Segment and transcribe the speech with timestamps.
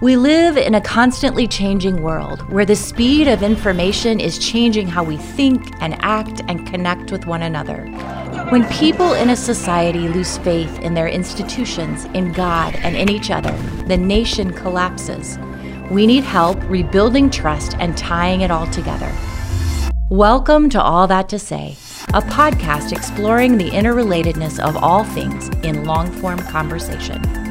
[0.00, 5.04] We live in a constantly changing world where the speed of information is changing how
[5.04, 7.86] we think and act and connect with one another.
[8.50, 13.30] When people in a society lose faith in their institutions, in God, and in each
[13.30, 15.38] other, the nation collapses.
[15.92, 19.12] We need help rebuilding trust and tying it all together.
[20.10, 21.76] Welcome to All That to Say,
[22.08, 27.43] a podcast exploring the interrelatedness of all things in long form conversation.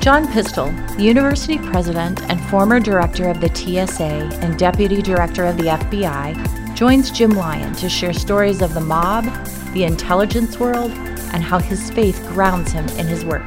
[0.00, 5.58] John Pistole, the university president and former director of the TSA and deputy director of
[5.58, 9.26] the FBI, joins Jim Lyon to share stories of the mob,
[9.74, 10.90] the intelligence world,
[11.34, 13.44] and how his faith grounds him in his work.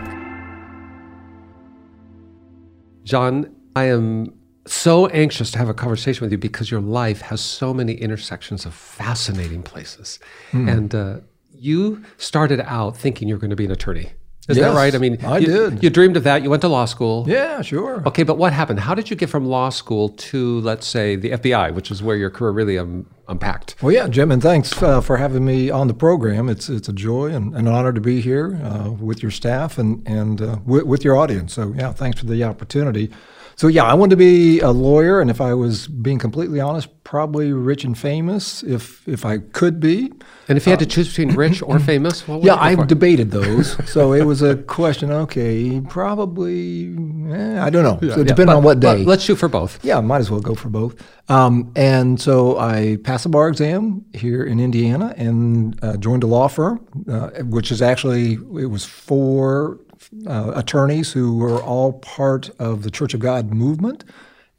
[3.03, 4.31] John, I am
[4.67, 8.67] so anxious to have a conversation with you because your life has so many intersections
[8.67, 10.19] of fascinating places.
[10.51, 10.71] Mm.
[10.71, 14.11] And uh, you started out thinking you're going to be an attorney.
[14.49, 14.93] Is yes, that right?
[14.93, 15.83] I mean, I you, did.
[15.83, 16.43] You dreamed of that.
[16.43, 17.23] You went to law school.
[17.29, 18.03] Yeah, sure.
[18.05, 18.81] Okay, but what happened?
[18.81, 22.17] How did you get from law school to, let's say, the FBI, which is where
[22.17, 23.81] your career really um, unpacked?
[23.81, 26.49] Well, yeah, Jim, and thanks uh, for having me on the program.
[26.49, 30.05] It's it's a joy and an honor to be here uh, with your staff and
[30.05, 31.53] and uh, w- with your audience.
[31.53, 33.11] So, yeah, thanks for the opportunity.
[33.55, 36.89] So yeah, I wanted to be a lawyer, and if I was being completely honest,
[37.03, 40.11] probably rich and famous, if if I could be.
[40.49, 43.77] And if you had to choose between rich or famous, yeah, I debated those.
[43.91, 45.11] so it was a question.
[45.11, 46.95] Okay, probably.
[47.31, 47.99] Eh, I don't know.
[48.01, 49.03] Yeah, so it depended on what day.
[49.03, 49.83] let's shoot for both.
[49.83, 50.95] Yeah, might as well go for both.
[51.29, 56.27] Um, and so I passed the bar exam here in Indiana and uh, joined a
[56.27, 59.79] law firm, uh, which is actually it was four
[60.27, 64.03] uh, attorneys who were all part of the Church of God movement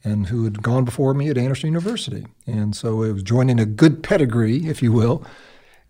[0.03, 2.27] and who had gone before me at Anderson University.
[2.47, 5.25] And so it was joining a good pedigree, if you will,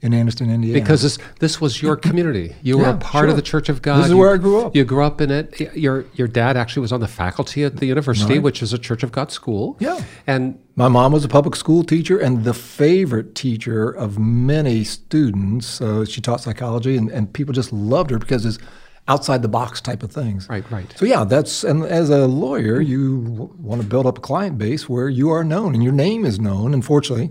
[0.04, 0.78] in Anderson, Indiana.
[0.78, 2.54] Because this this was your community.
[2.62, 3.30] You yeah, were a part sure.
[3.30, 3.98] of the Church of God.
[3.98, 4.76] This is you, where I grew up.
[4.76, 5.58] You grew up in it.
[5.74, 8.42] Your your dad actually was on the faculty at the university, right.
[8.42, 9.76] which is a Church of God school.
[9.80, 10.04] Yeah.
[10.26, 15.80] And my mom was a public school teacher and the favorite teacher of many students.
[15.80, 18.58] Uh, she taught psychology, and, and people just loved her because it's
[19.06, 20.48] outside the box type of things.
[20.48, 20.92] Right, right.
[20.96, 24.58] So yeah, that's and as a lawyer, you w- want to build up a client
[24.58, 26.72] base where you are known and your name is known.
[26.74, 27.30] Unfortunately,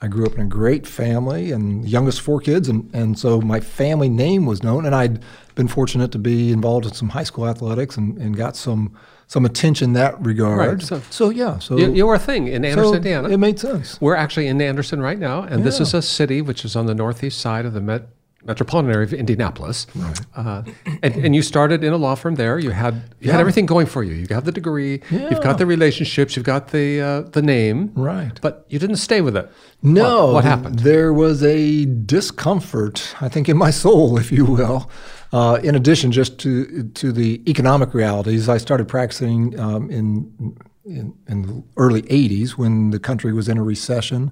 [0.00, 3.60] I grew up in a great family and youngest four kids, and and so my
[3.60, 5.20] family name was known, and I'd
[5.54, 8.96] been fortunate to be involved in some high school athletics and, and got some
[9.26, 10.68] some attention in that regard.
[10.68, 10.82] Right.
[10.82, 11.58] So, so yeah.
[11.58, 13.28] So you, you, were a thing in Anderson, so Indiana.
[13.28, 14.00] It made sense.
[14.00, 15.64] We're actually in Anderson right now, and yeah.
[15.64, 18.08] this is a city which is on the northeast side of the Met
[18.44, 19.86] metropolitan area of Indianapolis.
[19.94, 20.20] Right.
[20.34, 20.62] Uh,
[21.02, 22.58] and, and, you started in a law firm there.
[22.58, 23.32] You had you yeah.
[23.32, 24.14] had everything going for you.
[24.14, 25.02] You got the degree.
[25.10, 25.30] Yeah.
[25.30, 26.36] You've got the relationships.
[26.36, 27.92] You've got the uh, the name.
[27.94, 28.38] Right.
[28.40, 29.50] But you didn't stay with it.
[29.82, 30.26] No.
[30.26, 30.78] What, what, happened?
[30.80, 34.90] There was a discomfort, I think, in my soul, if you will.
[35.32, 41.14] Uh, in addition, just to to the economic realities, I started practicing um, in, in
[41.26, 44.30] in the early '80s when the country was in a recession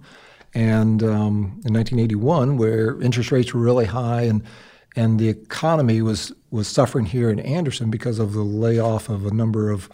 [0.55, 4.43] and um, in 1981, where interest rates were really high and
[4.97, 9.31] and the economy was was suffering here in Anderson because of the layoff of a
[9.31, 9.91] number of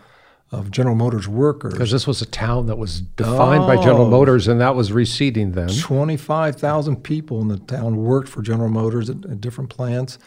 [0.52, 1.72] of General Motors workers.
[1.72, 4.10] Because this was a town that was defined oh, by General oh.
[4.10, 5.68] Motors, and that was receding then.
[5.68, 10.18] 25,000 people in the town worked for General Motors at, at, different plants,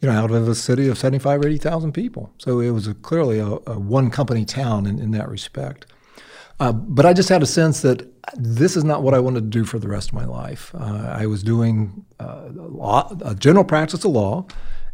[0.00, 2.32] you know, out of a city of 75 or 80,000 people.
[2.38, 5.86] So it was a, clearly a, a one company town in, in that respect.
[6.58, 9.46] Uh, but I just had a sense that this is not what I wanted to
[9.48, 10.74] do for the rest of my life.
[10.74, 14.46] Uh, I was doing uh, law, a general practice of law,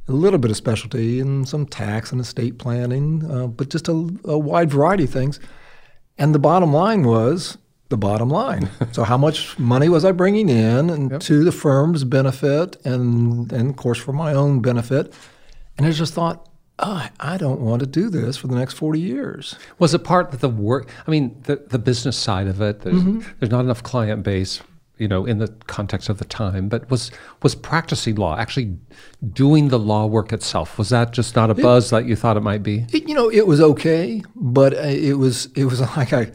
[0.08, 3.92] a little bit of specialty in some tax and estate planning, uh, but just a,
[4.24, 5.40] a, wide variety of things.
[6.18, 7.56] And the bottom line was
[7.88, 8.70] the bottom line.
[8.92, 11.20] so how much money was I bringing in and yep.
[11.22, 15.12] to the firm's benefit and, and, of course, for my own benefit?
[15.78, 19.00] And I just thought, oh, I don't want to do this for the next 40
[19.00, 19.56] years.
[19.78, 20.88] Was it part of the work?
[21.06, 23.20] I mean, the, the business side of it, there's, mm-hmm.
[23.38, 24.60] there's not enough client base
[24.96, 27.10] you know, in the context of the time, but was
[27.42, 28.76] was practicing law, actually
[29.32, 32.36] doing the law work itself, was that just not a buzz it, that you thought
[32.36, 32.86] it might be?
[32.92, 36.30] It, you know, it was okay, but it was it was like I,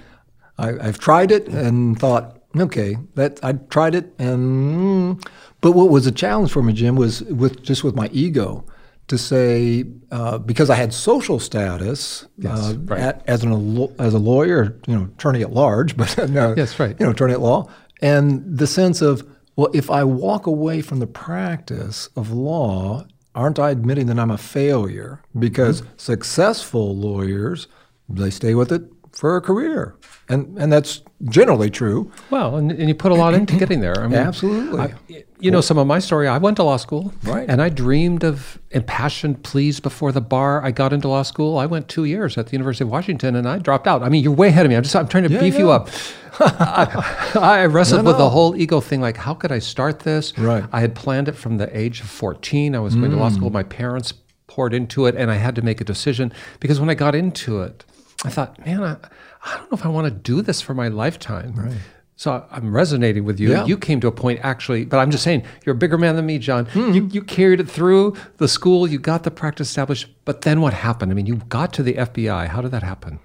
[0.58, 5.24] I have tried it and thought, okay, that I tried it, and
[5.62, 8.66] but what was a challenge for me, Jim, was with just with my ego
[9.10, 13.00] to say uh, because I had social status yes, uh, right.
[13.00, 16.96] at, as an as a lawyer, you know, attorney at large, but no, yes, right,
[17.00, 17.70] you know, attorney at law,
[18.02, 23.60] and the sense of well, if I walk away from the practice of law, aren't
[23.60, 25.22] I admitting that I'm a failure?
[25.38, 25.92] Because mm-hmm.
[25.98, 27.68] successful lawyers,
[28.08, 29.96] they stay with it for a career,
[30.28, 32.12] and and that's generally true.
[32.30, 34.00] Well, and, and you put a lot into getting there.
[34.00, 34.80] I mean, Absolutely.
[34.82, 34.94] I-
[35.42, 36.28] you know, some of my story.
[36.28, 37.48] I went to law school, Right.
[37.50, 40.62] And I dreamed of impassioned pleas before the bar.
[40.62, 41.58] I got into law school.
[41.58, 44.04] I went two years at the University of Washington, and I dropped out.
[44.04, 44.76] I mean, you're way ahead of me.
[44.76, 45.88] I'm just I'm trying to Yeah, beef you up.
[46.42, 49.00] I, I wrestled No, with the whole ego thing.
[49.02, 50.38] Like, how could I start this?
[50.38, 50.64] Right.
[50.72, 52.76] I had planned it from the age of 14.
[52.76, 53.36] I was going to law Mm.
[53.36, 53.50] school.
[53.50, 54.14] My parents
[54.48, 57.62] poured into it, and I had to make a decision because when I got into
[57.62, 57.86] it,
[58.26, 58.98] I thought, man, I,
[59.44, 61.54] I don't know if I want to do this for my lifetime.
[61.56, 61.78] Right.
[62.20, 63.52] So I'm resonating with you.
[63.52, 63.66] Yeah.
[63.66, 66.26] You came to a point actually, but I'm just saying, you're a bigger man than
[66.26, 66.66] me, John.
[66.66, 66.92] Hmm.
[66.92, 70.74] You, you carried it through the school, you got the practice established, but then what
[70.74, 71.14] happened?
[71.14, 72.48] I mean, you got to the FBI.
[72.48, 73.20] How did that happen?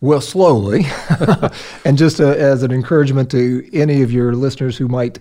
[0.00, 0.86] Well, slowly.
[1.84, 5.20] and just uh, as an encouragement to any of your listeners who might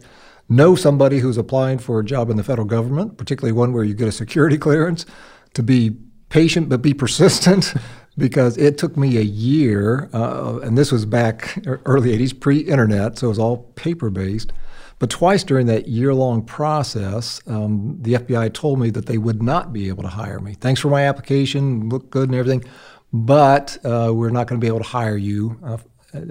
[0.49, 3.93] know somebody who's applying for a job in the federal government, particularly one where you
[3.93, 5.05] get a security clearance,
[5.53, 5.97] to be
[6.29, 7.73] patient but be persistent
[8.19, 13.17] because it took me a year, uh, and this was back early 80s, pre internet,
[13.17, 14.53] so it was all paper based.
[14.99, 19.41] But twice during that year long process, um, the FBI told me that they would
[19.41, 20.55] not be able to hire me.
[20.59, 22.65] Thanks for my application, looked good and everything,
[23.13, 25.77] but uh, we're not going to be able to hire you uh,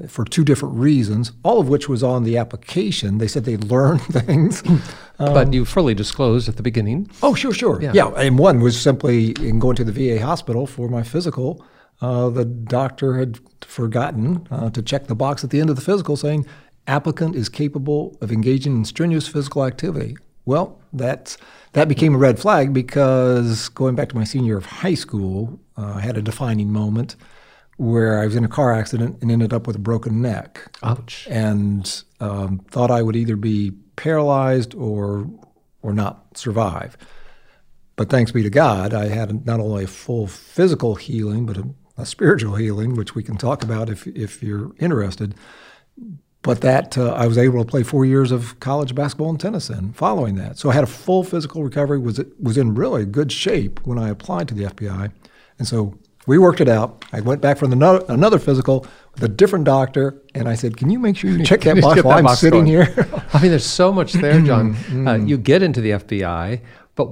[0.06, 3.18] for two different reasons, all of which was on the application.
[3.18, 4.62] They said they learned things.
[5.16, 7.08] but you fully disclosed at the beginning.
[7.22, 7.80] Oh, sure, sure.
[7.80, 7.92] Yeah.
[7.94, 8.08] Yeah.
[8.08, 11.64] and one was simply in going to the VA hospital for my physical.
[12.00, 15.82] Uh, the doctor had forgotten uh, to check the box at the end of the
[15.82, 16.46] physical saying,
[16.86, 20.16] applicant is capable of engaging in strenuous physical activity.
[20.44, 21.36] Well, that's,
[21.72, 25.60] that became a red flag because going back to my senior year of high school,
[25.76, 27.16] uh, I had a defining moment
[27.78, 31.26] where I was in a car accident and ended up with a broken neck Ouch.
[31.30, 35.28] and um, thought I would either be paralyzed or
[35.80, 36.96] or not survive.
[37.94, 41.68] But thanks be to God, I had not only a full physical healing, but a,
[41.98, 45.34] a spiritual healing, which we can talk about if if you're interested.
[46.42, 49.68] But that uh, I was able to play four years of college basketball and tennis
[49.68, 50.56] in following that.
[50.56, 51.98] So I had a full physical recovery.
[51.98, 55.10] was was in really good shape when I applied to the FBI,
[55.58, 55.98] and so
[56.28, 57.04] we worked it out.
[57.12, 60.76] I went back for the no, another physical with a different doctor, and I said,
[60.76, 62.86] "Can you make sure you check that box that while I'm box sitting going.
[62.86, 64.76] here?" I mean, there's so much there, John.
[65.08, 66.60] uh, you get into the FBI,
[66.94, 67.10] but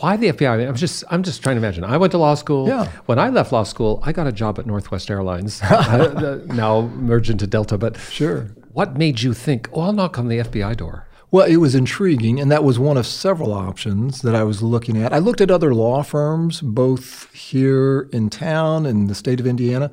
[0.00, 0.68] why the FBI?
[0.68, 1.84] I'm just, I'm just trying to imagine.
[1.84, 2.68] I went to law school.
[2.68, 2.90] Yeah.
[3.06, 7.30] When I left law school, I got a job at Northwest Airlines, uh, now merged
[7.30, 7.78] into Delta.
[7.78, 8.48] But Sure.
[8.72, 11.06] what made you think, oh, I'll knock on the FBI door?
[11.30, 14.96] Well, it was intriguing, and that was one of several options that I was looking
[14.96, 15.12] at.
[15.12, 19.90] I looked at other law firms, both here in town and the state of Indiana.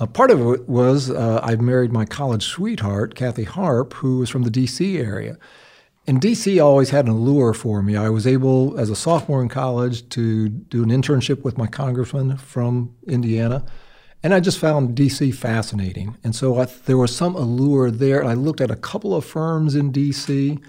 [0.00, 4.28] Uh, part of it was uh, I married my college sweetheart, Kathy Harp, who was
[4.30, 4.98] from the D.C.
[4.98, 5.38] area.
[6.06, 6.58] And D.C.
[6.58, 7.96] always had an allure for me.
[7.96, 12.36] I was able, as a sophomore in college, to do an internship with my congressman
[12.38, 13.64] from Indiana.
[14.24, 16.16] And I just found DC fascinating.
[16.24, 18.20] And so I, there was some allure there.
[18.20, 20.60] And I looked at a couple of firms in DC,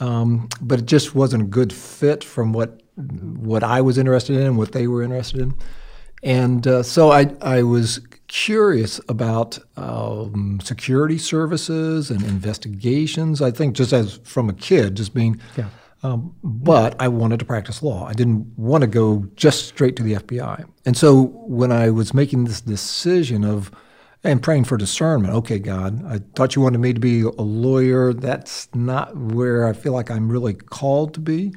[0.00, 4.46] um, but it just wasn't a good fit from what, what I was interested in
[4.46, 5.54] and what they were interested in.
[6.22, 13.40] And uh, so I, I was curious about um, security services and investigations.
[13.40, 15.40] I think just as from a kid, just being.
[15.56, 15.68] Yeah.
[16.04, 18.06] Um, but I wanted to practice law.
[18.06, 20.64] I didn't want to go just straight to the FBI.
[20.86, 23.72] And so when I was making this decision of
[24.22, 28.12] and praying for discernment, okay, God, I thought you wanted me to be a lawyer.
[28.12, 31.52] That's not where I feel like I'm really called to be.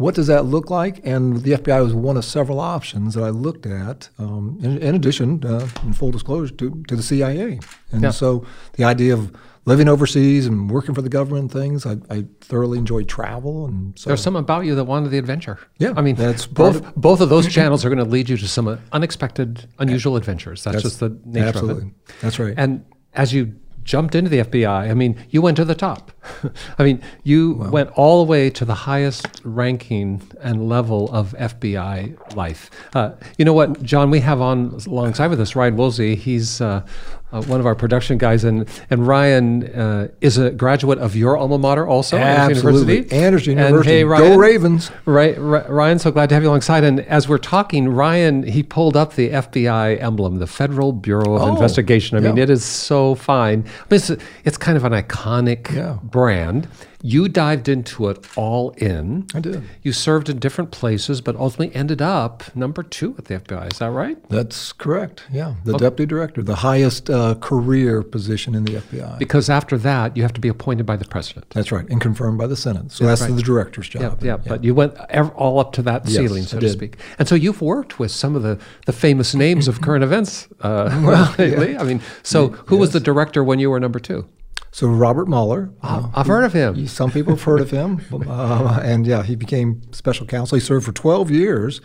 [0.00, 1.02] What does that look like?
[1.04, 4.94] And the FBI was one of several options that I looked at, um, in, in
[4.94, 7.60] addition, uh, in full disclosure, to, to the CIA.
[7.92, 8.10] And Yeah.
[8.10, 8.46] so
[8.78, 9.30] the idea of
[9.66, 13.66] living overseas and working for the government and things, I, I thoroughly enjoy travel.
[13.66, 15.58] And so There's something about you that wanted the adventure.
[15.78, 18.48] Yeah, I mean, that's both both of those channels are going to lead you to
[18.48, 20.64] some unexpected, unusual adventures.
[20.64, 21.82] That's, just the nature absolutely.
[21.82, 22.14] of it.
[22.22, 22.54] That's right.
[22.56, 23.54] And as you
[23.84, 26.12] jumped into the FBI, I mean, you went to the top.
[26.78, 32.36] I mean, you went all the way to the highest ranking and level of FBI
[32.36, 32.70] life.
[32.94, 34.10] Uh, you know what, John?
[34.10, 36.14] We have on alongside with us Ryan Woolsey.
[36.14, 36.84] He's uh,
[37.32, 41.36] uh, one of our production guys, and and Ryan uh, is a graduate of your
[41.36, 43.12] alma mater, also Anderson University.
[43.16, 43.96] Anderson And University.
[43.98, 44.90] hey, Go Ravens.
[45.04, 46.84] Right, Ryan, so glad to have you alongside.
[46.84, 51.42] And as we're talking, Ryan, he pulled up the FBI emblem, the Federal Bureau of
[51.42, 52.16] Oh, Investigation.
[52.16, 53.60] I mean, it is so fine.
[53.60, 54.10] I mean, it's,
[54.44, 55.98] it's kind of an iconic Yeah.
[56.02, 56.68] brand.
[57.02, 59.26] You dived into it all in.
[59.34, 59.62] I did.
[59.82, 63.72] You served in different places, but ultimately ended up number two at the FBI.
[63.72, 64.18] Is that right?
[64.28, 65.22] That's correct.
[65.32, 69.18] Yeah, the deputy director, the highest uh, uh, career position in the FBI.
[69.18, 71.50] Because after that, you have to be appointed by the president.
[71.50, 72.90] That's right, and confirmed by the Senate.
[72.92, 73.34] So that's right.
[73.36, 74.22] the director's Yeah, job.
[74.22, 74.94] yeah, but you went
[75.42, 76.72] all up to that Yes, ceiling, so I to did.
[76.72, 76.96] speak.
[77.18, 81.34] And so you've worked with some of the, the famous names of current events uh,
[81.38, 81.76] lately.
[81.76, 84.26] I mean, so who was the director when you were number two?
[84.72, 85.70] So Robert Mueller.
[85.82, 86.86] uh, I've heard of him.
[86.86, 90.56] Some people have heard of him, uh, and yeah, he became special counsel.
[90.56, 91.80] He served for 12 years.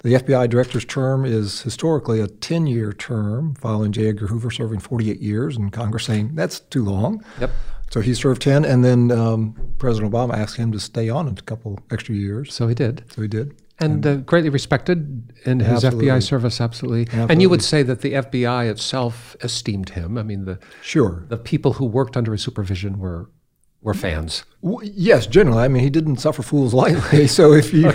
[0.00, 4.08] The FBI director's term is historically a 10-year term, following J.
[4.10, 7.24] Edgar Hoover serving 48 years, and Congress saying that's too long.
[7.40, 7.50] Yep.
[7.90, 11.34] So he served 10, and then um, President Obama asked him to stay on a
[11.42, 12.54] couple extra years.
[12.54, 13.02] So he did.
[13.12, 13.60] So he did.
[13.80, 16.06] And uh, greatly respected in his Absolutely.
[16.06, 17.08] FBI service, absolutely.
[17.12, 20.18] And you would say that the FBI itself esteemed him.
[20.18, 21.24] I mean, the Sure.
[21.28, 23.30] the people who worked under his supervision were
[23.80, 24.44] were fans.
[24.62, 25.62] W- Yes, generally.
[25.62, 27.26] I mean, he didn't suffer fools lightly.
[27.28, 27.92] So if you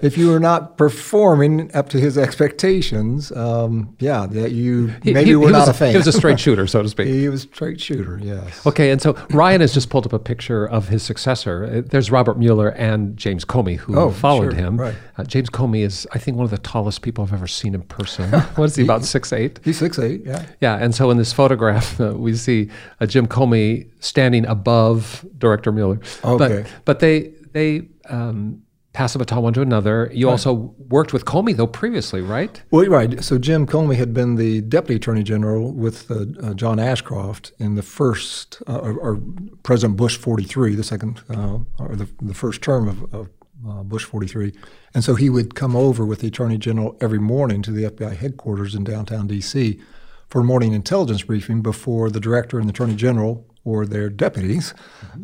[0.00, 5.30] if you were not performing up to his expectations, um, yeah, that you He- maybe
[5.30, 5.90] he, were he not was a fan.
[5.90, 7.08] He was a straight shooter, so to speak.
[7.08, 8.20] He was a straight shooter.
[8.22, 8.64] Yes.
[8.66, 11.64] Okay, and so Ryan has just pulled up a picture of his successor.
[11.64, 14.76] Uh, There's Robert Mueller and James Comey, who Oh, followed sure, him.
[14.80, 14.94] right.
[15.16, 17.82] Uh, James Comey is, I think, one of the tallest people I've ever seen in
[17.82, 18.30] person.
[18.56, 19.60] what is he, about six eight?
[19.64, 20.22] He's six eight.
[20.24, 20.44] Yeah.
[20.60, 25.72] Yeah, and so in this photograph, uh, we see uh, Jim Comey standing above Director
[25.72, 25.98] Mueller.
[26.24, 26.62] Okay.
[26.62, 28.62] But, but they they um,
[28.94, 30.10] pass the baton one to another.
[30.14, 32.62] You also worked with Comey though previously, right?
[32.70, 33.22] Well, right.
[33.22, 37.74] So Jim Comey had been the deputy attorney general with uh, uh, John Ashcroft in
[37.74, 39.20] the first, uh, or, or
[39.64, 43.28] President Bush 43, the second, uh, or the, the first term of, of
[43.68, 44.52] uh, Bush 43.
[44.94, 48.16] And so he would come over with the attorney general every morning to the FBI
[48.16, 49.80] headquarters in downtown D.C.
[50.28, 54.74] for a morning intelligence briefing before the director and the attorney general or their deputies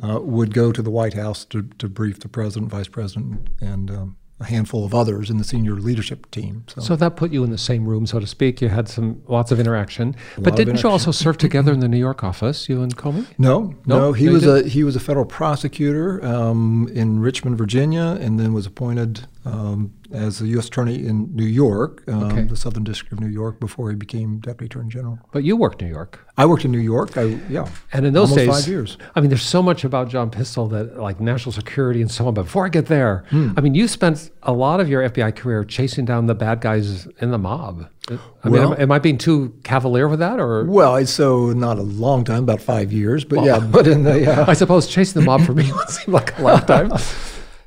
[0.03, 3.91] uh, would go to the White House to, to brief the president, vice president, and
[3.91, 6.65] um, a handful of others in the senior leadership team.
[6.67, 6.81] So.
[6.81, 8.63] So that put you in the same room, so to speak.
[8.63, 10.17] You had some lots of interaction.
[10.39, 13.27] but didn't you also serve together in the New York office, you and Comey?
[13.37, 13.99] No, No?
[13.99, 18.41] no, he No, was a he was a federal prosecutor um, in Richmond, Virginia, and
[18.41, 20.67] then was appointed um, as a U.S.
[20.69, 22.43] attorney in New York, um, Okay.
[22.43, 25.19] the Southern District of New York, before he became deputy attorney general.
[25.33, 26.27] But you worked in New York.
[26.37, 27.17] I worked in New York.
[27.17, 28.99] I yeah, And in those days, five years.
[29.15, 32.35] I mean, there's so much about John Pistole that, like national security and so on.
[32.35, 33.53] But before I get there, Hmm.
[33.57, 37.07] I mean, you spent a lot of your FBI career chasing down the bad guys
[37.21, 37.87] in the mob.
[38.11, 38.15] I
[38.49, 41.79] mean, Well- am, am I being too cavalier with that, or Well, it's so not
[41.79, 45.21] a long time, about five years, but yeah, but in the uh, I suppose chasing
[45.21, 46.93] the mob for me would seem like a lifetime.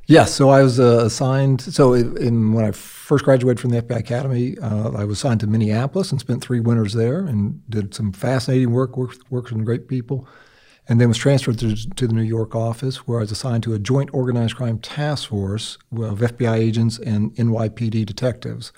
[0.05, 1.61] Yes, so I was uh, assigned.
[1.61, 5.47] So in, when I first graduated from the FBI Academy, uh, I was assigned to
[5.47, 10.27] Minneapolis and spent three winters there and did some fascinating work, worked, with great people,
[10.89, 13.73] and then was transferred to, to the New York office where I was assigned to
[13.73, 18.73] a joint organized crime task force of FBI agents and NYPD detectives,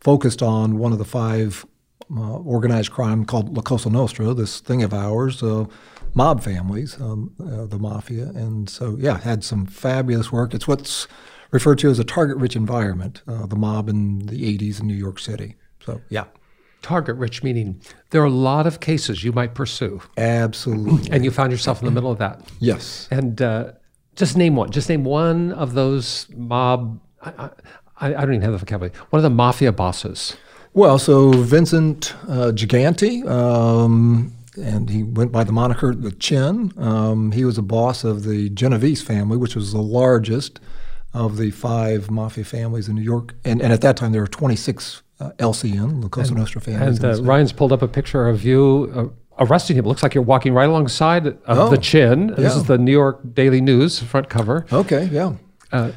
[0.00, 1.64] focused on one of the five
[2.10, 5.66] uh, organized crime called La Cosa Nostra, this thing of ours, uh,
[6.14, 8.24] mob families, um, uh, the mafia.
[8.24, 10.54] And so, yeah, had some fabulous work.
[10.54, 11.06] It's what's
[11.50, 14.94] referred to as a target rich environment, uh, the mob in the 80s in New
[14.94, 15.56] York City.
[15.84, 16.24] So, yeah,
[16.84, 17.80] Target rich meaning
[18.10, 21.10] there are a lot of cases you might pursue, absolutely.
[21.10, 22.42] and you found yourself in the middle of that.
[22.60, 23.08] yes.
[23.10, 23.72] And uh,
[24.16, 24.70] just name one.
[24.70, 27.00] Just name one of those mob.
[27.22, 27.48] I,
[27.96, 28.92] I, I don't even have the vocabulary.
[29.10, 30.36] One of the mafia bosses.
[30.74, 36.72] Well, so Vincent uh, Giganti, um, and he went by the moniker the Chin.
[36.76, 40.60] Um, he was a boss of the Genovese family, which was the largest
[41.12, 43.34] of the five mafia families in New York.
[43.44, 47.02] And, and at that time, there were 26 uh, LCN, La Cosa Nostra families.
[47.02, 48.92] And uh, Ryan's pulled up a picture of you
[49.38, 49.84] uh, arresting him.
[49.84, 52.28] It looks like you're walking right alongside of Oh, the chin.
[52.28, 52.56] This yeah.
[52.56, 54.66] is the New York Daily News front cover.
[54.72, 55.34] Okay, yeah.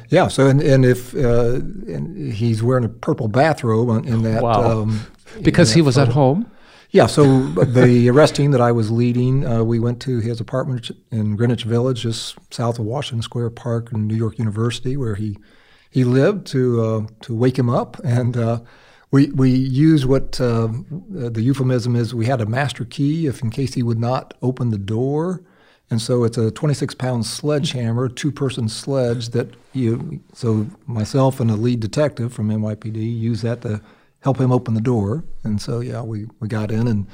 [0.08, 1.54] yeah, so and, and if uh,
[1.86, 4.42] and he's wearing a purple bathrobe in that.
[4.42, 4.80] Wow.
[4.82, 5.00] Um,
[5.42, 6.50] Because he was at home.
[6.90, 10.90] Yeah, so the arrest team that I was leading, uh, we went to his apartment
[11.10, 15.36] in Greenwich Village, just south of Washington Square Park in New York University, where he
[15.90, 18.60] he lived to uh, to wake him up, and uh,
[19.10, 20.68] we we used what uh,
[21.10, 22.14] the euphemism is.
[22.14, 25.42] We had a master key, if in case he would not open the door.
[25.90, 31.50] And so it's a 26 pound sledgehammer, two person sledge that you, so myself and
[31.50, 33.80] a lead detective from NYPD used that to
[34.20, 35.24] help him open the door.
[35.44, 37.06] And so, yeah, we, we got in and,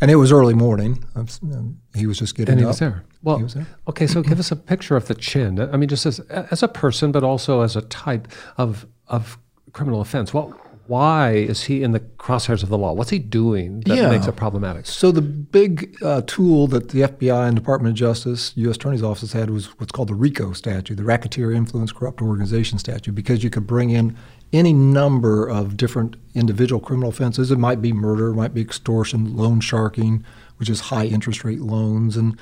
[0.00, 1.04] and it was early morning.
[1.14, 2.70] And um, he was just getting And he up.
[2.70, 3.04] was there.
[3.22, 3.66] Well, he was there.
[3.88, 5.58] okay, so give us a picture of the chin.
[5.60, 9.38] I mean, just as as a person, but also as a type of of
[9.72, 10.32] criminal offense.
[10.32, 12.92] What why is he in the crosshairs of the law?
[12.92, 14.08] What's he doing that Yeah.
[14.10, 14.86] makes it problematic?
[14.86, 18.76] So the big uh, tool that the FBI and Department of Justice, U.S.
[18.76, 23.14] Attorney's Office had was what's called the RICO statute, the Racketeer Influence Corrupt Organization statute,
[23.14, 24.16] because you could bring in
[24.52, 27.50] any number of different individual criminal offenses.
[27.50, 30.24] It might be murder, it might be extortion, loan sharking,
[30.58, 32.36] which is high interest rate loans, and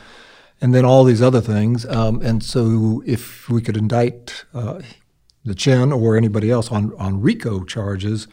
[0.60, 1.84] and then all these other things.
[1.86, 4.80] Um, and so if we could indict uh,
[5.44, 8.26] the Chin or anybody else on, on RICO charges,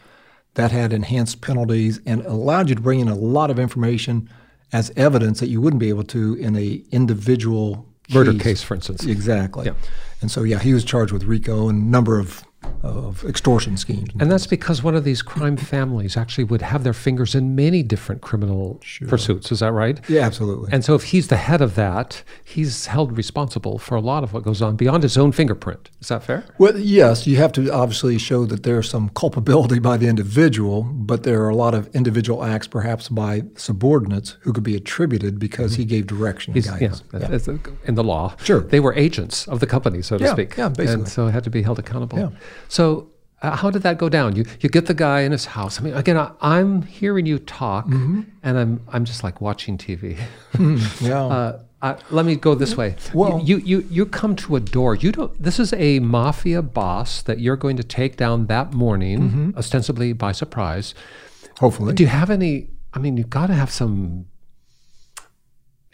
[0.54, 4.28] that had enhanced penalties and allowed you to bring in a lot of information
[4.72, 9.04] as evidence that you wouldn't be able to in a individual Murder case, for instance.
[9.04, 9.66] Exactly.
[9.66, 9.74] Yeah.
[10.20, 12.44] And so yeah, he was charged with RICO and a number of
[12.82, 14.10] of extortion schemes.
[14.18, 17.82] And that's because one of these crime families actually would have their fingers in many
[17.82, 19.52] different criminal pursuits.
[19.52, 20.00] Is that right?
[20.08, 20.72] yeah, absolutely.
[20.72, 24.32] And so if he's the head of that, he's held responsible for a lot of
[24.32, 25.90] what goes on beyond his own fingerprint.
[26.00, 26.44] Is that fair?
[26.58, 31.22] Well, yes, you have to obviously show that there's some culpability by the individual, but
[31.22, 35.76] there are a lot of individual acts, perhaps by subordinates, who could be attributed because
[35.76, 35.90] he mm-hmm.
[35.90, 37.02] gave direction He's, yeah, guidance.
[37.10, 37.48] that's- that's
[37.84, 38.34] in the law.
[38.42, 38.60] Sure.
[38.60, 40.56] They were agents of the company, so to Yeah, speak.
[40.56, 40.92] yeah, basically.
[40.94, 42.18] And so had to be held accountable.
[42.18, 42.30] Yeah.
[42.68, 43.08] So
[43.42, 44.36] uh, how did that go down?
[44.36, 45.80] You you get the guy in his house.
[45.80, 48.20] I mean, again, I, I'm hearing you talk, Mm-hmm.
[48.42, 50.18] and I'm I'm just like watching TV.
[51.00, 51.24] Yeah.
[51.26, 52.94] Uh, I, let me go this way.
[53.12, 54.94] Well- you, you you come to a door.
[54.94, 55.42] You don't.
[55.42, 59.58] This is a mafia boss that you're going to take down that morning, Mm-hmm.
[59.58, 60.94] ostensibly by surprise.
[61.58, 61.94] Hopefully.
[61.94, 62.68] Do you have any?
[62.94, 64.26] I mean, you've got to have some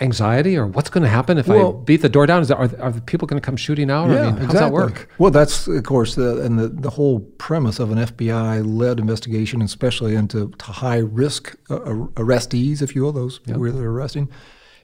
[0.01, 2.43] anxiety, or what's going to happen if Well- I beat the door down?
[2.43, 4.11] Is there, are, are the people going to come shooting out?
[4.11, 5.09] I mean, how does that work?
[5.19, 10.15] Well, that's of course the and the, the whole premise of an FBI-led investigation, especially
[10.15, 11.79] into to high-risk uh,
[12.15, 14.29] arrestees, if you will, those where they're arresting,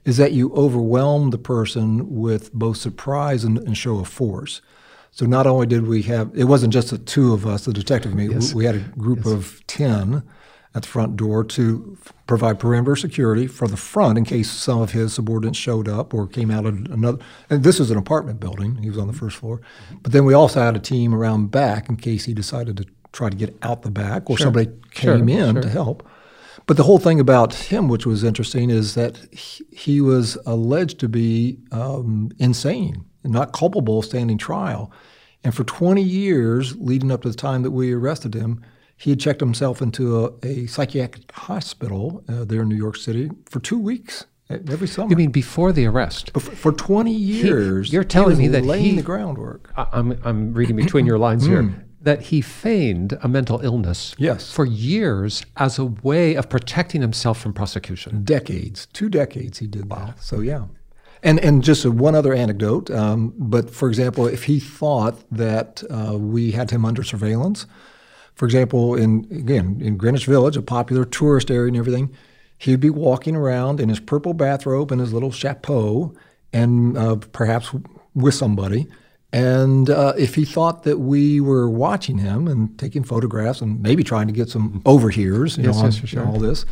[0.03, 4.61] is that you overwhelm the person with both surprise and, and show of force.
[5.11, 8.11] So not only did we have, it wasn't just the two of us, the detective
[8.11, 8.27] and me.
[8.29, 10.23] We- We had a group of ten
[10.75, 14.91] at the front door to provide perimeter security for the front in case some of
[14.91, 17.17] his subordinates showed up or came out of another.
[17.49, 18.75] And this is an apartment building.
[18.83, 19.61] He was on the first floor.
[20.01, 23.29] But then we also had a team around back in case he decided to try
[23.29, 25.61] to get out the back or somebody Sure, came in sure.
[25.61, 26.07] to help.
[26.67, 30.99] But the whole thing about him, which was interesting, is that he, he was alleged
[30.99, 34.91] to be um, insane and not culpable of standing trial.
[35.43, 38.61] And for 20 years, leading up to the time that we arrested him,
[38.97, 43.29] he had checked himself into a, a psychiatric hospital uh, there in New York City
[43.49, 45.09] for two weeks every summer.
[45.09, 46.31] You mean before the arrest?
[46.33, 49.71] For, for 20 years, you're he telling was me that laying he- the groundwork.
[49.75, 51.81] I- I'm I'm reading between your lines here.
[52.05, 54.51] That he feigned a mental illness Yes.
[54.53, 58.23] for years as a way of protecting himself from prosecution.
[58.23, 60.21] decades, two decades he did that.
[60.23, 60.65] So yeah,
[61.23, 62.91] and and just one other anecdote.
[62.91, 67.65] Um, but for example, if he thought that uh, we had him under surveillance,
[68.35, 72.11] for example, in again in Greenwich Village, a popular tourist area and everything,
[72.57, 76.13] he'd be walking around in his purple bathrobe and his little chapeau,
[76.53, 77.71] and uh, perhaps
[78.13, 78.87] with somebody.
[79.33, 84.01] And uh, if he thought that we were watching him and taking photographs and maybe
[84.03, 86.25] trying to get some overhears, you Yes, know, on, yes, for sure.
[86.25, 86.65] all this,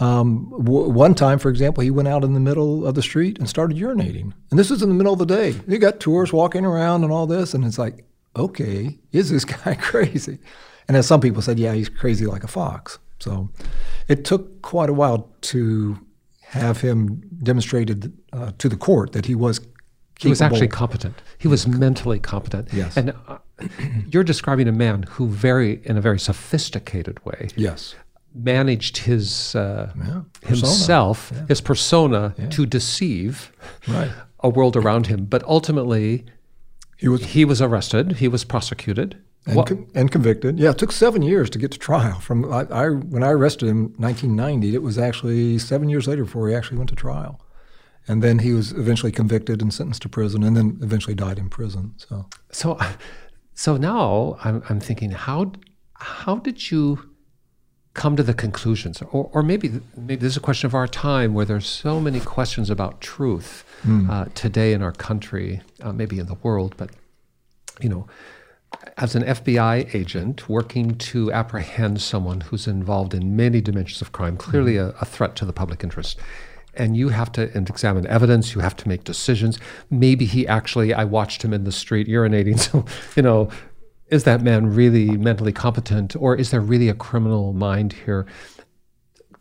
[0.00, 3.38] um, w- one time, for example, he went out in the middle of the street
[3.38, 4.32] and started urinating.
[4.50, 5.54] And this is in the middle of the day.
[5.66, 9.74] You got tourists walking around and all this, and it's like, okay, is this guy
[9.74, 10.38] crazy?
[10.88, 12.98] And as some people said, yeah, he's crazy like a fox.
[13.20, 13.48] So
[14.08, 15.98] it took quite a while to
[16.42, 19.60] have him demonstrated uh, to the court that he was
[20.18, 21.14] He was actually competent.
[21.38, 22.68] He was mentally competent.
[22.72, 22.96] Yes.
[22.96, 23.38] And uh,
[24.12, 27.94] you're describing a man who very in a very sophisticated way Yes.
[28.34, 33.52] managed his uh, Yeah, himself, his persona to deceive
[33.88, 34.10] Right.
[34.40, 35.26] a world around him.
[35.26, 36.24] But ultimately,
[36.96, 38.12] He was he was arrested.
[38.18, 39.16] He was prosecuted.
[39.48, 40.58] And, and convicted.
[40.58, 42.20] Yeah, it took seven years to get to trial.
[42.20, 46.24] From I, I when I arrested him, in 1990, it was actually seven years later
[46.24, 47.40] before he actually went to trial,
[48.06, 51.48] and then he was eventually convicted and sentenced to prison, and then eventually died in
[51.48, 51.94] prison.
[51.96, 52.78] So So,
[53.54, 55.52] so now I'm, I'm thinking, how
[55.94, 57.10] how did you
[57.94, 61.34] come to the conclusions, or, or maybe maybe this is a question of our time,
[61.34, 63.64] where there's so many questions about truth
[64.10, 66.90] uh, today in our country, uh, maybe in the world, but
[67.80, 68.06] you know,
[68.96, 74.36] as an FBI agent working to apprehend someone who's involved in many dimensions of crime,
[74.36, 76.18] clearly a, a threat to the public interest.
[76.74, 79.58] And you have to examine evidence, you have to make decisions.
[79.90, 82.58] Maybe he actually, I watched him in the street urinating.
[82.70, 82.84] So,
[83.16, 83.50] you know,
[84.08, 88.26] is that man really mentally competent or is there really a criminal mind here?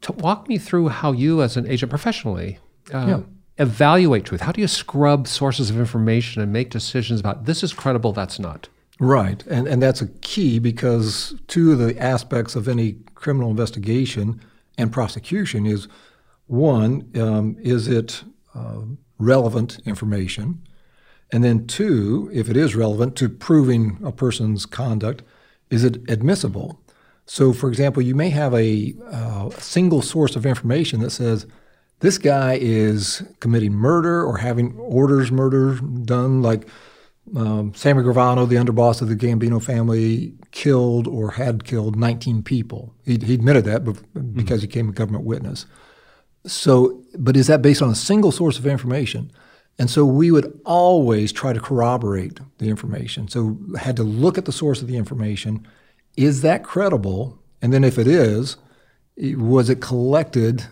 [0.02, 2.60] To walk me through how you, as an agent professionally,
[2.94, 3.20] uh, Yeah.
[3.58, 4.42] evaluate truth.
[4.42, 8.40] How do you scrub sources of information and make decisions about this is credible, that's
[8.40, 8.70] not?
[9.00, 14.42] Right, and and that's a key because two of the aspects of any criminal investigation
[14.78, 15.88] and prosecution is
[16.48, 18.24] one, um, is it
[18.56, 18.82] uh,
[19.20, 20.64] relevant information,
[21.32, 25.22] and then two, if it is relevant to proving a person's conduct,
[25.70, 26.80] is it admissible?
[27.26, 31.46] So, for example, you may have a, uh, single source of information that says
[32.00, 36.68] this guy is committing murder or having orders murder done, like
[37.36, 42.94] um, Sammy Gravano, the underboss of the Gambino family, killed or had killed 19 people.
[43.06, 44.56] He, he admitted that because mm-hmm.
[44.56, 45.66] he became a government witness.
[46.46, 49.32] So, but is that based on a single source of information?
[49.80, 53.28] And so we would always try to corroborate the information.
[53.28, 55.68] So had to look at the source of the information.
[56.16, 57.38] Is that credible?
[57.62, 58.58] And then if it is,
[59.18, 60.64] was it collected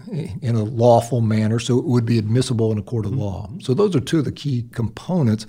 [0.41, 3.22] in a lawful manner so it would be admissible in a court of mm-hmm.
[3.22, 3.50] law?
[3.60, 5.46] So those are two of the key components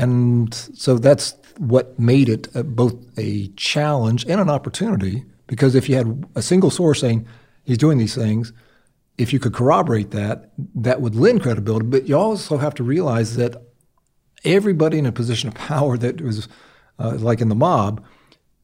[0.00, 5.96] and so that's what made it both a challenge and an opportunity because if you
[5.96, 7.26] had a single source saying
[7.64, 8.52] he's doing these things,
[9.18, 11.84] if you could corroborate that, that would lend credibility.
[11.86, 13.60] But you also have to realize that
[14.44, 16.48] everybody in a position of power that was
[16.98, 18.02] uh, like in the mob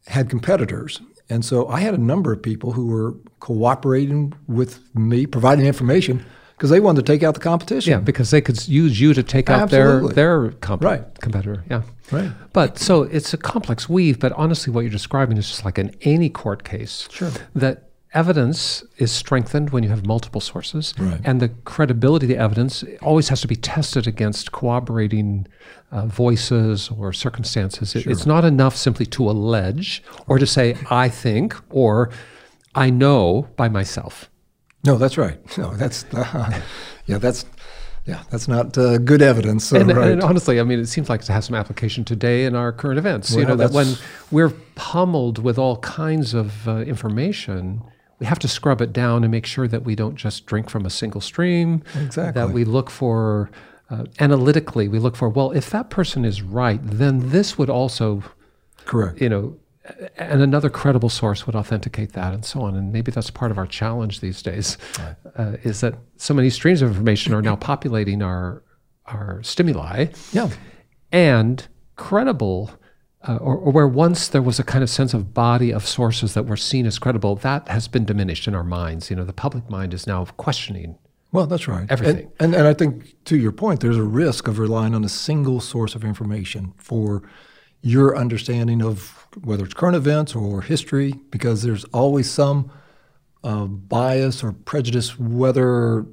[0.07, 1.03] had competitors.
[1.29, 6.25] And so I had a number of people who were cooperating with me, providing information
[6.57, 7.91] because they wanted to take out the competition.
[7.91, 10.15] Yeah, because they could use you to take out Absolutely.
[10.15, 11.05] their their comp- right.
[11.21, 11.65] competitor.
[11.71, 12.31] Yeah, right.
[12.53, 14.19] But so it's a complex weave.
[14.19, 17.09] But honestly, what you're describing is just like in any court case.
[17.11, 17.31] Sure.
[17.55, 21.21] That evidence is strengthened when you have multiple sources, right.
[21.25, 25.47] and the credibility of the evidence always has to be tested against corroborating
[25.93, 27.95] uh, voices or circumstances.
[27.95, 32.11] It, It's not enough simply to allege or to say I think or
[32.75, 34.31] I know by myself.
[34.87, 35.39] No, that's right.
[35.59, 36.61] No, that's uh,
[37.07, 37.45] yeah, that's
[38.05, 39.65] yeah, that's not uh, good evidence.
[39.65, 40.13] So, and, right.
[40.13, 42.99] and, honestly, I mean, it seems like it has some application today in our current
[42.99, 43.33] events.
[43.33, 43.95] Well, you know that when
[44.31, 47.83] we're pummeled with all kinds of uh, information,
[48.21, 50.87] we have to scrub it down and make sure that we don't just drink from
[50.87, 51.83] a single stream.
[52.01, 52.41] Exactly.
[52.41, 53.51] That we look for
[53.91, 54.89] uh, analytically.
[54.89, 58.23] We look for well, if that person is right, then this would also,
[58.85, 59.21] correct.
[59.21, 59.57] You know,
[60.17, 63.59] and another credible source would authenticate that and so on and maybe that's part of
[63.59, 65.17] our challenge these days right.
[65.37, 68.63] uh, is that so many streams of information are now populating our
[69.07, 70.49] our stimuli yeah
[71.13, 72.71] and credible
[73.29, 76.35] uh, or, or, where once there was a kind of sense of body of sources
[76.35, 79.33] that were seen as credible that has been diminished in our minds you know the
[79.33, 80.99] public mind is now questioning
[81.33, 81.87] well, that's right.
[81.91, 82.31] Everything.
[82.39, 85.09] And, and, and I think, to your point, there's a risk of relying on a
[85.09, 87.25] single source of information for
[87.83, 92.71] your understanding of whether it's current events or history, because there's always some
[93.45, 96.07] uh, bias or prejudice, whether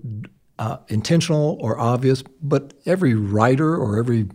[0.59, 2.23] uh, intentional or obvious.
[2.41, 4.27] But every writer or every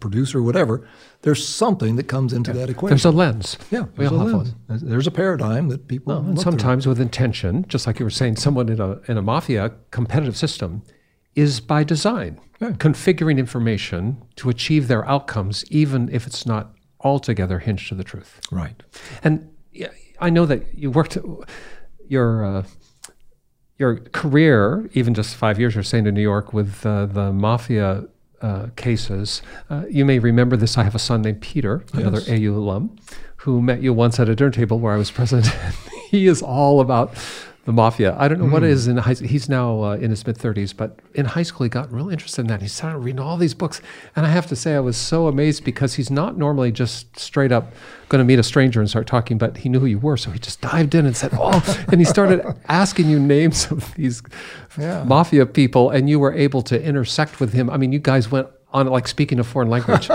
[0.00, 0.86] producer, whatever,
[1.22, 2.60] there's something that comes into yeah.
[2.60, 2.90] that equation.
[2.90, 3.58] There's a lens.
[3.70, 4.54] Yeah, there's a lens.
[4.66, 4.80] One.
[4.82, 6.14] There's a paradigm that people.
[6.14, 6.92] Well, and sometimes through.
[6.92, 10.82] with intention, just like you were saying, someone in a in a mafia competitive system
[11.34, 12.70] is by design yeah.
[12.70, 16.75] configuring information to achieve their outcomes, even if it's not
[17.06, 18.40] altogether hinged to the truth.
[18.50, 18.82] Right.
[19.22, 19.50] And
[20.20, 21.16] I know that you worked
[22.08, 22.64] your uh,
[23.78, 28.04] your career, even just five years, you're saying in New York with uh, the mafia
[28.40, 29.42] uh, cases.
[29.68, 30.78] Uh, you may remember this.
[30.78, 32.40] I have a son named Peter, another yes.
[32.40, 32.96] AU alum,
[33.36, 35.46] who met you once at a dinner table where I was present.
[36.10, 37.14] he is all about
[37.66, 38.16] the mafia.
[38.16, 38.52] I don't know mm.
[38.52, 38.92] what it hmm.
[38.92, 39.14] in high.
[39.14, 42.42] He's now uh, in his mid thirties, but in high school he got really interested
[42.42, 42.62] in that.
[42.62, 43.82] He started reading all these books,
[44.14, 47.50] and I have to say I was so amazed because he's not normally just straight
[47.50, 47.72] up
[48.08, 50.30] going to meet a stranger and start talking, but he knew who you were, so
[50.30, 54.22] he just dived in and said, "Oh," and he started asking you names of these
[54.78, 55.02] yeah.
[55.02, 57.68] mafia people, and you were able to intersect with him.
[57.68, 60.08] I mean, you guys went on like speaking a foreign language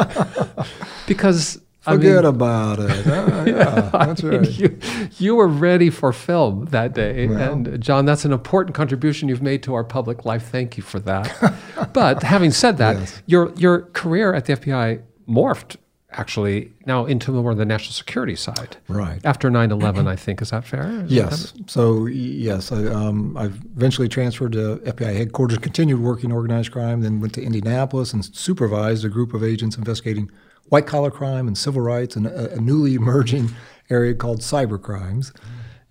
[1.07, 3.07] because Forget I mean, about it.
[3.11, 4.49] Uh, yeah, that's right.
[4.51, 4.79] You,
[5.17, 7.27] you, were ready for film that day.
[7.27, 10.49] Well, and John, that's an important contribution you've made to our public life.
[10.49, 11.53] Thank you for that.
[11.93, 13.21] but having said that, yes.
[13.25, 15.77] your your career at the FBI morphed
[16.11, 18.77] actually now into more of the national security side.
[18.87, 19.19] Right.
[19.23, 20.41] After 9-11, I think.
[20.41, 20.89] Is that fair?
[21.05, 21.51] Is yes.
[21.51, 27.01] That so, yes, I, um, I eventually transferred to FBI headquarters, continued working organized crime,
[27.01, 30.29] then went to Indianapolis and supervised a group of agents investigating–
[30.69, 33.49] white collar crime and civil rights and a, a newly emerging
[33.89, 35.33] area called cyber crimes.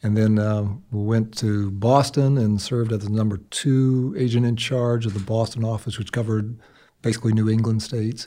[0.03, 4.57] And then um, we went to Boston and served as the number two agent in
[4.57, 6.59] charge of the Boston office, which covered
[7.03, 8.27] basically New England states.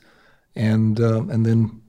[0.56, 1.82] And uh, and then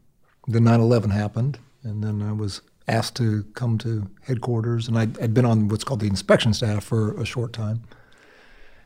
[0.48, 5.34] the 9/11 happened, and then I was asked to come to headquarters, and I'd, I'd
[5.34, 7.82] been on what's called the inspection staff for a short time.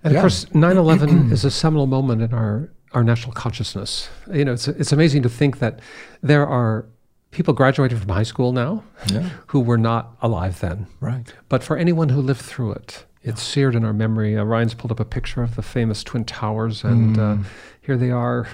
[0.02, 0.18] And yeah.
[0.18, 4.08] of course, 9/11 is a seminal moment in our our national consciousness.
[4.32, 5.80] You know, it's, it's amazing to think that
[6.22, 6.86] there are
[7.30, 9.28] people graduating from high school now Yeah.
[9.48, 10.86] who were not alive then.
[11.00, 11.32] Right.
[11.48, 14.38] But for anyone who lived through it, it's seared in our memory.
[14.38, 17.40] Uh, Ryan's pulled up a picture of the famous Twin Towers, and Mm.
[17.40, 17.48] uh,
[17.82, 18.46] here they are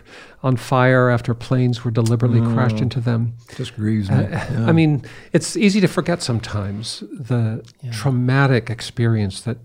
[0.42, 3.34] on fire after planes were deliberately crashed into them.
[3.56, 4.16] Just grieves me.
[4.16, 4.66] Uh, Yeah.
[4.66, 9.58] I mean, it's easy to forget sometimes the traumatic experience that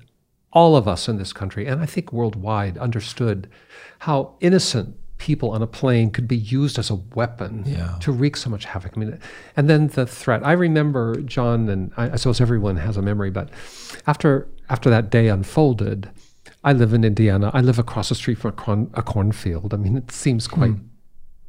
[0.51, 3.49] all of us in this country, and I think worldwide, understood
[3.99, 7.97] how innocent people on a plane could be used as a weapon Yeah.
[7.99, 8.93] to wreak so much havoc.
[8.95, 9.19] I mean,
[9.55, 10.45] and then the threat.
[10.45, 13.49] I remember John, and I, I suppose everyone has a memory, but
[14.07, 16.09] after after that day unfolded,
[16.63, 17.51] I live in Indiana.
[17.53, 19.73] I live across the street from a, corn, a cornfield.
[19.73, 20.83] I mean, it seems quite hmm.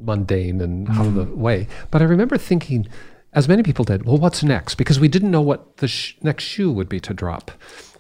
[0.00, 1.40] mundane and out of the hmm.
[1.40, 1.68] way.
[1.90, 2.88] But I remember thinking,
[3.32, 4.74] as many people did, well, what's next?
[4.74, 7.52] Because we didn't know what the sh- next shoe would be to drop.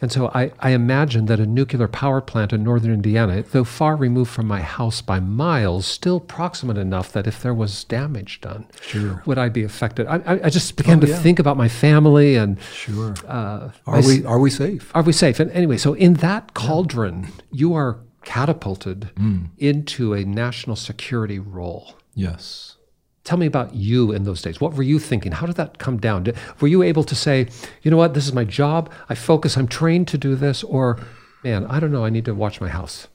[0.02, 3.96] And so I, I imagined that a nuclear power plant in northern Indiana, though far
[3.96, 8.66] removed from my house by miles, still proximate enough that if there was damage done,
[8.80, 9.22] Sure.
[9.26, 10.06] would I be affected?
[10.06, 11.18] I, I, I just began Oh, to yeah.
[11.18, 13.14] think about my family and Sure.
[13.28, 14.90] uh, Are I we are we safe?
[14.94, 15.38] are we safe?
[15.38, 19.10] And anyway, so in that cauldron, you are catapulted
[19.58, 21.94] into a national security role.
[22.14, 22.76] Yes.
[23.24, 24.60] Tell me about you in those days.
[24.60, 25.32] What were you thinking?
[25.32, 26.24] How did that come down?
[26.24, 27.48] Did, were you able to say,
[27.82, 28.90] you know what, this is my job.
[29.08, 29.56] I focus.
[29.56, 30.64] I'm trained to do this.
[30.64, 30.98] Or,
[31.44, 32.04] man, I don't know.
[32.04, 33.08] I need to watch my house.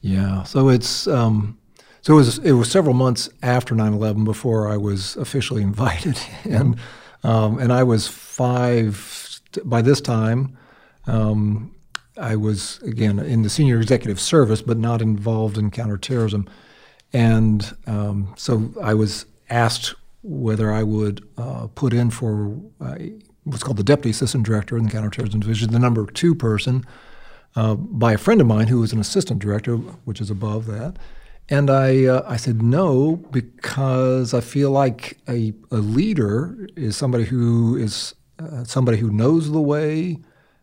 [0.00, 0.42] Yeah.
[0.42, 1.58] So it's um,
[2.02, 6.76] so it was it was several months after 9/11 before I was officially invited, and
[7.22, 10.58] um, and I was five by this time.
[11.06, 11.74] Um,
[12.18, 16.46] I was again in the senior executive service, but not involved in counterterrorism,
[17.14, 22.96] and um, so I was asked whether I would uh, put in for uh,
[23.44, 26.84] what's called the deputy assistant director in the counterterrorism division, the number two person
[27.56, 30.96] uh, by a friend of mine who was an assistant director, which is above that.
[31.48, 37.24] And I, uh, I said no because I feel like a, a leader is somebody
[37.24, 40.18] who is uh, somebody who knows the way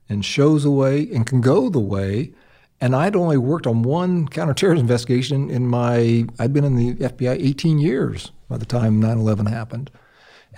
[0.10, 2.34] and shows the way and can go the way.
[2.82, 7.38] And I'd only worked on one counterterrorism investigation in my, I'd been in the FBI
[7.40, 9.92] 18 years by the time 9 11 happened.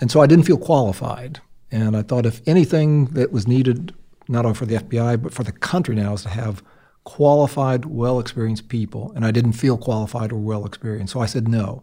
[0.00, 1.40] And so I didn't feel qualified.
[1.70, 3.94] And I thought if anything that was needed,
[4.26, 6.62] not only for the FBI, but for the country now, is to have
[7.04, 9.12] qualified, well experienced people.
[9.14, 11.12] And I didn't feel qualified or well experienced.
[11.12, 11.82] So I said no.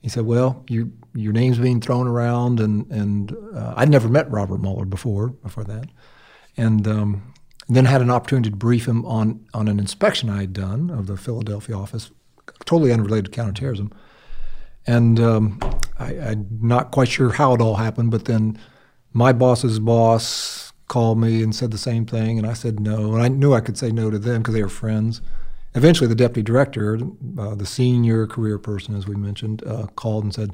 [0.00, 2.58] He said, Well, you, your name's being thrown around.
[2.58, 5.88] And, and uh, I'd never met Robert Mueller before, before that.
[6.56, 7.34] And um,
[7.68, 11.06] then had an opportunity to brief him on, on an inspection I had done of
[11.06, 12.10] the Philadelphia office,
[12.64, 13.92] totally unrelated to counterterrorism.
[14.86, 15.58] And um,
[15.98, 18.58] I, I'm not quite sure how it all happened, but then
[19.12, 23.14] my boss's boss called me and said the same thing, and I said no.
[23.14, 25.20] And I knew I could say no to them because they were friends.
[25.74, 26.98] Eventually, the deputy director,
[27.38, 30.52] uh, the senior career person, as we mentioned, uh, called and said,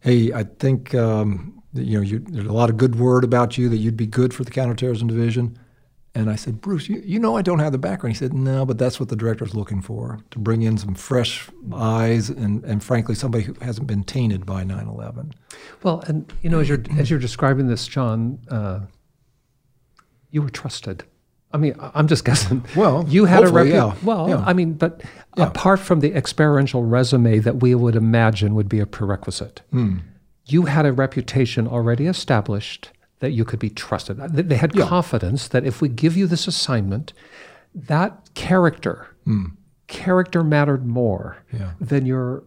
[0.00, 3.68] "Hey, I think um, you know you, there's a lot of good word about you
[3.70, 5.58] that you'd be good for the counterterrorism division."
[6.16, 8.14] And I said, Bruce, you, you know I don't have the background.
[8.14, 11.48] He said, No, but that's what the director's looking for to bring in some fresh
[11.74, 15.34] eyes and, and frankly, somebody who hasn't been tainted by 9 11.
[15.82, 18.80] Well, and you know, as you're as you're describing this, John, uh,
[20.30, 21.04] you were trusted.
[21.52, 22.64] I mean, I'm just guessing.
[22.74, 23.88] Well, you had a reputation.
[23.88, 23.94] yeah.
[24.04, 24.42] Well, Yeah.
[24.44, 25.02] I mean, but
[25.36, 25.46] Yeah.
[25.48, 29.98] apart from the experiential resume that we would imagine would be a prerequisite, Hmm.
[30.46, 32.90] you had a reputation already established
[33.24, 34.18] that you could be trusted.
[34.18, 37.12] They- had confidence that if we give you this assignment,
[37.74, 39.08] that character,
[39.88, 41.38] character mattered more.
[41.52, 41.72] Yeah.
[41.80, 42.44] than your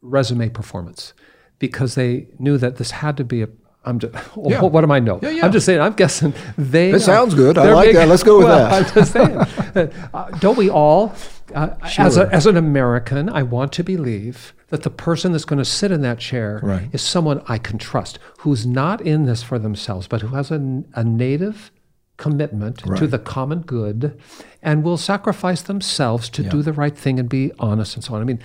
[0.00, 1.12] resume performance
[1.58, 3.48] because they knew that this had to be a
[3.84, 4.12] I'm just,
[4.44, 4.60] Yeah.
[4.62, 5.18] what am I know?
[5.22, 5.44] Yeah, yeah.
[5.46, 5.80] I'm just saying.
[5.80, 6.90] I'm guessing they.
[6.90, 7.56] It sounds good.
[7.56, 8.08] I like that.
[8.08, 8.86] Let's go with well, that.
[8.86, 9.92] I'm just saying.
[10.12, 11.14] Uh, don't we all?
[11.54, 15.58] Uh, as, a, as an American, I want to believe that the person that's going
[15.58, 16.88] to sit in that chair Right.
[16.92, 20.82] is someone I can trust, who's not in this for themselves, but who has a,
[20.94, 21.70] a native
[22.16, 24.18] commitment to the common good
[24.62, 26.50] and will sacrifice themselves to Yeah.
[26.50, 28.20] do the right thing and be honest and so on.
[28.20, 28.40] I mean,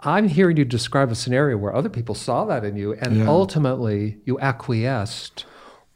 [0.00, 3.26] I'm hearing you describe a scenario where other people saw that in you and Yeah.
[3.28, 5.44] ultimately you acquiesced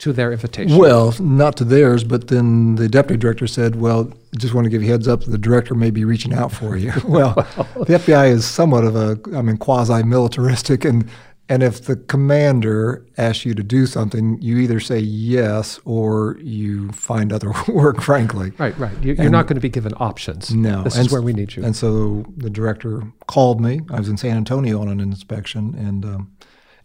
[0.00, 0.76] to their invitation.
[0.78, 4.82] Well, not to theirs, but then the deputy director said, Well, just want to give
[4.82, 6.92] you a heads up, the director may be reaching out for you.
[7.04, 11.08] well, the FBI is somewhat of a, I mean, quasi militaristic, and,
[11.50, 16.90] and if the commander asks you to do something, you either say yes or you
[16.92, 18.52] find other work, frankly.
[18.56, 18.96] Right, right.
[19.02, 20.54] You- You're not going to be given options.
[20.54, 20.82] No.
[20.82, 21.62] This and is where we need you.
[21.64, 23.80] And so the director called me.
[23.90, 26.32] I was in San Antonio on an inspection, and um,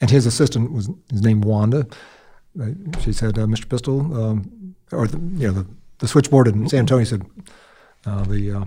[0.02, 1.88] and his assistant was his name Wanda.
[3.02, 3.68] She said, uh, "Mr.
[3.68, 5.68] Pistole," um, or the, you know the,
[6.00, 7.24] the switchboard in San Antonio said,
[8.06, 8.66] uh, "the uh,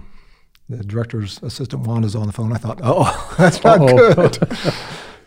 [0.68, 4.14] the director's assistant Wanda's on the phone." I thought, "Oh, that's not Uh-oh.
[4.14, 4.38] good."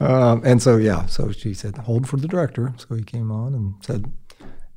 [0.01, 2.73] Um, and so, yeah, so she said, hold for the director.
[2.77, 4.11] So he came on and said,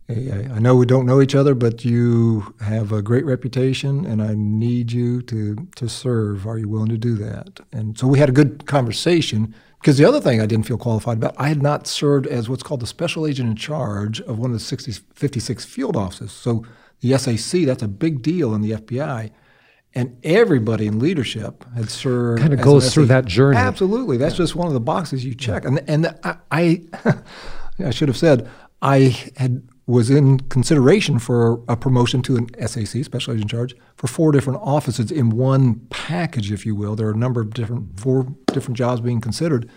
[0.07, 4.05] hey, I, I know we don't know each other, but you have a great reputation
[4.05, 6.47] and I need you to, to serve.
[6.47, 7.61] Are you willing to do that?
[7.73, 11.19] And so we had a good conversation because the other thing I didn't feel qualified
[11.19, 14.49] about, I had not served as what's called the special agent in charge of one
[14.49, 16.33] of the 60, 56 field offices.
[16.33, 16.65] So
[17.01, 19.31] the SAC, that's a big deal in the FBI
[19.95, 22.41] and everybody in leadership had served.
[22.41, 23.59] Kind of goes through that journey.
[23.59, 25.67] Absolutely, that's just one of the boxes you check.
[25.67, 26.83] And and I, I,
[27.79, 28.49] I should have said
[28.81, 33.75] I had was in consideration for a promotion to an SAC, special agent in charge,
[33.97, 36.97] for four different offices in one package, if you will.
[36.97, 39.69] There are a number of different four different jobs being considered.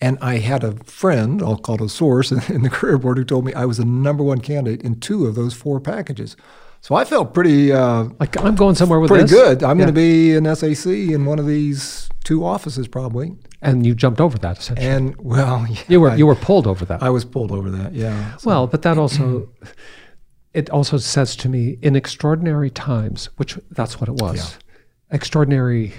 [0.00, 3.24] And I had a friend, I'll call it a source in the career board, who
[3.24, 6.36] told me I was the number one candidate in two of those four packages.
[6.80, 9.32] So I felt pretty uh, Like I'm going somewhere with pretty this.
[9.32, 9.62] good.
[9.62, 9.84] I'm Yeah.
[9.86, 13.36] going to be an SAC in one of these two offices probably.
[13.62, 14.86] And you jumped over that essentially.
[14.86, 17.02] And well, yeah, you were I, you were pulled over that.
[17.02, 17.94] I was pulled over that.
[17.94, 18.36] Yeah.
[18.36, 19.48] So- well, but that also
[20.52, 24.58] it also says to me in extraordinary times, which that's what it was.
[25.10, 25.92] Extraordinary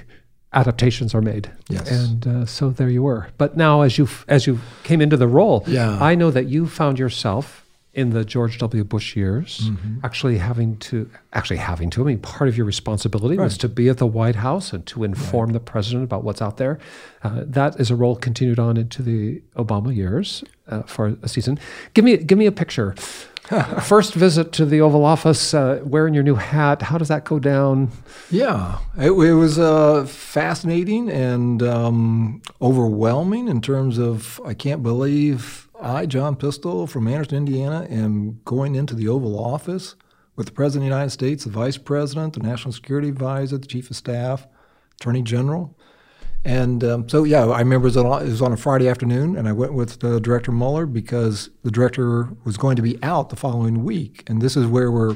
[0.54, 1.52] adaptations are made.
[1.70, 1.90] Yes.
[1.92, 3.28] And uh, so there you were.
[3.38, 6.02] But now as you as you came into the role, Yeah.
[6.04, 7.65] I know that you found yourself
[7.96, 8.84] in the George W.
[8.84, 10.00] Bush years, Mm-hmm.
[10.04, 12.02] actually having to, actually having to.
[12.02, 15.04] I mean, part of your responsibility was to be at the White House and to
[15.04, 16.78] inform the president about what's out there.
[17.24, 21.58] Uh, that is a role continued on into the Obama years uh, for a season.
[21.94, 22.94] Give me, give me a picture.
[23.84, 26.82] First visit to the Oval Office, uh, wearing your new hat.
[26.82, 27.92] How does that go down?
[28.32, 35.65] Yeah, it, it was uh, fascinating and um, overwhelming in terms of I can't believe
[35.86, 39.96] I, John Pistole from Anderson, Indiana, am going into the Oval Office
[40.36, 43.68] with the President of the United States, the Vice President, the National Security Advisor, the
[43.68, 44.48] Chief of Staff,
[45.00, 45.78] Attorney General.
[46.44, 49.74] And um, so, yeah, I remember it was, on, a Friday afternoon, and I went
[49.74, 54.24] with uh, Director Mueller because the director was going to be out the following week.
[54.28, 55.16] And this is where we're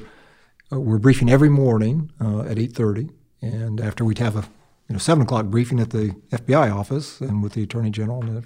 [0.71, 3.09] uh, we're briefing every morning uh, at 8.30
[3.41, 4.41] and after we'd have a
[4.87, 8.43] you know 7 o'clock briefing at the fbi office and with the attorney general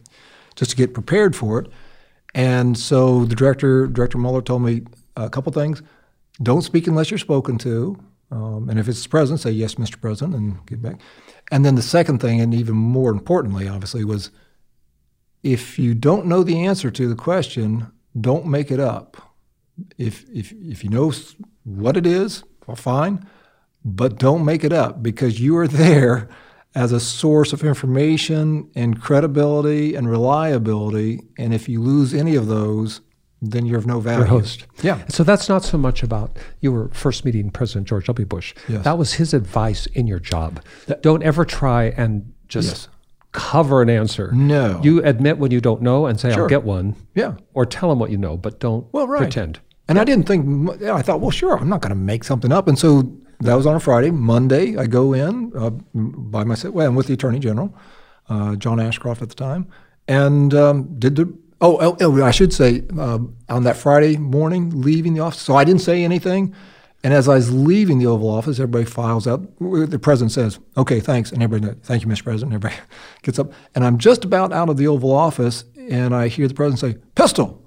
[0.56, 1.68] just to get prepared for it
[2.34, 4.82] and so the director director mueller told me
[5.16, 5.82] a couple things.
[6.42, 7.98] Don't speak unless you're spoken to.
[8.32, 11.00] Um, and if it's the president say yes mr president and get back.
[11.52, 14.32] And then the second thing and even more importantly obviously was
[15.44, 19.36] if you don't know the answer to the question don't make it up.
[19.98, 21.12] If if if you know
[21.64, 23.28] what it is, well, fine,
[23.84, 26.30] but don't make it up because you are there
[26.76, 31.22] as a source of information and credibility and reliability.
[31.38, 33.02] And if you lose any of those,
[33.42, 34.20] then you're of no value.
[34.20, 34.66] Your host.
[34.82, 35.06] Yeah.
[35.10, 38.26] So that's not so much about you were first meeting President George W.
[38.26, 38.56] Bush.
[38.68, 38.84] Yes.
[38.86, 40.64] That was his advice in your job.
[41.02, 42.88] Don't ever try and just Yes.
[43.34, 44.32] cover an answer.
[44.32, 44.80] No.
[44.84, 46.96] You admit when you don't know and say, I'll get one.
[47.16, 47.34] Yeah.
[47.54, 49.20] Or tell them what you know, but don't Well, right.
[49.24, 49.60] pretend.
[49.90, 52.68] And I didn't think, I thought, well, sure, I'm not going to make something up.
[52.70, 53.12] And so
[53.44, 54.12] that was on a Friday.
[54.12, 57.76] Monday, I go in uh, by myself, well, I'm with the Attorney General,
[58.30, 59.68] uh, John Ashcroft at the time,
[60.08, 64.82] and um, did the, oh, oh, oh, I should say, um, on that Friday morning,
[64.82, 65.42] leaving the office.
[65.42, 66.56] So I didn't say anything.
[67.06, 69.42] And as I was leaving the Oval Office, everybody files out.
[69.60, 71.34] The president says, okay, thanks.
[71.34, 72.24] And everybody, thank you, Mr.
[72.24, 72.54] President.
[72.54, 72.82] Everybody
[73.24, 73.52] gets up.
[73.76, 77.02] And I'm just about out of the Oval Office, and I hear the president say,
[77.16, 77.62] Pistole.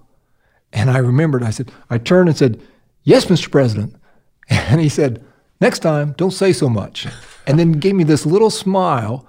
[0.72, 2.62] And I remembered, I said, I turned and said,
[3.02, 3.50] Yes, Mr.
[3.50, 3.94] President.
[4.48, 5.25] And he said,
[5.60, 7.06] Next time, don't say so much.
[7.46, 9.26] And then gave me this little smile.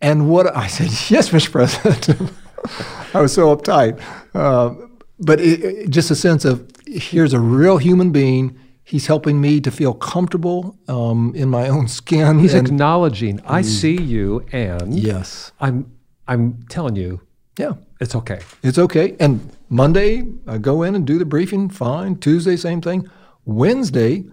[0.00, 1.50] And what I said, Yes, Mr.
[1.52, 2.30] President.
[3.14, 4.00] I was so uptight.
[4.34, 4.74] Uh,
[5.18, 8.58] but it, it- just a sense of here's a real human being.
[8.84, 12.38] He's helping me to feel comfortable um, in my own skin.
[12.38, 15.52] He's and- acknowledging, I see you and yes.
[15.60, 15.92] I'm
[16.26, 17.20] I'm telling you,
[17.58, 17.72] Yeah.
[18.00, 18.40] it's okay.
[18.62, 19.16] It's okay.
[19.18, 22.16] And Monday, I go in and do the briefing, fine.
[22.16, 23.08] Tuesday, same thing.
[23.46, 24.24] Wednesday,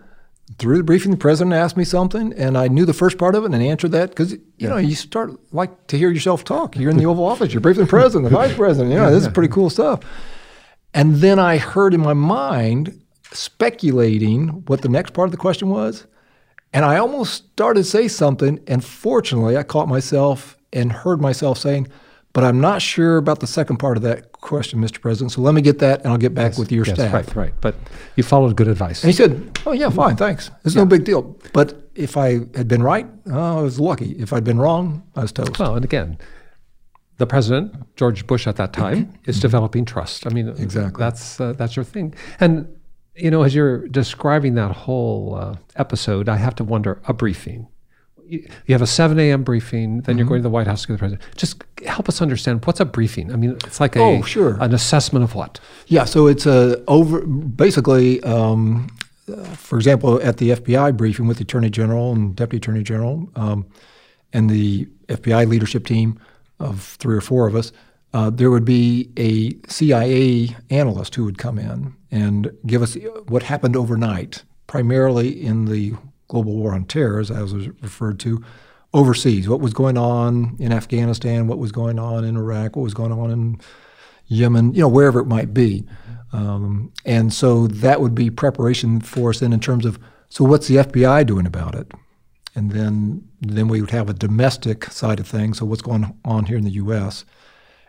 [0.58, 3.44] through the briefing, the president asked me something, and I knew the first part of
[3.44, 6.76] it and answered that because you know you start like to hear yourself talk.
[6.76, 8.92] You're in the Oval Office, you're briefing the president, the vice president.
[8.94, 10.02] You know, this is pretty cool stuff.
[10.94, 15.70] And then I heard in my mind speculating what the next part of the question
[15.70, 16.06] was,
[16.72, 21.58] and I almost started to say something, and fortunately, I caught myself and heard myself
[21.58, 21.88] saying,
[22.36, 25.00] "But I'm not sure about the second part of that question, Mr.
[25.02, 25.32] President.
[25.32, 27.54] So let me get that, and I'll get back with your Yes, staff." right, right.
[27.62, 27.76] But
[28.18, 29.04] you followed good advice.
[29.04, 30.52] And he said, "Oh yeah, fine, thanks.
[30.66, 31.22] It's no big deal."
[31.54, 34.12] But if I had been right, oh, I was lucky.
[34.20, 35.58] If I'd been wrong, I was toast.
[35.58, 36.18] Well, and again,
[37.18, 40.28] the president, George Bush at that time, is developing trust.
[40.28, 41.00] I mean, Exactly.
[41.00, 42.14] That's uh, that's your thing.
[42.42, 42.68] And
[43.16, 47.70] you know, as you're describing that whole uh, episode, I have to wonder a briefing.
[48.28, 49.44] You have a 7 a.m.
[49.44, 51.22] briefing, then you're going to the White House to get the president.
[51.36, 53.32] Just help us understand what's a briefing.
[53.32, 54.58] I mean, it's like a Oh, sure.
[54.62, 55.60] an assessment of what.
[55.88, 58.88] Yeah, so it's a over basically, um,
[59.54, 63.66] for example, at the FBI briefing with the Attorney General and Deputy Attorney General um,
[64.34, 66.20] and the FBI leadership team
[66.60, 67.72] of three or four of us,
[68.14, 72.96] uh, there would be a CIA analyst who would come in and give us
[73.28, 75.94] what happened overnight, primarily in the
[76.28, 78.44] global war on terror, as I was referred to,
[78.94, 79.48] overseas.
[79.48, 81.48] What was going on in Afghanistan?
[81.48, 82.76] What was going on in Iraq?
[82.76, 83.60] What was going on in
[84.28, 85.86] Yemen, you know, wherever it might be.
[86.34, 90.00] Um, and so that would be preparation for us then in terms of
[90.30, 91.92] so what's the FBI doing about it?
[92.56, 95.60] And then then we would have a domestic side of things.
[95.60, 97.26] So what's going on here in the U.S.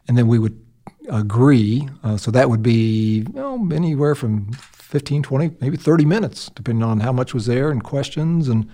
[0.07, 0.62] And then we would
[1.09, 1.89] agree.
[2.05, 4.51] Uh, so that would be you know, anywhere from
[4.87, 8.49] 15, 20, maybe 30 minutes, depending on how much was there and questions.
[8.49, 8.68] And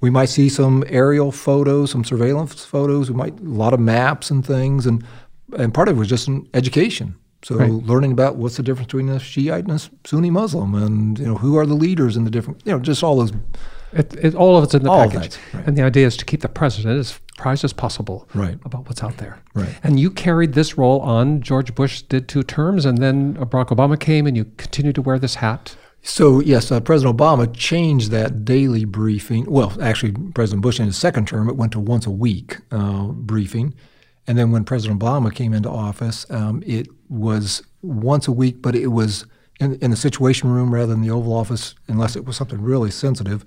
[0.00, 3.10] we might see some aerial photos, some surveillance photos.
[3.10, 4.86] We might a lot of maps and things.
[4.86, 5.04] And
[5.56, 7.16] and part of it was just an education.
[7.44, 7.70] So Right.
[7.70, 11.36] learning about what's the difference between a Shiite and a Sunni Muslim, and you know
[11.36, 13.32] who are the leaders in the different, you know, just all those.
[13.92, 15.38] It, it, all of it's in the package.
[15.52, 15.66] right.
[15.66, 18.58] And the idea is to keep the president as apprised as possible Right.
[18.64, 19.38] about what's out there.
[19.54, 19.68] Right.
[19.82, 21.42] And you carried this role on.
[21.42, 25.18] George Bush did two terms, and then Barack Obama came, and you continued to wear
[25.18, 25.76] this hat.
[26.02, 29.44] So yes, uh, President Obama changed that daily briefing.
[29.48, 33.06] Well, actually, President Bush in his second term, it went to once a week uh,
[33.08, 33.74] briefing,
[34.26, 38.74] and then when President Obama came into office, um, it was once a week, but
[38.74, 39.26] it was
[39.60, 42.90] in, in the Situation Room rather than the Oval Office, unless it was something really
[42.90, 43.44] sensitive,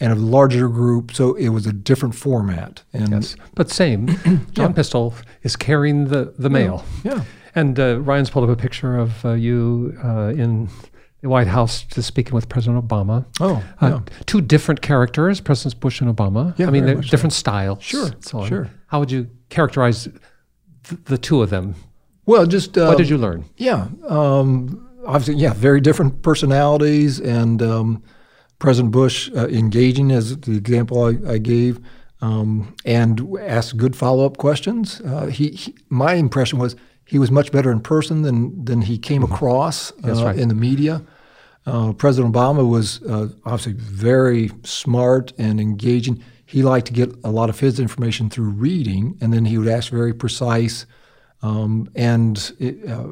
[0.00, 1.12] and a larger group.
[1.14, 2.82] So it was a different format.
[2.92, 3.36] And Yes.
[3.54, 4.08] But same,
[4.52, 6.84] John Pistole is carrying the, the mail.
[7.04, 7.22] yeah.
[7.54, 10.68] And uh, Ryan's pulled up a picture of uh, you uh, in
[11.22, 13.24] the White House just speaking with President Obama.
[13.40, 14.00] Oh, Uh, yeah.
[14.26, 16.52] Two different characters, Presidents Bush and Obama.
[16.58, 17.10] Yeah, I mean, they're much so.
[17.10, 17.82] different styles.
[17.82, 18.70] Sure, so sure.
[18.88, 20.04] How would you characterize
[20.84, 21.74] th- the two of them?
[22.26, 23.44] Well, just uh, What did you learn?
[23.56, 28.02] Yeah, um, obviously, yeah, very different personalities, and um,
[28.58, 31.80] President Bush uh, engaging as the example I, I gave,
[32.20, 35.00] um, and asked good follow-up questions.
[35.02, 38.98] Uh, he, he, my impression was he was much better in person than than he
[38.98, 40.38] came across That's uh, right.
[40.38, 41.02] in the media.
[41.66, 46.22] Uh, President Obama was uh, obviously very smart and engaging.
[46.46, 49.68] He liked to get a lot of his information through reading, and then he would
[49.68, 50.86] ask very precise
[51.42, 53.08] um, and it, uh,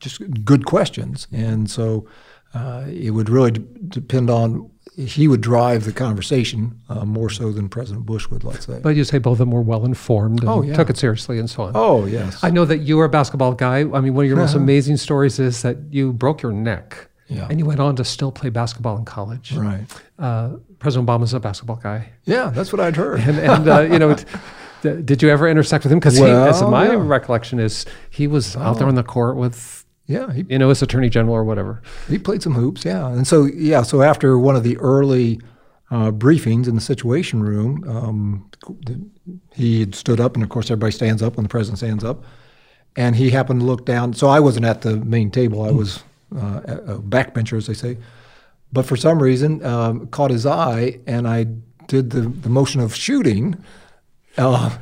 [0.00, 1.28] just good questions.
[1.32, 2.08] And so
[2.54, 7.50] uh, it would really d- depend on he would drive the conversation uh, more so
[7.50, 8.78] than President Bush would, let's say.
[8.82, 10.76] But you say both of them were well informed and Oh, yeah.
[10.76, 11.72] took it seriously and so on.
[11.74, 13.78] oh yes, I know that you were a basketball guy.
[13.80, 17.08] I mean, one of your most amazing stories is that you broke your neck.
[17.28, 17.46] Yeah.
[17.48, 19.52] And you went on to still play basketball in college.
[19.52, 19.84] right.
[20.18, 22.10] Uh, President Obama's a basketball guy.
[22.26, 23.20] Yeah, that's what I'd heard.
[23.20, 24.10] And, and uh, you know,
[24.84, 25.98] it, did you ever intersect with him?
[26.00, 26.94] Because Well, my yeah.
[26.98, 30.82] recollection is, he was out there on the court with, yeah, he you know, as
[30.82, 31.82] attorney general or whatever.
[32.08, 33.08] He played some hoops, yeah.
[33.08, 35.40] And so, yeah, so after one of the early
[35.90, 38.50] uh, briefings in the Situation Room, um,
[39.54, 42.24] he had stood up, and of course, everybody stands up when the president stands up.
[42.96, 44.12] And he happened to look down.
[44.12, 46.02] So I wasn't at the main table, I was
[46.34, 47.96] uh, a backbencher, as they say.
[48.72, 51.46] But for some reason, um, caught his eye, and I
[51.86, 53.62] did the, the motion of shooting.
[54.36, 54.76] Uh,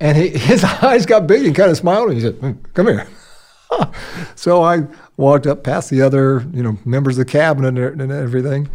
[0.00, 2.86] and he, his eyes got big and kind of smiled, and he said, "Hmm, Come
[2.86, 3.06] here.
[4.34, 4.86] so I
[5.16, 8.68] walked up past the other, you know, members of the cabinet and everything,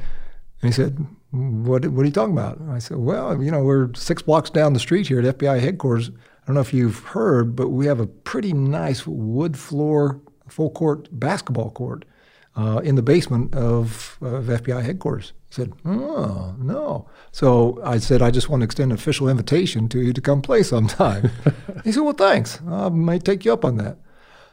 [0.62, 1.86] and he said, "What?
[1.88, 4.74] What are you talking about?" And I said, "Well, you know, we're six blocks down
[4.74, 6.10] the street here at FBI headquarters.
[6.10, 10.72] I don't know if you've heard, but we have a pretty nice wood floor, full
[10.72, 12.06] court basketball court
[12.56, 18.22] uh, in the basement of, of FBI headquarters." He said, "Oh no." So I said,
[18.22, 21.32] "I just want to extend an official invitation to you to come play sometime."
[21.84, 22.60] he said, "Well, thanks.
[22.68, 23.98] I might take you up on that."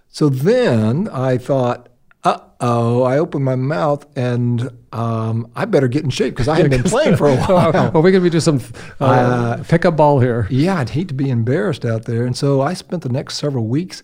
[0.09, 1.88] So then I thought,
[2.24, 6.56] uh oh, I opened my mouth and um, I better get in shape because I
[6.56, 7.72] hadn't been playing for a while.
[7.72, 8.61] well, we're going to do some
[9.00, 10.46] uh, Uh, pickup ball here.
[10.50, 12.26] yeah, I'd hate to be embarrassed out there.
[12.26, 14.02] And so I spent the next several weeks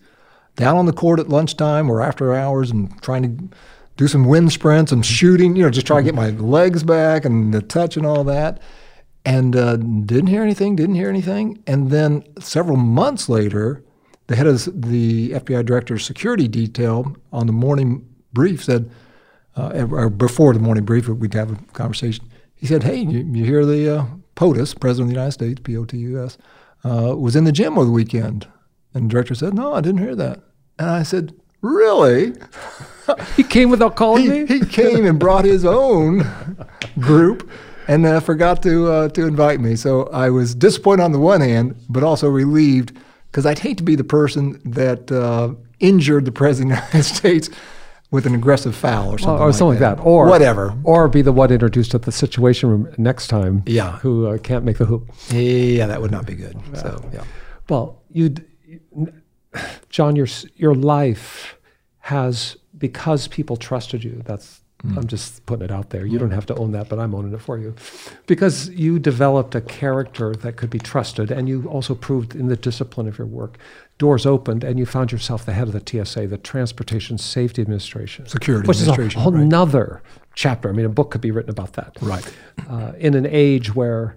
[0.56, 3.56] down on the court at lunchtime or after hours and trying to
[3.96, 7.24] do some wind sprints and shooting, you know, just try to get my legs back
[7.24, 8.60] and the touch and all that.
[9.24, 11.62] And uh, didn't hear anything, didn't hear anything.
[11.66, 13.82] And then several months later,
[14.26, 18.90] the head of the FBI director's security detail on the morning brief said,
[19.56, 22.24] uh, or before the morning brief, we'd have a conversation.
[22.54, 24.06] He said, "Hey, you, you hear the uh,
[24.36, 26.38] POTUS, President of the United States, P-O-T-U-S,
[26.84, 28.48] uh, was in the gym over the weekend?"
[28.94, 30.40] And the director said, "No, I didn't hear that."
[30.78, 32.32] And I said, "Really?"
[33.36, 34.46] He came without calling He, me?
[34.46, 36.26] he came and brought his own
[36.98, 37.50] group,
[37.86, 39.76] and uh, forgot to uh, to invite me.
[39.76, 42.96] So I was disappointed on the one hand, but also relieved
[43.34, 47.02] because I'd hate to be the person that uh, injured the president of the United
[47.16, 47.50] States
[48.12, 49.88] with an aggressive foul or something, or like something that.
[49.88, 53.64] like that, or whatever, or be the one introduced at the Situation Room next time.
[53.66, 53.98] Yeah.
[53.98, 55.10] who uh, can't make the hoop.
[55.30, 56.56] Yeah, that would not be good.
[56.76, 57.24] So yeah,
[57.68, 58.36] Well, you,
[59.88, 61.58] John, your your life
[61.98, 64.22] has because people trusted you.
[64.24, 64.60] That's
[64.96, 66.04] I'm just putting it out there.
[66.04, 67.74] You don't have to own that, but I'm owning it for you,
[68.26, 72.56] because you developed a character that could be trusted, and you also proved in the
[72.56, 73.58] discipline of your work.
[73.98, 78.26] Doors opened, and you found yourself the head of the TSA, the Transportation Safety Administration,
[78.26, 79.46] Security which Administration, is a whole right.
[79.46, 80.02] nother
[80.34, 80.68] chapter.
[80.68, 81.96] I mean, a book could be written about that.
[82.02, 82.32] Right.
[82.68, 84.16] Uh, in an age where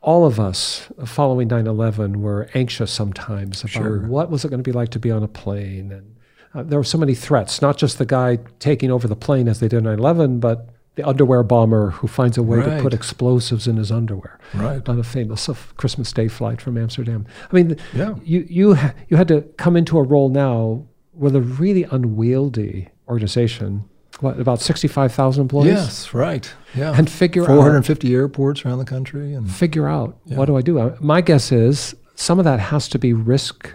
[0.00, 4.06] all of us following 9-11 were anxious sometimes about Sure.
[4.06, 6.16] what was it going to be like to be on a plane and
[6.54, 9.60] uh, there were so many threats not just the guy taking over the plane as
[9.60, 13.76] they did 9-11 but the underwear bomber who finds a way to put explosives in
[13.78, 14.86] his underwear Right.
[14.88, 17.24] on a famous uh, Christmas Day flight from Amsterdam.
[17.50, 18.16] I mean, Yeah.
[18.22, 20.84] you you ha- you had to come into a role now
[21.14, 23.84] with a really unwieldy organization.
[24.20, 25.72] What about sixty five thousand employees?
[25.72, 30.44] yes, right, yeah, And figure out 450 airports around the country, and figure out what
[30.44, 30.78] do I do.
[30.78, 33.74] Uh, My guess is some of that has to be risk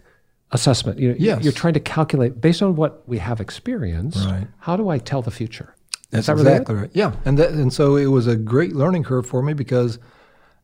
[0.52, 1.00] assessment.
[1.00, 1.44] You know, Yes.
[1.44, 4.26] you're trying to calculate based on what we have experienced.
[4.26, 4.48] Right.
[4.60, 5.74] How do I tell the future?
[6.12, 6.90] That's that exactly right.
[6.94, 10.00] Yeah, and that, and so it was a great learning curve for me because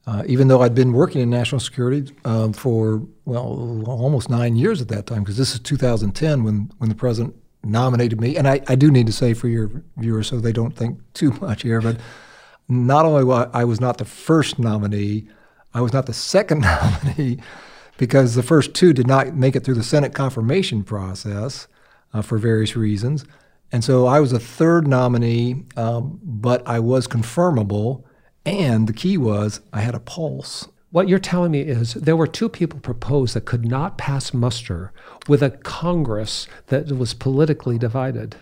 [0.08, 4.82] uh, even though I'd been working in national security um, for well almost nine years
[4.82, 8.62] at that time, because this is 2010 when when the president nominated me, and I,
[8.68, 11.82] I do need to say for your viewers so they don't think too much here,
[11.82, 11.98] but
[12.70, 15.28] not only wa- I was not the first nominee,
[15.74, 17.40] I was not the second nominee
[17.98, 21.68] because the first two did not make it through the Senate confirmation process
[22.14, 23.26] uh, for various reasons.
[23.72, 28.04] And so I was a third nominee, um, but I was confirmable.
[28.46, 30.68] And the key was I had a pulse.
[30.92, 34.94] What you're telling me is there were two people proposed that could not pass muster
[35.28, 38.36] with a Congress that was politically divided.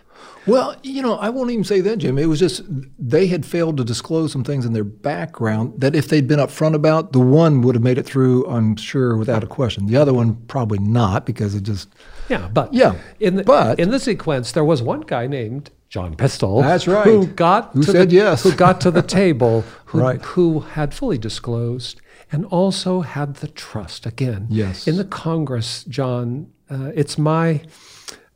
[0.47, 2.17] Well, you know, I won't even say that, Jim.
[2.17, 2.63] It was just
[2.97, 6.73] they had failed to disclose some things in their background that if they'd been upfront
[6.73, 9.85] about, the one would have made it through, I'm sure, without a question.
[9.85, 11.89] The other one probably not because it just
[12.27, 16.15] Yeah, but Yeah, in the, but- in the sequence, there was one guy named John
[16.15, 16.61] Pistole.
[16.63, 17.05] That's right.
[17.05, 18.41] Who got Who to said the, yes.
[18.43, 19.61] Who got to the table?
[19.85, 20.21] Who, Right.
[20.23, 22.01] Who had fully disclosed
[22.31, 24.05] and also had the trust.
[24.07, 24.87] Again, Yes.
[24.87, 27.61] In the Congress, John, uh, it's my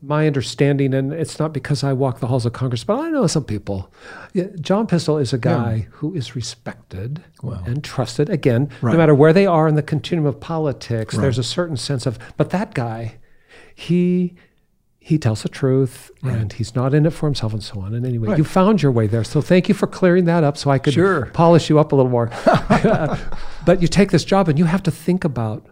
[0.01, 3.25] my understanding, and it's not because I walk the halls of Congress, but I know
[3.27, 3.91] some people.
[4.33, 8.29] Yeah, John Pistole is a guy who is respected and trusted.
[8.29, 8.91] Again, Right.
[8.93, 12.19] no matter where they are in the continuum of politics, there's a certain sense of.
[12.37, 13.15] But that guy,
[13.73, 14.35] he
[14.99, 17.93] he tells the truth and he's not in it for himself and so on.
[17.93, 19.23] And anyway, you found your way there.
[19.23, 21.27] So thank you for clearing that up so I could Sure.
[21.27, 22.31] polish you up a little more.
[23.67, 25.63] but you take this job and you have to think about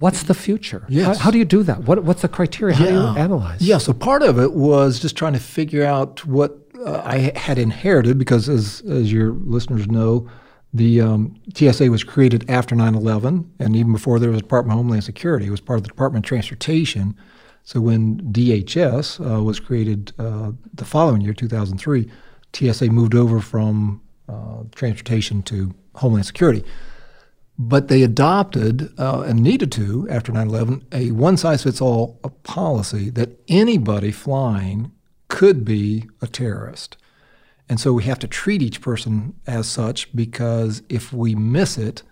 [0.00, 0.84] what's the future?
[0.88, 1.18] Yes.
[1.18, 1.84] How, how do you do that?
[1.84, 2.74] What, what's the criteria?
[2.74, 3.62] How do you analyze?
[3.62, 7.58] Yeah, so part of it was just trying to figure out what uh, I had
[7.58, 10.28] inherited because, as, as your listeners know,
[10.72, 14.78] the um, TSA was created after 9 11, and even before there was Department of
[14.78, 15.46] Homeland Security.
[15.46, 17.16] It was part of the Department of Transportation.
[17.64, 22.08] So when DHS uh, was created uh, the following year, 2003,
[22.52, 26.64] TSA moved over from uh, transportation to Homeland Security.
[27.62, 32.18] But they adopted uh, and needed to, after 9 11, a one size fits all
[32.42, 34.92] policy that anybody flying
[35.28, 36.96] could be a terrorist.
[37.68, 42.02] And so we have to treat each person as such because if we miss it,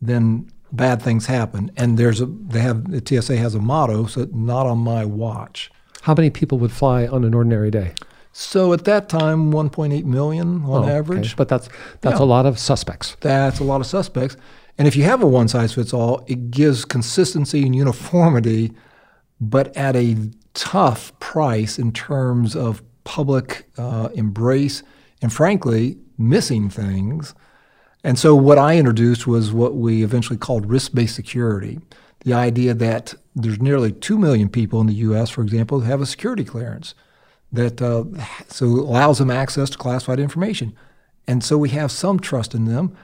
[0.00, 1.70] then bad things happen.
[1.76, 5.70] And there's a they have the TSA has a motto, so not on my watch.
[6.00, 7.92] How many people would fly on an ordinary day?
[8.32, 10.92] So at that time, 1.8 million on Oh, okay.
[10.92, 11.36] average.
[11.36, 11.68] But that's
[12.00, 12.24] that's Yeah.
[12.24, 13.16] a lot of suspects.
[13.20, 14.36] That's a lot of suspects.
[14.78, 18.72] And if you have a one size fits all, it gives consistency and uniformity,
[19.40, 20.16] but at a
[20.54, 24.82] tough price in terms of public uh, embrace
[25.20, 27.34] and, frankly, missing things.
[28.04, 31.80] And so, what I introduced was what we eventually called risk based security
[32.20, 36.00] the idea that there's nearly 2 million people in the US, for example, who have
[36.00, 36.94] a security clearance
[37.52, 38.04] that uh,
[38.48, 40.76] so allows them access to classified information.
[41.26, 42.96] And so we have some trust in them.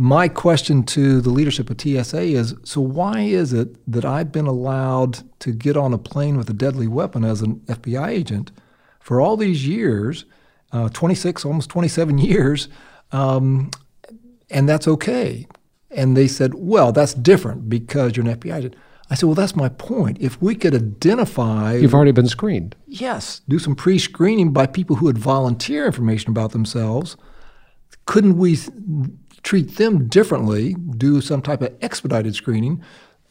[0.00, 4.46] My question to the leadership of TSA is so why is it that I've been
[4.46, 8.50] allowed to get on a plane with a deadly weapon as an FBI agent
[8.98, 10.24] for all these years,
[10.72, 12.68] uh, 26, almost 27 years,
[13.12, 13.70] um,
[14.48, 15.46] and that's okay?
[15.90, 18.76] And they said, well, that's different because you're an FBI agent.
[19.10, 20.16] I said, well, that's my point.
[20.18, 22.74] If we could identify You've already been screened.
[22.86, 27.18] Yes, do some pre-screening by people who would volunteer information about themselves.
[28.06, 28.56] couldn't we
[29.42, 32.82] treat them differently, do some type of expedited screening,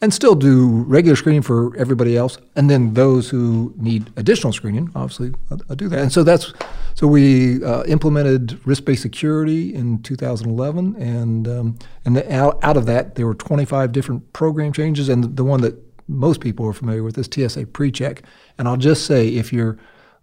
[0.01, 4.89] and still do regular screening for everybody else, and then those who need additional screening,
[4.95, 5.99] obviously, I'll, I'll do that.
[5.99, 6.53] And so that's
[6.95, 12.85] so we uh, implemented risk-based security in 2011, and um, and the, out, out of
[12.85, 15.75] that there were 25 different program changes, and the one that
[16.07, 18.21] most people are familiar with is TSA PreCheck.
[18.57, 19.77] And I'll just say, if your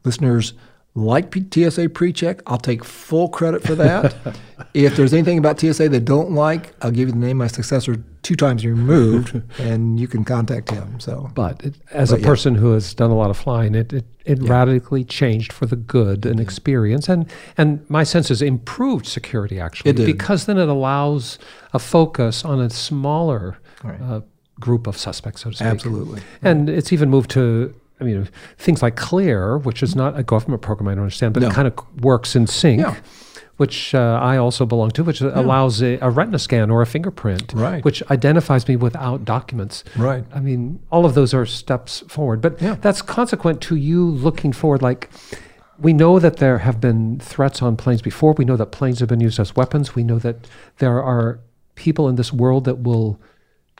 [0.04, 0.54] listeners
[0.96, 4.16] like TSA PreCheck, I'll take full credit for that.
[4.74, 7.46] if there's anything about TSA they don't like, I'll give you the name of my
[7.48, 10.98] successor two times removed, and you can contact him.
[10.98, 12.26] So, But it, as But a yeah.
[12.26, 15.76] person who has done a lot of flying, it it, it radically changed for the
[15.76, 21.38] good and experience, and and my sense is improved security actually because then it allows
[21.74, 24.00] a focus on a smaller Right.
[24.00, 24.20] uh,
[24.58, 25.68] group of suspects, so to speak.
[25.68, 26.22] absolutely.
[26.42, 28.28] And it's even moved to, I mean,
[28.58, 31.48] things like Clear, which is not a government program, I don't understand, but No.
[31.48, 32.94] it kind of works in sync, Yeah.
[33.56, 37.54] which uh, I also belong to, which allows a, a retina scan or a fingerprint,
[37.54, 37.82] Right.
[37.84, 39.82] which identifies me without documents.
[39.96, 40.24] Right.
[40.34, 42.76] I mean, all of those are steps forward, but Yeah.
[42.80, 44.82] that's consequent to you looking forward.
[44.82, 45.08] Like,
[45.80, 48.34] we know that there have been threats on planes before.
[48.36, 49.94] We know that planes have been used as weapons.
[49.94, 50.46] We know that
[50.78, 51.38] there are
[51.76, 53.18] people in this world that will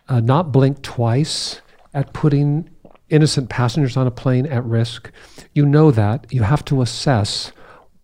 [0.08, 1.60] uh, not blink twice
[1.94, 2.68] at putting
[3.08, 5.10] innocent passengers on a plane at risk.
[5.54, 6.26] You know that.
[6.32, 7.52] You have to assess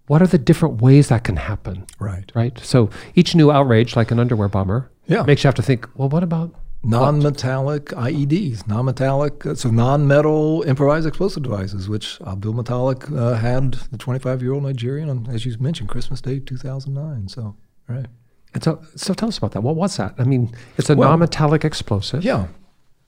[0.07, 2.31] what are the different ways that can happen, Right.
[2.35, 2.59] right?
[2.63, 5.23] So each new outrage, like an underwear bomber, Yeah.
[5.23, 11.07] makes you have to think, well, what about Non-metallic IEDs, non-metallic, uh, so non-metal improvised
[11.07, 16.41] explosive devices, which Abdulmutallab uh, had the 25-year-old Nigerian on, as you mentioned, Christmas Day
[16.41, 17.29] 2009.
[17.29, 17.55] So,
[17.89, 18.07] right.
[18.55, 19.63] And so, so tell us about that.
[19.63, 20.15] What was that?
[20.19, 22.25] I mean, it's a Well- non-metallic explosive.
[22.25, 22.47] Yeah.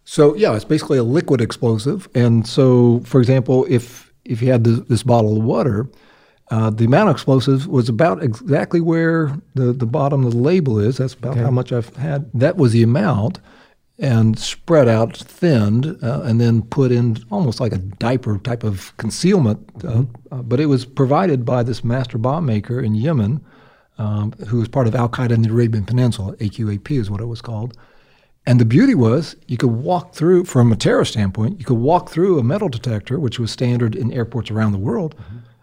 [0.05, 2.09] So yeah, it's basically a liquid explosive.
[2.14, 5.88] And so, for example, if if you had this, this bottle of water,
[6.50, 10.78] uh, the amount of explosives was about exactly where the, the bottom of the label
[10.78, 10.98] is.
[10.98, 12.30] That's about how much I've had.
[12.34, 13.40] That was the amount,
[13.98, 18.94] and spread out, thinned, uh, and then put in almost like a diaper type of
[18.98, 19.59] concealment.
[19.82, 23.44] Uh, uh, but it was provided by this master bomb maker in Yemen,
[23.96, 26.36] um, who was part of Al Qaeda in the Arabian Peninsula.
[26.36, 27.76] AQAP is what it was called.
[28.47, 32.11] And the beauty was you could walk through, from a terror standpoint, you could walk
[32.11, 35.14] through a metal detector, which was standard in airports around the world,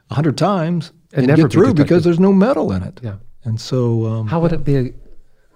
[0.09, 1.83] a hundred times And and, never get be through detected.
[1.83, 2.99] because there's no metal in it.
[3.03, 3.17] Yeah.
[3.43, 4.93] And so, um, How would it be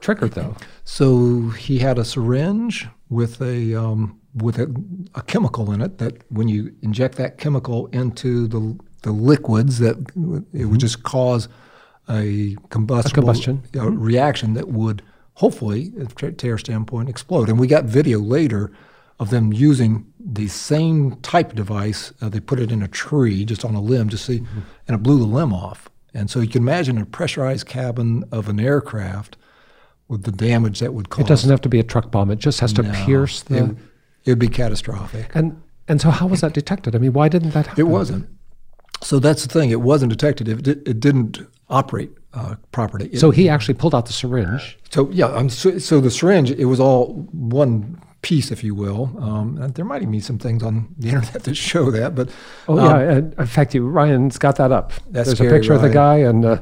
[0.01, 0.55] triggered, though?
[0.83, 4.67] so he had a syringe with a um, with a,
[5.15, 9.95] a chemical in it that when you inject that chemical into the the liquids that
[10.53, 11.47] it would just cause
[12.09, 13.63] a combustible combustion.
[13.75, 15.01] uh, reaction that would
[15.35, 17.49] hopefully, a terror standpoint, explode.
[17.49, 18.71] And we got video later
[19.19, 22.11] of them using the same type device.
[22.21, 24.37] Uh, they put it in a tree, just on a limb, to see,
[24.87, 25.89] and it blew the limb off.
[26.13, 29.37] And so you can imagine a pressurized cabin of an aircraft
[30.07, 31.25] with the damage that would cause.
[31.25, 32.29] It doesn't have to be a truck bomb.
[32.31, 33.65] It just has to No, pierce the.
[33.65, 33.75] It,
[34.25, 35.31] it'd be catastrophic.
[35.33, 36.95] and and so, how was that detected?
[36.95, 37.79] I mean, why didn't that happen?
[37.85, 38.27] It wasn't.
[39.03, 39.69] So that's the thing.
[39.69, 40.47] It wasn't detected.
[40.47, 43.07] It, it didn't operate uh, properly.
[43.07, 44.77] It- So he actually pulled out the syringe.
[44.91, 49.15] So yeah, I'm so, so the syringe it was all one piece, if you will.
[49.19, 52.29] Um, and there might even be some things on the internet that show that, but
[52.67, 54.91] Oh um, yeah, and in fact, you, Ryan's got that up.
[55.09, 56.61] That's There's a scary, picture of the guy, and uh,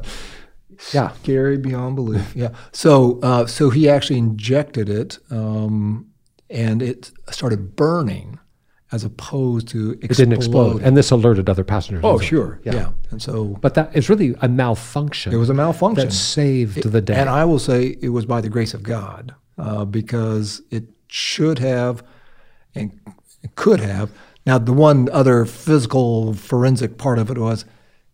[0.94, 2.36] yeah, scary beyond belief.
[2.36, 2.50] Yeah.
[2.72, 6.08] So uh, so he actually injected it, um,
[6.50, 8.40] and it started burning,
[8.94, 12.02] as opposed to it didn't explode, and this alerted other passengers.
[12.06, 12.74] oh sure, Yeah.
[12.74, 12.90] yeah.
[13.12, 15.34] And so But that is really a malfunction.
[15.34, 16.08] it was a malfunction.
[16.08, 17.16] that saved the day.
[17.16, 21.58] And I will say it was by the grace of God uh, because it should
[21.60, 22.04] have
[22.76, 22.92] and
[23.56, 24.12] could have.
[24.46, 27.66] Now, the one other physical forensic part of it was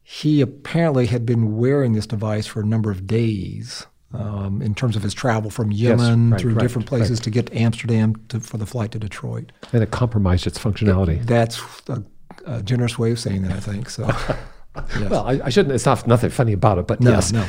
[0.01, 4.95] he apparently had been wearing this device for a number of days um, in terms
[4.95, 8.39] of his travel from Yemen right, through right, different places to get to Amsterdam to,
[8.39, 9.51] for the flight to Detroit.
[9.71, 11.23] and it compromised its functionality.
[11.25, 12.03] That's a,
[12.45, 13.89] a generous way of saying that, I think.
[13.89, 14.05] So,
[14.75, 15.09] yes.
[15.09, 15.75] Well, I, I shouldn't.
[15.75, 17.45] It's not nothing funny about it, but No, yes, no.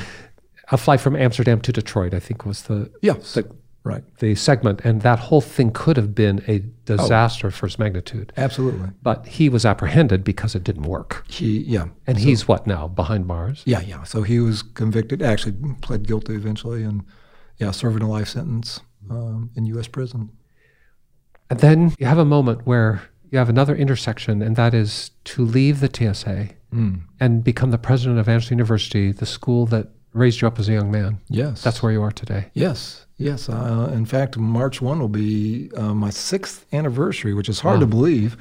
[0.71, 3.51] a flight from Amsterdam to Detroit, I think, was the yes, the,
[3.85, 8.33] right, the segment, and that whole thing could have been a disaster for its magnitude.
[8.37, 8.91] absolutely.
[9.03, 13.27] But he was apprehended because it didn't work, He, yeah, and he's what now behind
[13.27, 13.63] bars.
[13.65, 14.03] Yeah, yeah.
[14.05, 17.05] So he was convicted, actually pled guilty eventually, and
[17.59, 19.89] yeah, serving a life sentence um, in U.S.
[19.89, 20.31] prison.
[21.49, 25.45] And then you have a moment where you have another intersection, and that is to
[25.45, 26.51] leave the TSA
[27.19, 30.73] and become the president of Anderson University, the school that raised you up as a
[30.73, 31.19] young man.
[31.29, 32.51] Yes, That's where you are today.
[32.55, 33.49] yes, yes.
[33.49, 37.87] Uh, in fact, March one will be uh, my sixth anniversary, which is hard to
[37.87, 38.37] believe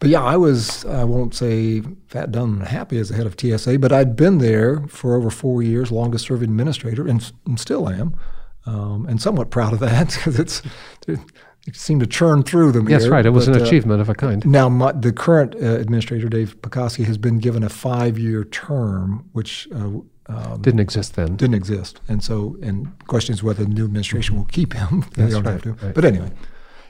[0.00, 3.38] But yeah, I was, I won't say fat, dumb, and happy as the head of
[3.38, 7.86] TSA, but I'd been there for over four years, longest serving administrator, and, and still
[7.88, 8.16] am,
[8.64, 10.62] um, and somewhat proud of that because it's,
[11.06, 11.20] it,
[11.66, 13.26] it seemed to churn through them Yes, here, right.
[13.26, 14.46] It was but, an uh, achievement of a kind.
[14.46, 19.68] Now, my, the current uh, administrator, Dave Pekoske, has been given a five-year term, which
[19.74, 19.90] uh,
[20.30, 21.36] um, Didn't exist then.
[21.36, 25.04] didn't exist, and so and the question is whether the new administration will keep him.
[25.14, 25.72] they That's don't right, have to.
[25.86, 25.94] right.
[25.94, 26.30] But anyway,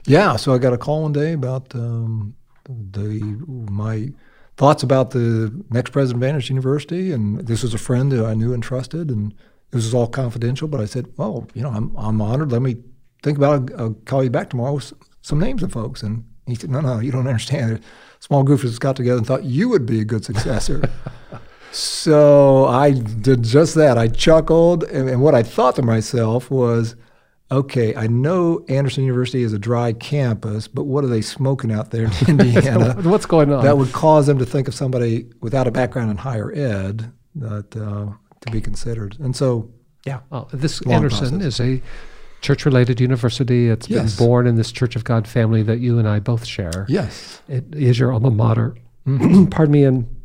[0.05, 0.35] yeah.
[0.35, 2.35] So I got a call one day about um,
[2.67, 3.19] the
[3.69, 4.09] my
[4.57, 8.33] thoughts about the next president of Vanderbilt University, and this was a friend that I
[8.33, 9.33] knew and trusted, and
[9.71, 10.67] this was all confidential.
[10.67, 12.51] But I said, well, you know, I'm I'm honored.
[12.51, 12.75] Let me
[13.23, 13.75] think about it.
[13.77, 16.03] I'll call you back tomorrow with some names of folks.
[16.03, 17.73] And he said, no, no, you don't understand.
[17.73, 17.79] A
[18.19, 20.81] small group just got together and thought you would be a good successor.
[21.71, 23.97] So I did just that.
[23.97, 26.95] I chuckled, and, and what I thought to myself was,
[27.49, 31.91] okay, I know Anderson University is a dry campus, but what are they smoking out
[31.91, 32.11] there in
[32.41, 33.63] Indiana What's going on?
[33.63, 37.75] that would cause them to think of somebody without a background in higher ed that
[37.75, 38.11] uh,
[38.41, 39.17] to be considered?
[39.19, 39.69] And so,
[40.05, 41.59] yeah, Well, this Anderson process.
[41.59, 41.81] is a
[42.41, 43.69] church-related university.
[43.69, 44.15] It's Yes.
[44.17, 46.85] been born in this Church of God family that you and I both share.
[46.89, 48.75] yes, It is your alma mater.
[49.07, 49.45] Mm-hmm.
[49.51, 49.83] Pardon me.
[49.83, 50.21] And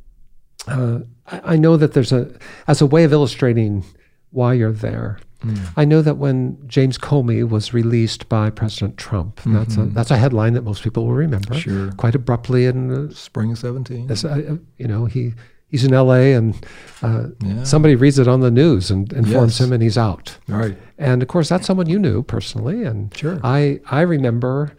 [0.68, 1.00] uh,
[1.30, 2.30] I, I know that there's a,
[2.68, 3.84] as a way of illustrating
[4.30, 5.18] why you're there.
[5.44, 5.58] Mm.
[5.76, 10.16] I know that when James Comey was released by President Trump, that's a that's a
[10.16, 11.54] headline that most people will remember.
[11.54, 11.58] Mm-hmm.
[11.88, 11.92] Sure.
[11.92, 14.10] Quite abruptly, in uh, spring of 17.
[14.10, 15.34] as, uh, you know, he
[15.68, 16.32] he's in L.A.
[16.32, 16.54] and
[17.02, 17.64] uh, Yeah.
[17.64, 19.66] somebody reads it on the news and informs Yes.
[19.66, 20.38] him, and he's out.
[20.48, 20.76] Right.
[20.96, 22.84] And of course, that's someone you knew personally.
[22.84, 23.38] And Sure.
[23.44, 24.72] I I remember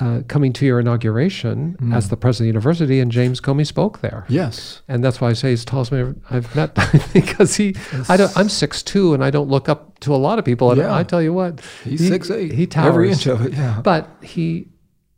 [0.00, 1.94] uh, coming to your inauguration Mm.
[1.94, 4.24] as the president of the university, and James Comey spoke there.
[4.28, 4.82] Yes.
[4.88, 6.74] And that's why I say he's the tallest man I've met
[7.14, 7.74] because he,
[8.08, 10.70] I don't, I'm six two, and I don't look up to a lot of people.
[10.70, 10.94] And Yeah.
[10.94, 12.52] I tell you what, He's he, 6'8".
[12.52, 13.80] He towers Every inch of it, yeah.
[13.82, 14.68] But he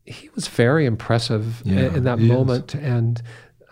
[0.04, 2.30] he was very impressive Yeah, in that he is.
[2.32, 3.20] moment, and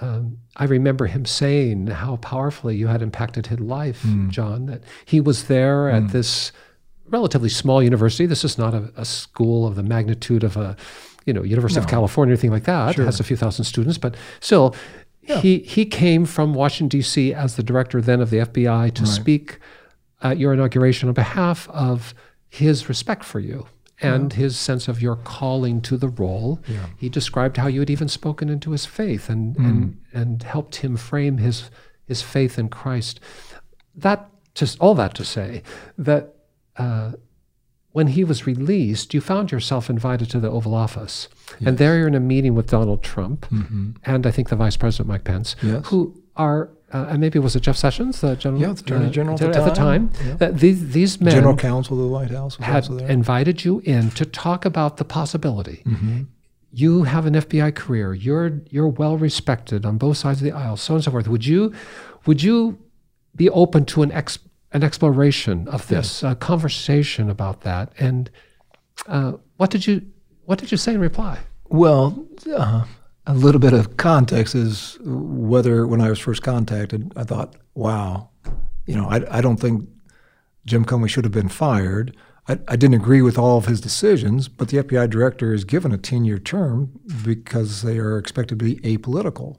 [0.03, 4.29] um, I remember him saying how powerfully you had impacted his life, Hmm.
[4.29, 4.67] John.
[4.67, 6.53] That he was there at this
[7.11, 8.27] relatively small university.
[8.27, 10.77] This is not a, a school of the magnitude of a,
[11.25, 12.99] you know, University of California or anything like that.
[12.99, 14.75] It has a few thousand students, but still,
[15.23, 17.35] he he came from Washington D.C.
[17.35, 19.59] as the director then of the FBI to speak
[20.23, 22.15] at your inauguration on behalf of
[22.49, 23.67] his respect for you
[24.01, 26.61] and his sense of your calling to the role.
[26.97, 29.65] He described how you had even spoken into his faith and hmm.
[29.65, 31.71] and, and helped him frame his
[32.07, 33.21] his faith in Christ.
[33.95, 35.63] That just all that to say
[35.99, 36.36] that
[36.79, 37.13] uh,
[37.93, 41.29] when he was released, you found yourself invited to the Oval Office,
[41.65, 43.47] and there you're in a meeting with Donald Trump
[44.05, 45.87] and I think the Vice President Mike Pence, Yes.
[45.87, 49.11] who are uh, and maybe was it Jeff Sessions, the general, Yeah, the Attorney uh,
[49.11, 50.11] General at the at the time.
[50.11, 50.37] time.
[50.39, 53.11] That these these men General Counsel of the White House was had also there.
[53.11, 55.83] invited you in to talk about the possibility.
[55.87, 56.23] Mm-hmm.
[56.73, 58.13] You have an FBI career.
[58.15, 61.27] You're you're well respected on both sides of the aisle, so on and so forth.
[61.27, 61.73] Would you
[62.27, 62.79] would you
[63.35, 64.39] be open to an ex,
[64.77, 67.93] an exploration of this, a conversation about that?
[67.99, 68.31] And
[69.07, 70.03] uh, what did you
[70.45, 71.39] what did you say in reply?
[71.69, 72.85] Well, uh,
[73.27, 78.29] a little bit of context is whether when I was first contacted, I thought, wow,
[78.87, 79.89] you know, I, I don't think
[80.67, 82.15] Jim Comey should have been fired.
[82.47, 85.91] I, I didn't agree with all of his decisions, but the FBI director is given
[85.91, 89.57] a 10 year term because they are expected to be apolitical.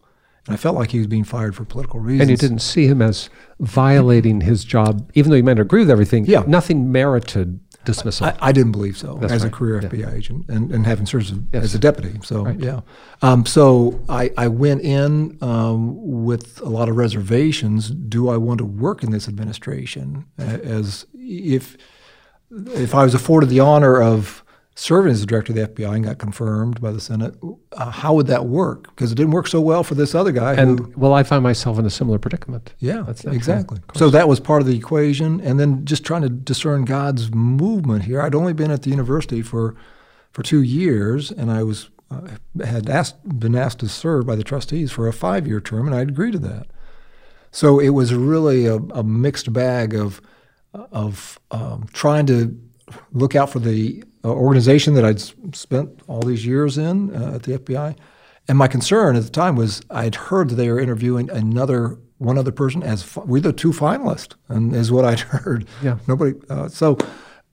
[0.48, 2.22] And I felt like he was being fired for political reasons.
[2.22, 3.30] And you didn't see him as
[3.60, 6.26] violating his job, even though you might agree with everything.
[6.26, 6.43] Yeah.
[6.48, 8.28] nothing merited dismissal.
[8.28, 9.54] I, I didn't believe so That's as a right.
[9.54, 9.89] career Yeah.
[9.89, 11.64] FBI agent and, and having served as, Yes.
[11.66, 12.20] as a deputy.
[12.24, 12.60] So, Right.
[12.60, 12.82] yeah.
[13.22, 17.89] Um, so I, I went in um, with a lot of reservations.
[17.89, 20.26] Do I want to work in this administration?
[20.38, 21.78] As if,
[22.52, 24.43] if I was afforded the honor of
[24.80, 27.36] serving as the director of the FBI and got confirmed by the Senate,
[27.71, 28.84] uh, how would that work?
[28.95, 31.41] Because it didn't work so well for this other guy who and well, I find
[31.41, 32.73] myself in a similar predicament.
[32.78, 33.80] yeah, That's exactly.
[33.95, 38.03] So that was part of the equation, and then just trying to discern God's movement
[38.03, 38.21] here.
[38.21, 39.75] I'd only been at the university for
[40.32, 42.28] for two years, and I was uh,
[42.63, 45.95] had asked been asked to serve by the trustees for a five year term, and
[45.95, 46.67] I'd agreed to that.
[47.49, 50.21] So it was really a, a mixed bag of
[50.73, 52.55] of um, trying to
[53.11, 55.19] look out for the organization that I'd
[55.55, 57.95] spent all these years in uh, at the FBI.
[58.47, 62.38] And my concern at the time was I'd heard that they were interviewing another one
[62.38, 65.67] other person as fi- we're the two finalists, and is what I'd heard.
[65.84, 65.97] Yeah.
[66.07, 66.34] Nobody.
[66.49, 66.97] Uh, so,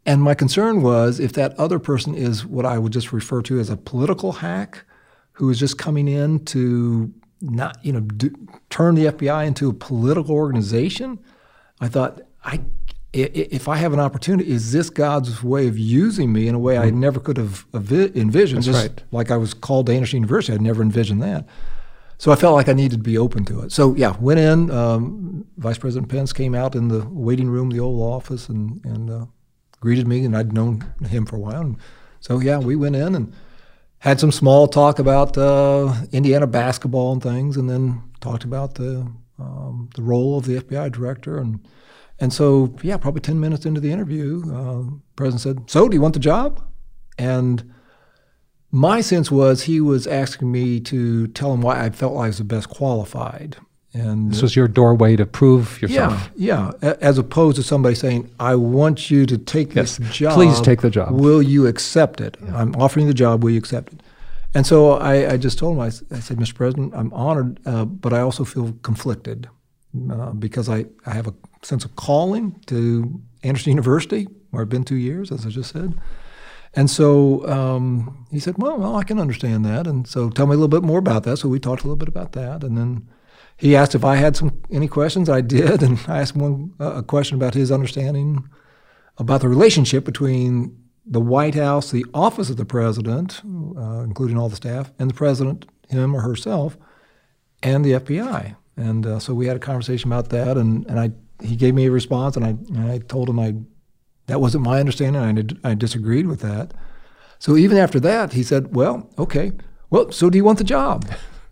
[0.07, 3.59] and my concern was if that other person is what I would just refer to
[3.59, 4.85] as a political hack,
[5.33, 8.31] who is just coming in to not you know do,
[8.71, 11.19] turn the FBI into a political organization.
[11.81, 12.61] I thought I
[13.15, 16.79] if I have an opportunity, is this God's way of using me in a way
[16.79, 18.59] I never could have envisioned?
[18.59, 19.03] That's Just right.
[19.13, 21.47] like I was called to Anderson University, I'd never envisioned that.
[22.19, 23.73] So I felt like I needed to be open to it.
[23.73, 24.71] So yeah, went in.
[24.71, 29.11] Um, Vice President Pence came out in the waiting room, the Oval Office, and and
[29.11, 29.27] uh,
[29.81, 31.61] greeted me, and I'd known him for a while.
[31.61, 31.77] And
[32.21, 33.33] so yeah, we went in and
[33.99, 39.11] had some small talk about uh, Indiana basketball and things, and then talked about the
[39.39, 41.67] um, the role of the FBI director and
[42.25, 46.01] and so, yeah, probably 10 minutes into the interview, uh, president said, So, do you
[46.01, 46.67] want the job?
[47.19, 47.71] And
[48.71, 52.27] my sense was he was asking me to tell him why I felt like I
[52.29, 53.59] was the best qualified.
[53.93, 56.31] And this was your doorway to prove yourself.
[56.35, 56.95] Yeah, yeah.
[57.03, 59.99] As opposed to somebody saying, "I want you to take yes.
[59.99, 60.33] this job.
[60.33, 61.13] Please take the job.
[61.13, 62.39] Will you accept it?
[62.43, 62.57] Yeah.
[62.57, 63.45] I'm offering the job.
[63.45, 64.01] Will you accept it?"
[64.55, 66.55] And so I, I just told him, I, I, said, "Mr.
[66.55, 69.49] President, I'm honored, uh, but I also feel conflicted
[70.11, 71.35] uh, because I, I have a
[71.65, 75.95] sense of calling to Anderson University, where I've been two years, as I just said."
[76.77, 79.87] And so um, he said, well, well, I can understand that.
[79.87, 81.37] And so tell me a little bit more about that.
[81.37, 82.65] So we talked a little bit about that.
[82.65, 83.09] And then
[83.57, 85.29] he asked if I had some any questions.
[85.29, 88.49] I did, and I asked one uh, a question about his understanding
[89.19, 94.49] about the relationship between the White House, the office of the president, uh, including all
[94.49, 96.77] the staff, and the president, him or herself,
[97.63, 98.57] and the FBI.
[98.77, 101.13] And uh, so we had a conversation about that, and, and I
[101.43, 103.55] he gave me a response, and I and I told him I
[104.27, 105.59] that wasn't my understanding.
[105.65, 106.73] I I disagreed with that.
[107.39, 109.53] So even after that, he said, "Well, okay.
[109.91, 111.05] Well, so do you want the job?"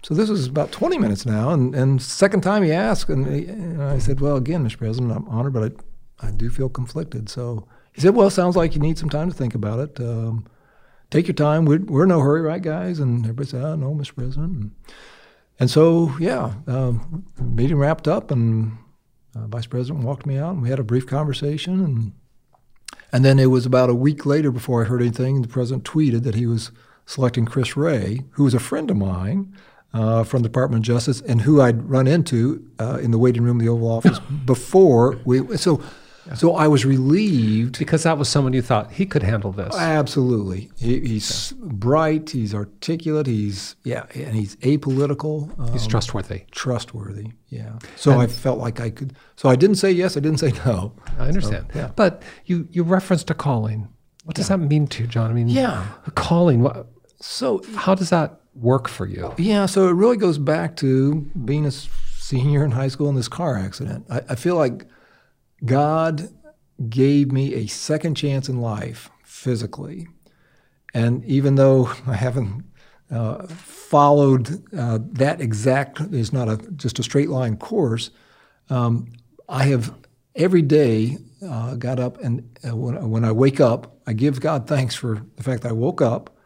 [0.02, 3.46] So this was about 20 minutes now, and, and second time he asked, and, he,
[3.46, 4.78] and I said, well, again, Mr.
[4.78, 5.72] President, I'm honored, but
[6.20, 7.28] I, I do feel conflicted.
[7.28, 10.00] So he said, well, sounds like you need some time to think about it.
[10.00, 10.44] Um,
[11.10, 11.66] take your time.
[11.66, 12.98] We're, we're in no hurry, right, guys?
[12.98, 14.16] And everybody said, oh, no, Mr.
[14.16, 14.52] President.
[14.52, 14.70] And,
[15.60, 18.76] and so, yeah, um, meeting wrapped up, and
[19.34, 22.12] uh, Vice President walked me out, and we had a brief conversation, and
[23.12, 25.42] and then it was about a week later before I heard anything.
[25.42, 26.72] The president tweeted that he was
[27.04, 29.54] selecting Chris Wray, who was a friend of mine,
[29.94, 33.42] uh, from the Department of Justice and who I'd run into uh, in the waiting
[33.42, 35.56] room of the Oval Office before we.
[35.56, 35.82] So,
[36.34, 39.74] so I was relieved because that was someone you thought he could handle this.
[39.74, 41.68] Absolutely, he, he's yeah.
[41.72, 45.58] bright, he's articulate, he's yeah, and he's apolitical.
[45.58, 46.44] Um, he's trustworthy.
[46.50, 47.78] Trustworthy, yeah.
[47.96, 49.14] So and I felt like I could.
[49.36, 50.92] So I didn't say yes, I didn't say no.
[51.18, 51.66] I understand.
[51.72, 51.90] So, yeah.
[51.96, 53.88] But you you referenced a calling.
[54.24, 54.56] What does yeah.
[54.56, 55.30] that mean to you, John?
[55.30, 56.60] I mean, yeah, a calling.
[56.60, 56.86] What,
[57.20, 59.34] so how does that work for you?
[59.38, 63.28] Yeah, so it really goes back to being a senior in high school in this
[63.28, 64.06] car accident.
[64.08, 64.86] I, I feel like
[65.64, 66.28] God
[66.88, 70.08] gave me a second chance in life physically.
[70.94, 72.64] And even though I haven't
[73.10, 78.10] uh, followed uh, that exact, it's not a, just a straight line course,
[78.70, 79.12] um,
[79.48, 79.94] I have
[80.34, 84.66] every day uh, got up and uh, when, when I wake up, I give God
[84.66, 86.36] thanks for the fact that I woke up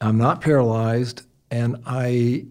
[0.00, 2.46] I'm not paralyzed, and I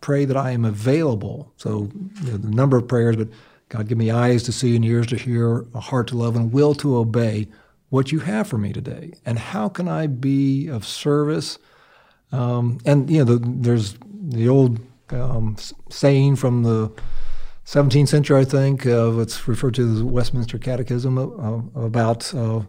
[0.00, 1.52] pray that I am available.
[1.56, 1.90] So
[2.22, 3.28] you know, the number of prayers, but
[3.68, 6.52] God, give me eyes to see and ears to hear, a heart to love, and
[6.52, 7.48] will to obey
[7.88, 9.14] what you have for me today.
[9.24, 11.58] And how can I be of service?
[12.32, 15.56] Um, and you know, the, there's the old um,
[15.90, 16.90] saying from the
[17.66, 22.62] 17th century, I think, uh, it's referred to as the Westminster Catechism uh, about uh,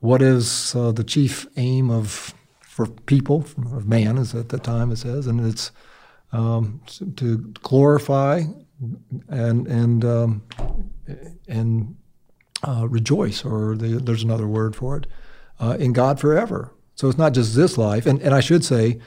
[0.00, 4.92] what is uh, the chief aim of for people, of man, as at the time
[4.92, 5.72] it says, and it's
[6.30, 6.80] um,
[7.16, 8.42] to glorify
[9.28, 10.42] and and um,
[11.48, 11.96] and
[12.62, 15.06] uh, rejoice, or the, there's another word for it,
[15.60, 16.72] uh, in God forever.
[16.94, 18.98] So it's not just this life, and and I should say,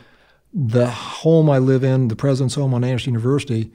[0.53, 3.71] the home I live in, the president's home on Anderson University,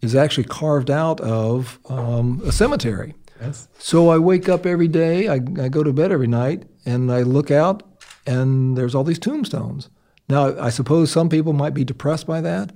[0.00, 3.14] is actually carved out of um, a cemetery.
[3.40, 3.68] Yes.
[3.78, 7.22] So I wake up every day, I, I go to bed every night, and I
[7.22, 7.82] look out
[8.26, 9.88] and there's all these tombstones.
[10.28, 12.72] Now, I suppose some people might be depressed by that.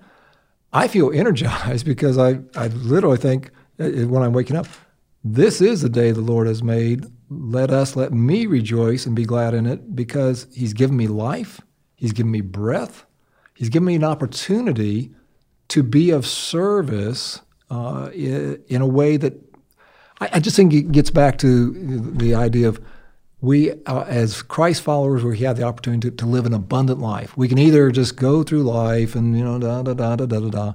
[0.73, 4.67] I feel energized because I, I literally think uh, uh, when I'm waking up,
[5.25, 7.07] this is the day the Lord has made.
[7.31, 11.61] Let us, let me rejoice and be glad in it because He's given me life,
[11.97, 13.07] He's given me breath,
[13.55, 15.15] He's given me an opportunity
[15.69, 19.35] to be of service uh, in a way that
[20.21, 22.81] I, I just think it gets back to the idea of
[23.43, 27.37] we, uh, as Christ followers, we have the opportunity to, to, live an abundant life.
[27.37, 30.41] We can either just go through life and, you know, da da da da da
[30.41, 30.73] da da,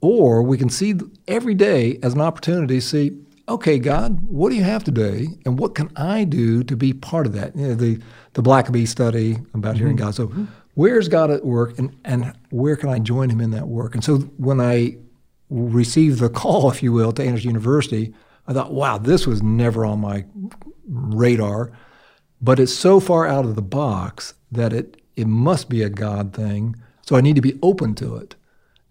[0.00, 0.94] or we can see
[1.26, 5.26] every day as an opportunity to see, okay, God, what do you have today?
[5.44, 7.56] And what can I do to be part of that?
[7.56, 8.00] You know, the,
[8.34, 9.78] the Blackaby study about mm-hmm.
[9.78, 10.14] hearing God.
[10.14, 10.44] So, mm-hmm.
[10.74, 13.96] where's God at work and, and where can I join him in that work?
[13.96, 14.96] And so, when I
[15.50, 18.14] received the call, if you will, to Anderson University,
[18.46, 20.24] I thought, wow, this was never on my
[20.88, 21.72] radar,
[22.40, 26.34] but it's so far out of the box that it it must be a God
[26.34, 26.76] thing.
[27.02, 28.34] So I need to be open to it.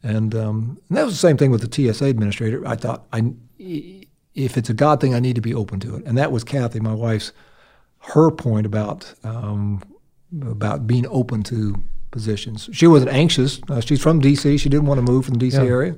[0.01, 2.67] And, um, and that was the same thing with the TSA administrator.
[2.67, 6.05] I thought, I, if it's a God thing, I need to be open to it.
[6.05, 7.31] And that was Kathy, my wife's,
[7.99, 9.81] her point about um,
[10.43, 11.75] about being open to
[12.11, 12.69] positions.
[12.71, 13.59] She wasn't anxious.
[13.67, 14.57] Uh, she's from D.C.
[14.57, 15.57] She didn't want to move from the D.C.
[15.57, 15.63] Yeah.
[15.63, 15.95] area.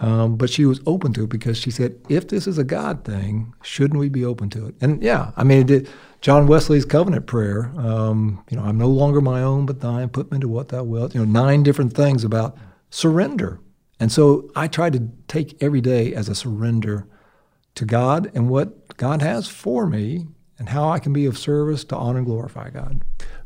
[0.00, 3.04] Um, but she was open to it because she said, if this is a God
[3.04, 4.74] thing, shouldn't we be open to it?
[4.80, 5.90] And yeah, I mean, did,
[6.22, 10.30] John Wesley's covenant prayer, um, you know, I'm no longer my own, but thine, put
[10.30, 11.14] me into what thou wilt.
[11.14, 12.56] You know, nine different things about
[12.88, 13.60] surrender.
[13.98, 17.06] And so I try to take every day as a surrender
[17.74, 20.26] to God and what God has for me
[20.58, 23.02] and how I can be of service to honor and glorify God.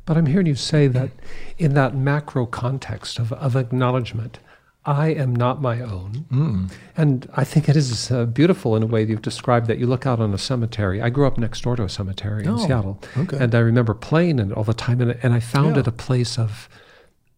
[0.07, 1.11] But I'm hearing you say that
[1.59, 4.39] in that macro context of, of acknowledgement,
[4.87, 6.27] I am not my own.
[6.31, 6.73] Mm.
[6.97, 9.87] And I think it is uh, beautiful in a way that you've described that you
[9.87, 11.01] look out on a cemetery.
[11.01, 13.01] I grew up next door to a cemetery oh, in Seattle.
[13.17, 13.39] Okay.
[13.39, 15.01] And I remember playing in it all the time.
[15.01, 15.81] And, and I found yeah.
[15.81, 16.69] it a place of,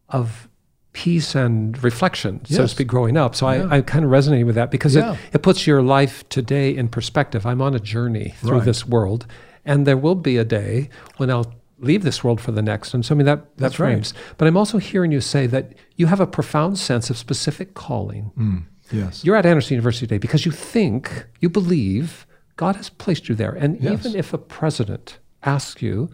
[0.08, 0.48] of
[0.92, 2.56] peace and reflection, yes.
[2.56, 3.36] so to speak, growing up.
[3.36, 3.68] So yeah.
[3.70, 5.12] I, I kind of resonated with that because yeah.
[5.12, 7.46] it, it puts your life today in perspective.
[7.46, 8.64] I'm on a journey through right.
[8.64, 9.26] this world.
[9.64, 12.94] And there will be a day when I'll leave this world for the next.
[12.94, 14.14] And so, I mean, that, that That's frames.
[14.14, 14.34] Right.
[14.38, 18.32] But I'm also hearing you say that you have a profound sense of specific calling.
[18.38, 19.24] Mm, yes.
[19.24, 23.52] You're at Anderson University today because you think, you believe God has placed you there.
[23.52, 24.06] And yes.
[24.06, 26.10] even if a president asks you,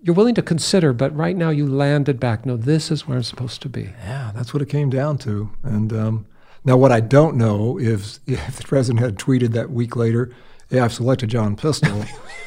[0.00, 2.44] you're willing to consider, but right now you landed back.
[2.44, 3.82] No, this is where I'm supposed to be.
[4.00, 5.50] Yeah, that's what it came down to.
[5.62, 6.26] And um,
[6.64, 10.34] now, what I don't know is if the president had tweeted that week later,
[10.72, 12.04] yeah, I've selected John Pistole.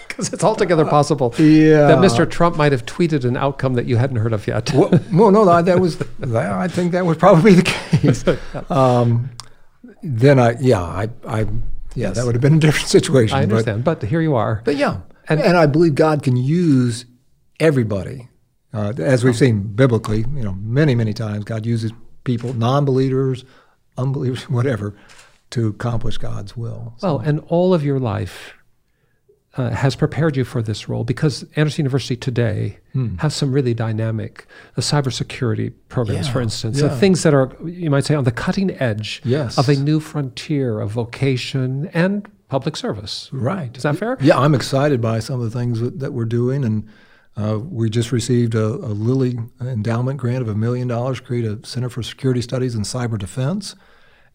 [0.08, 1.88] because it's altogether possible yeah.
[1.88, 2.30] that Mr.
[2.30, 4.72] Trump might have tweeted an outcome that you hadn't heard of yet.
[4.74, 8.24] well, well, no, that was, I think that was probably the case.
[8.70, 9.30] Um,
[10.02, 11.48] then I, yeah, I, I yeah,
[11.96, 12.16] yes.
[12.16, 13.38] that would have been a different situation.
[13.38, 14.62] I understand, but, but here you are.
[14.64, 17.06] But yeah, and, and I believe God can use
[17.60, 18.30] everybody,
[18.74, 21.46] uh, as we've seen biblically, you know, many, many times.
[21.46, 21.92] God uses
[22.24, 23.46] people, non-believers,
[23.98, 24.96] unbelievers, whatever,
[25.56, 26.94] to accomplish God's will.
[26.98, 27.08] So.
[27.08, 28.54] Well, and all of your life,
[29.58, 33.16] uh, has prepared you for this role because Anderson University today hmm.
[33.18, 36.34] has some really dynamic the cybersecurity programs, yeah.
[36.34, 36.90] for instance, yeah.
[37.00, 39.58] things that are you might say on the cutting edge yes.
[39.58, 43.30] of a new frontier of vocation and public service.
[43.32, 43.76] Right.
[43.78, 44.18] Is that fair?
[44.20, 46.88] Yeah, I'm excited by some of the things that we're doing, and
[47.38, 51.46] uh, we just received a, a Lilly endowment grant of a million dollars to create
[51.46, 53.76] a Center for Security Studies and Cyber Defense,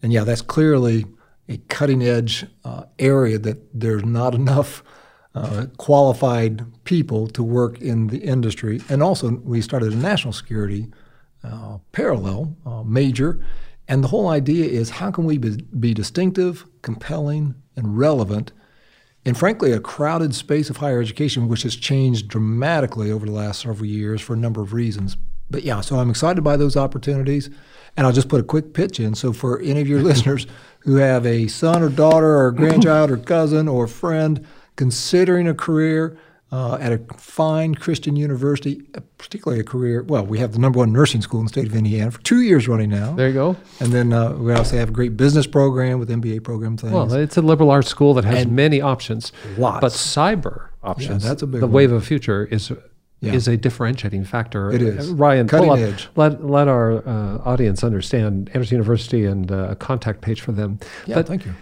[0.03, 1.07] and yeah, that's clearly
[1.49, 4.83] a cutting edge uh, area that there's not enough
[5.35, 8.81] uh, qualified people to work in the industry.
[8.89, 10.89] And also, we started a national security
[11.45, 13.45] uh, parallel uh, major.
[13.89, 18.53] And the whole idea is how can we be, be, distinctive, compelling, and relevant
[19.25, 23.63] in, frankly, a crowded space of higher education, which has changed dramatically over the last
[23.63, 25.17] several years for a number of reasons.
[25.51, 27.51] But yeah, so I'm excited by those opportunities.
[27.97, 29.15] And I'll just put a quick pitch in.
[29.15, 30.47] So, for any of your listeners
[30.81, 36.17] who have a son or daughter or grandchild or cousin or friend, considering a career
[36.53, 40.03] uh, at a fine Christian university, uh, particularly a career.
[40.03, 42.41] Well, we have the number one nursing school in the state of Indiana for two
[42.41, 43.13] years running now.
[43.13, 43.57] There you go.
[43.79, 46.93] And then uh, we also have a great business program with MBA program things.
[46.93, 49.33] Well, it's a liberal arts school that has and many options.
[49.59, 49.81] Lots.
[49.81, 51.23] But cyber options.
[51.23, 51.75] Yeah, that's a big The one.
[51.75, 52.73] wave of the future is
[53.21, 53.35] yeah.
[53.35, 54.73] is a differentiating factor.
[54.73, 55.11] It is.
[55.11, 56.09] Ryan, Cutting pull up, edge.
[56.17, 60.79] Let, let our uh, audience understand Anderson University and uh, a contact page for them.
[61.07, 61.55] Yeah, but thank you.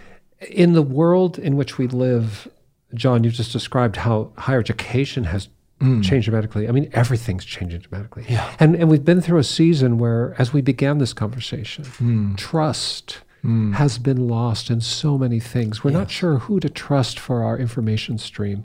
[0.49, 2.47] In the world in which we live,
[2.93, 5.49] John, you just described how higher education has
[5.81, 6.03] mm.
[6.03, 6.67] changed dramatically.
[6.69, 8.25] I mean, everything's changing dramatically.
[8.29, 8.55] Yeah.
[8.59, 12.37] And, and we've been through a season where, as we began this conversation, mm.
[12.37, 13.73] trust mm.
[13.73, 15.83] has been lost in so many things.
[15.83, 15.97] We're yes.
[15.97, 18.63] not sure who to trust for our information stream.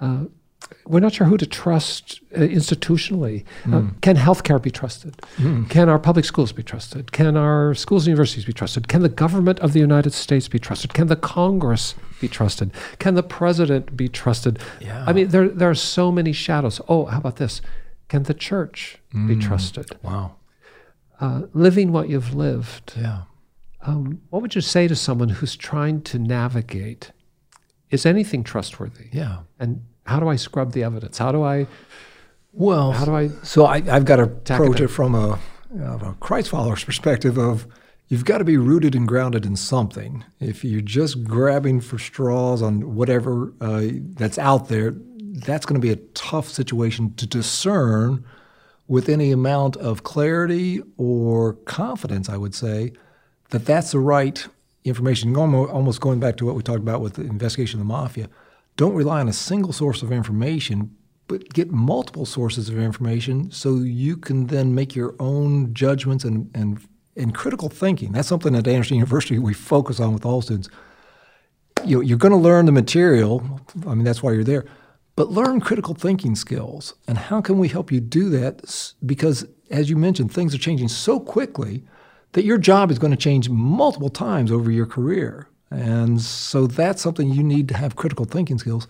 [0.00, 0.24] Uh,
[0.86, 3.44] we're not sure who to trust uh, institutionally.
[3.64, 3.74] Mm.
[3.74, 3.98] Uh, hmm.
[4.00, 5.16] can healthcare be trusted?
[5.36, 5.70] Mm.
[5.70, 7.12] Can our public schools be trusted?
[7.12, 8.88] Can our schools and universities be trusted?
[8.88, 10.92] Can the government of the United States be trusted?
[10.92, 12.72] Can the Congress be trusted?
[12.98, 14.58] Can the president be trusted?
[14.80, 15.04] Yeah.
[15.06, 16.80] I mean, there, there are so many shadows.
[16.88, 17.62] Oh, how about this?
[18.08, 19.28] Can the church mm.
[19.28, 19.86] be trusted?
[20.02, 20.36] Wow.
[21.20, 22.94] Uh, living what you've lived.
[22.96, 23.22] Yeah.
[23.82, 27.12] Um, what would you say to someone who's trying to navigate?
[27.90, 29.08] Is anything trustworthy?
[29.12, 29.40] Yeah.
[29.58, 31.18] And how do I scrub the evidence?
[31.18, 31.66] How do I?
[32.52, 33.28] Well, how do I?
[33.42, 35.38] So I, have got to approach it from a,
[35.78, 37.66] a Christ follower's perspective of
[38.08, 40.24] you've got to be rooted and grounded in something.
[40.40, 43.82] If you're just grabbing for straws on whatever uh,
[44.14, 48.24] that's out there, that's going to be a tough situation to discern
[48.88, 52.28] with any amount of clarity or confidence.
[52.28, 52.92] I would say
[53.50, 54.44] that that's the right
[54.84, 55.36] information.
[55.36, 58.28] Almost going back to what we talked about with the investigation of the mafia.
[58.80, 63.74] Don't rely on a single source of information, but get multiple sources of information so
[63.80, 66.80] you can then make your own judgments and, and,
[67.14, 68.12] and critical thinking.
[68.12, 70.70] That's something at Anderson University we focus on with all students.
[71.84, 73.60] You, you're going to learn the material.
[73.86, 74.64] I mean, that's why you're there.
[75.14, 76.94] But learn critical thinking skills.
[77.06, 78.94] And how can we help you do that?
[79.04, 81.84] Because, as you mentioned, things are changing so quickly
[82.32, 85.50] that your job is going to change multiple times over your career.
[85.70, 88.88] And so that's something you need to have critical thinking skills.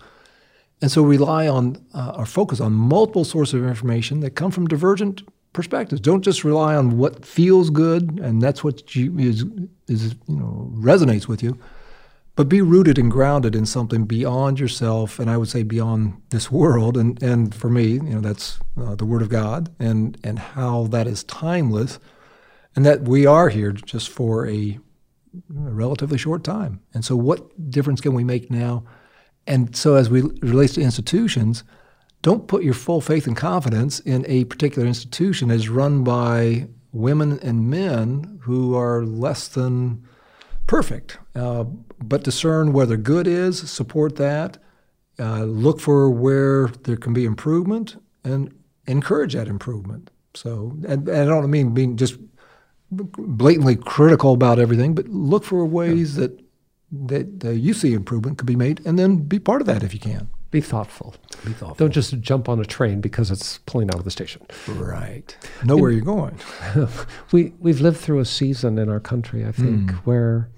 [0.81, 4.67] And so rely on uh, or focus on multiple sources of information that come from
[4.67, 5.21] divergent
[5.53, 6.01] perspectives.
[6.01, 9.45] Don't just rely on what feels good and that's what you, is,
[9.87, 11.59] is you know resonates with you,
[12.35, 16.49] but be rooted and grounded in something beyond yourself, and I would say beyond this
[16.49, 16.97] world.
[16.97, 20.87] And and for me, you know, that's uh, the Word of God, and and how
[20.87, 21.99] that is timeless,
[22.75, 24.79] and that we are here just for a,
[25.33, 26.81] a relatively short time.
[26.93, 28.83] And so, what difference can we make now?
[29.47, 31.63] And so, as we relates to institutions,
[32.21, 37.39] don't put your full faith and confidence in a particular institution as run by women
[37.39, 40.05] and men who are less than
[40.67, 41.17] perfect.
[41.35, 44.57] Uh, but discern where the good is, support that,
[45.19, 48.53] uh, look for where there can be improvement, and
[48.87, 50.09] encourage that improvement.
[50.33, 52.17] So, and, and I don't mean being just
[52.91, 56.27] blatantly critical about everything, but look for ways yeah.
[56.27, 56.43] that
[56.93, 59.93] that uh, you see improvement could be made, and then be part of that if
[59.93, 60.29] you can.
[60.51, 61.15] Be thoughtful.
[61.45, 61.75] Be thoughtful.
[61.75, 64.45] Don't just jump on a train because it's pulling out of the station.
[64.67, 65.35] Right.
[65.63, 66.37] Know where you're going.
[67.31, 69.95] we we've lived through a season in our country, I think, mm.
[69.99, 70.49] where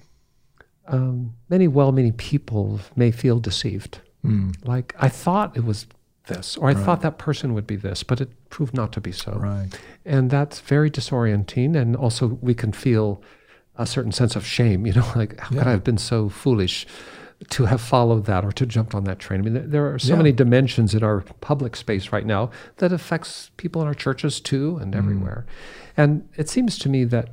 [0.88, 4.00] um, many well-meaning people may feel deceived.
[4.26, 4.56] Mm.
[4.66, 5.86] Like I thought it was
[6.28, 6.84] this, or I right.
[6.84, 9.34] thought that person would be this, but it proved not to be so.
[9.34, 9.70] Right.
[10.06, 13.22] And that's very disorienting, and also we can feel
[13.76, 14.86] a certain sense of shame.
[14.86, 15.60] You know, like how yeah.
[15.60, 16.88] could I have been so foolish
[17.50, 19.42] to have followed that or to jumped on that train?
[19.42, 20.18] I mean, there, there are so yeah.
[20.18, 24.78] many dimensions in our public space right now that affects people in our churches too,
[24.82, 24.98] and mm.
[24.98, 25.46] everywhere.
[25.98, 27.30] And it seems to me that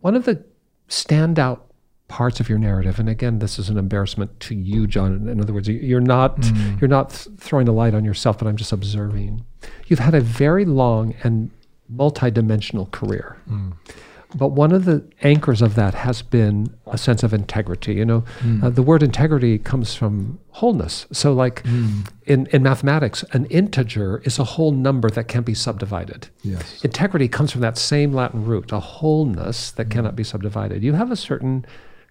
[0.00, 0.44] one of the
[0.88, 1.60] standout
[2.08, 5.52] parts of your narrative and again this is an embarrassment to you john in other
[5.52, 6.80] words you're not mm.
[6.80, 9.44] you're not throwing a light on yourself but i'm just observing
[9.86, 11.50] you've had a very long and
[11.94, 13.72] multidimensional career mm.
[14.34, 17.94] But one of the anchors of that has been a sense of integrity.
[17.94, 18.62] You know, mm.
[18.62, 21.06] uh, the word integrity comes from wholeness.
[21.12, 22.06] So, like mm.
[22.26, 26.28] in, in mathematics, an integer is a whole number that can't be subdivided.
[26.42, 26.84] Yes.
[26.84, 29.92] Integrity comes from that same Latin root, a wholeness that mm.
[29.92, 30.82] cannot be subdivided.
[30.82, 31.64] You have a certain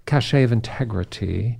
[0.07, 1.57] cachet of integrity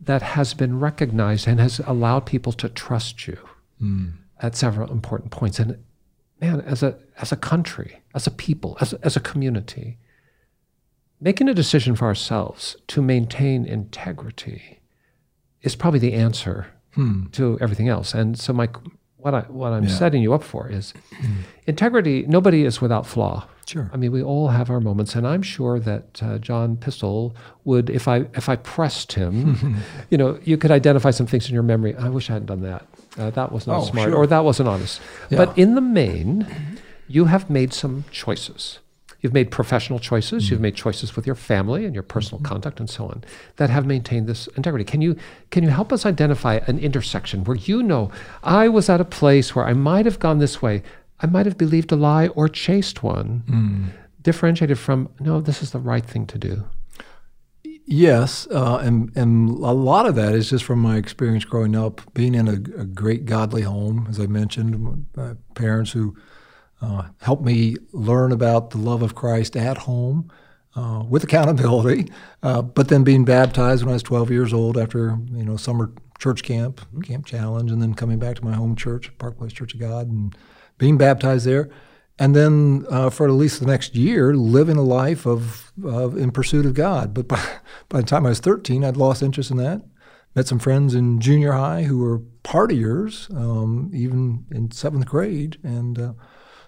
[0.00, 3.38] that has been recognized and has allowed people to trust you
[3.78, 4.06] hmm.
[4.40, 5.58] at several important points.
[5.58, 5.84] And
[6.40, 9.98] man, as a as a country, as a people, as as a community,
[11.20, 14.80] making a decision for ourselves to maintain integrity
[15.62, 17.26] is probably the answer hmm.
[17.32, 18.14] to everything else.
[18.14, 18.68] And so my
[19.16, 19.94] what I what I'm yeah.
[19.94, 20.94] setting you up for is
[21.66, 22.24] integrity.
[22.28, 23.48] Nobody is without flaw.
[23.68, 23.90] Sure.
[23.92, 27.90] I mean, we all have our moments, and I'm sure that uh, John Pistole would,
[27.90, 31.62] if I if I pressed him, you know, you could identify some things in your
[31.62, 31.94] memory.
[31.94, 32.86] I wish I hadn't done that.
[33.18, 34.16] Uh, that was not oh, smart, sure.
[34.16, 35.02] or that wasn't honest.
[35.28, 35.44] Yeah.
[35.44, 36.46] But in the main,
[37.08, 38.78] you have made some choices.
[39.20, 40.44] You've made professional choices.
[40.44, 40.52] Mm-hmm.
[40.52, 42.52] You've made choices with your family and your personal mm-hmm.
[42.52, 43.24] conduct and so on
[43.56, 44.84] that have maintained this integrity.
[44.84, 45.16] Can you
[45.50, 48.10] can you help us identify an intersection where you know
[48.42, 50.82] I was at a place where I might have gone this way,
[51.20, 53.90] I might have believed a lie or chased one, mm.
[54.22, 56.64] differentiated from no, this is the right thing to do.
[57.90, 62.02] Yes, uh, and and a lot of that is just from my experience growing up,
[62.12, 66.14] being in a, a great godly home, as I mentioned, my parents who
[66.82, 70.30] uh, helped me learn about the love of Christ at home
[70.76, 72.12] uh, with accountability,
[72.42, 75.90] uh, but then being baptized when I was 12 years old after you know summer
[76.18, 79.74] church camp, Camp Challenge, and then coming back to my home church, Park Place Church
[79.74, 80.36] of God, and
[80.78, 81.68] being baptized there
[82.18, 86.32] and then uh, for at least the next year, living a life of, of in
[86.32, 87.14] pursuit of God.
[87.14, 87.42] But by,
[87.88, 89.82] by the time I was 13, I'd lost interest in that.
[90.34, 95.98] Met some friends in junior high who were partiers, um, even in seventh grade, and
[95.98, 96.12] uh,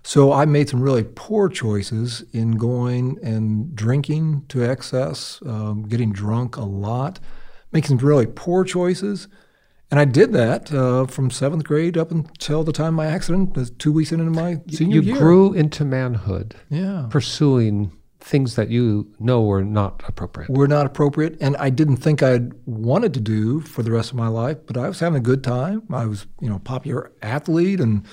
[0.02, 6.10] so I made some really poor choices in going and drinking to excess, um, getting
[6.10, 7.20] drunk a lot,
[7.70, 9.28] making some really poor choices.
[9.90, 13.78] And I did that uh, from seventh grade up until the time of my accident,
[13.78, 15.14] two weeks into my senior you year.
[15.14, 17.90] You grew into manhood, yeah, pursuing
[18.20, 20.50] things that you know were not appropriate.
[20.50, 24.16] Were not appropriate, and I didn't think I'd wanted to do for the rest of
[24.16, 24.58] my life.
[24.66, 25.82] But I was having a good time.
[25.90, 28.06] I was, you know, a popular athlete, and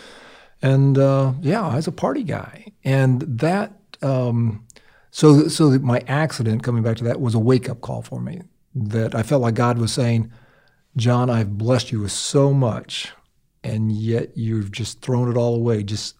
[0.62, 4.66] and uh, yeah, I was a party guy, and that um,
[5.12, 8.42] So, so my accident, coming back to that, was a wake up call for me.
[8.76, 10.32] That I felt like God was saying,
[10.98, 13.14] John, I've blessed you with so much,
[13.64, 16.16] and yet you've just thrown it all away, just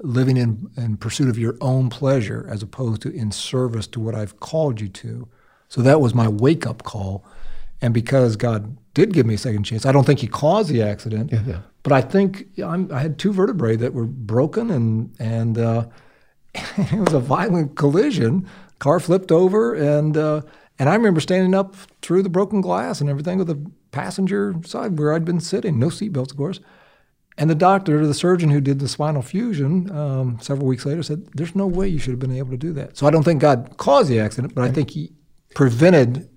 [0.00, 4.14] living in, in pursuit of your own pleasure as opposed to in service to what
[4.14, 5.28] I've called you to.
[5.68, 7.24] So that was my wake up call.
[7.80, 10.82] And because God did give me a second chance, I don't think He caused the
[10.82, 11.58] accident, Yeah, yeah.
[11.82, 15.86] but I think I'm, I had two vertebrae that were broken, and and uh,
[16.54, 18.48] it was a violent collision.
[18.78, 20.40] Car flipped over, and uh,
[20.78, 24.98] and I remember standing up through the broken glass and everything with the passenger side
[24.98, 26.60] where I'd been sitting, no seatbelts, of course.
[27.38, 31.26] And the doctor, the surgeon who did the spinal fusion, um, several weeks later said,
[31.34, 33.40] "There's no way you should have been able to do that." So I don't think
[33.40, 35.12] God caused the accident, but I think He
[35.54, 36.28] prevented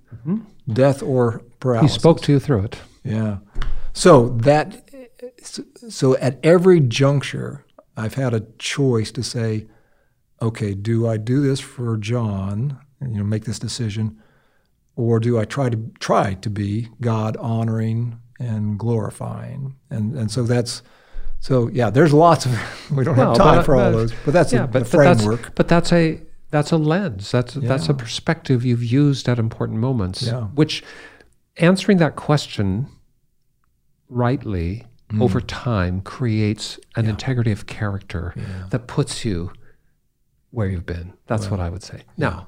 [0.68, 1.96] death or paralysis.
[1.96, 2.80] He spoke to you through it.
[3.04, 3.38] Yeah.
[3.94, 4.90] So that
[5.90, 7.66] so at every juncture,
[7.96, 9.68] I've had a choice to say,
[10.42, 12.78] okay, do I do this for John?
[13.00, 14.22] And, you know, make this decision,
[15.00, 19.76] or do I try to try to be God honoring and glorifying?
[19.90, 20.82] And and so that's
[21.40, 21.90] so yeah.
[21.90, 22.52] There's lots of
[22.92, 24.82] we don't Well, have time but- for all but- those, but that's yeah, a, but,
[24.82, 25.56] a but that's- framework.
[25.56, 26.22] But that's a
[26.52, 27.32] that's a lens.
[27.32, 30.24] That's that's a perspective you've used at important moments.
[30.24, 30.42] Yeah.
[30.62, 30.84] Which
[31.58, 32.88] answering that question
[34.10, 35.24] rightly Mm.
[35.24, 38.32] over time creates an integrity of character
[38.70, 39.52] that puts you
[40.52, 41.14] where you've been.
[41.26, 42.04] That's what I would say.
[42.16, 42.46] Now,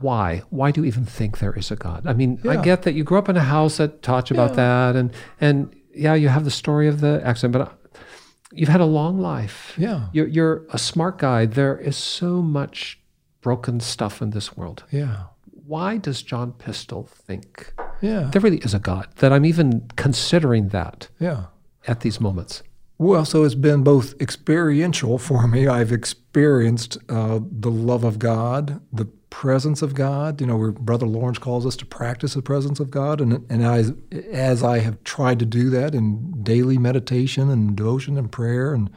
[0.00, 0.42] why?
[0.50, 2.06] Why do you even think there is a God?
[2.06, 4.56] I mean, I get that you grew up in a house that taught you about
[4.56, 8.00] that, and and yeah, you have the story of the accident, but uh,
[8.52, 9.74] you've had a long life.
[9.76, 10.06] Yeah.
[10.12, 11.46] You're, you're a smart guy.
[11.46, 13.00] There is so much
[13.40, 14.84] broken stuff in this world.
[14.90, 15.24] Yeah.
[15.66, 18.30] Why does John Pistole think Yeah.
[18.32, 19.08] there really is a God?
[19.16, 21.44] That I'm even considering that Yeah.
[21.88, 22.62] at these moments.
[22.98, 25.66] Well, so it's been both experiential for me.
[25.66, 30.40] I've experienced uh, the love of God, the presence of God.
[30.40, 33.64] You know, where Brother Lawrence calls us to practice the presence of God, and and
[33.64, 33.92] as
[34.32, 38.90] as I have tried to do that in daily meditation and devotion and prayer and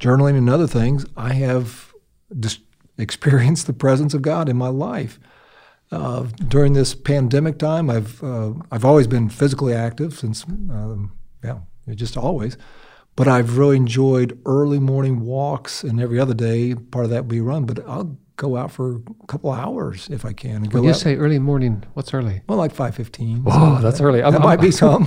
[0.00, 1.92] journaling and other things, I have
[2.40, 2.60] just
[2.98, 5.20] experienced the presence of God in my life.
[5.90, 11.12] Uh, during this pandemic time, I've uh, I've always been physically active since um,
[11.44, 11.58] yeah,
[11.94, 12.56] just always.
[13.14, 17.42] But I've really enjoyed early morning walks, and every other day part of that be
[17.42, 17.66] run.
[17.66, 20.62] But I'll go out for a couple of hours if I can.
[20.64, 22.42] Go When you out, say early morning, what's early?
[22.48, 23.42] well, like five fifteen.
[23.46, 24.22] Oh, that's early.
[24.22, 25.04] I'm, that might be some.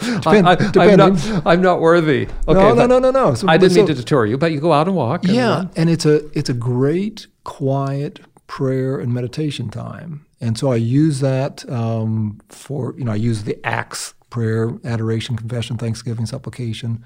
[0.00, 2.28] Depend- I, am not, I'm not worthy.
[2.48, 3.34] Okay, no, no, no, no, no.
[3.34, 5.24] So- I didn't so- mean to deter you, but you go out and walk.
[5.24, 5.70] and Yeah, run.
[5.76, 11.20] and it's a it's a great quiet prayer and meditation time, and so I use
[11.20, 17.04] that um, for you know I use the acts prayer, adoration, confession, thanksgiving, supplication,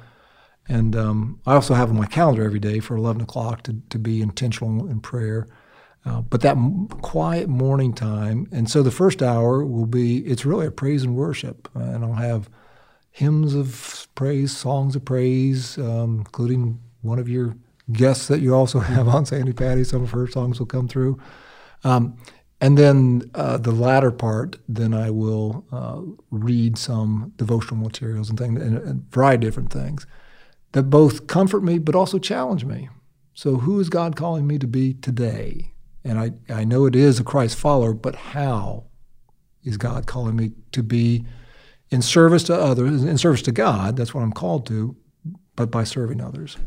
[0.68, 3.98] and um, I also have on my calendar every day for eleven o'clock to to
[3.98, 5.46] be intentional in prayer.
[6.04, 10.44] Uh, but that m- quiet morning time, and so the first hour will be it's
[10.44, 12.48] really a praise and worship, uh, and I'll have
[13.10, 17.56] hymns of praise, songs of praise, um, including one of your
[17.92, 19.84] guests that you also have on Sandi Patty.
[19.84, 21.18] Some of her songs will come through.
[21.82, 22.16] Um,
[22.60, 28.38] and then uh, the latter part, then I will uh, read some devotional materials and
[28.38, 30.06] things, and a variety of different things
[30.76, 32.90] that both comfort me but also challenge me.
[33.32, 35.72] So, who is God calling me to be today?
[36.04, 38.84] And I, I know it is a Christ follower, but how
[39.64, 41.24] is God calling me to be
[41.88, 43.96] in service to others, in service to God?
[43.96, 44.94] That's what I'm called to,
[45.54, 46.58] but by serving others.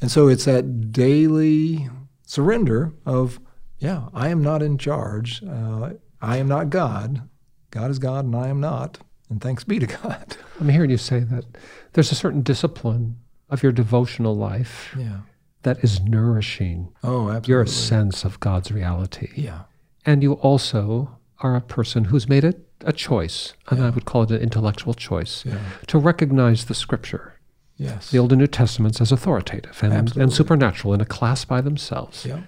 [0.00, 1.90] And so it's that daily
[2.26, 3.40] surrender of,
[3.78, 5.42] yeah, I am not in charge.
[5.44, 5.90] Uh,
[6.22, 7.28] I am not God.
[7.70, 9.00] God is God, and I am not.
[9.28, 10.38] And thanks be to God.
[10.58, 11.44] I'm hearing you say that
[11.92, 13.18] there's a certain discipline
[13.50, 15.20] of your devotional life Yeah.
[15.62, 17.50] that is nourishing Oh, absolutely.
[17.52, 19.30] your sense of God's reality.
[19.36, 19.62] Yeah.
[20.06, 22.54] And you also are a person who's made a,
[22.84, 25.58] a choice, and I would call it an intellectual choice, Yeah.
[25.88, 27.34] to recognize the scripture,
[27.76, 28.10] Yes.
[28.10, 30.22] the Old and New Testaments, as authoritative and, Absolutely.
[30.22, 32.24] and supernatural in a class by themselves.
[32.24, 32.42] Yeah.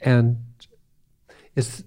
[0.00, 0.38] And
[1.56, 1.84] is,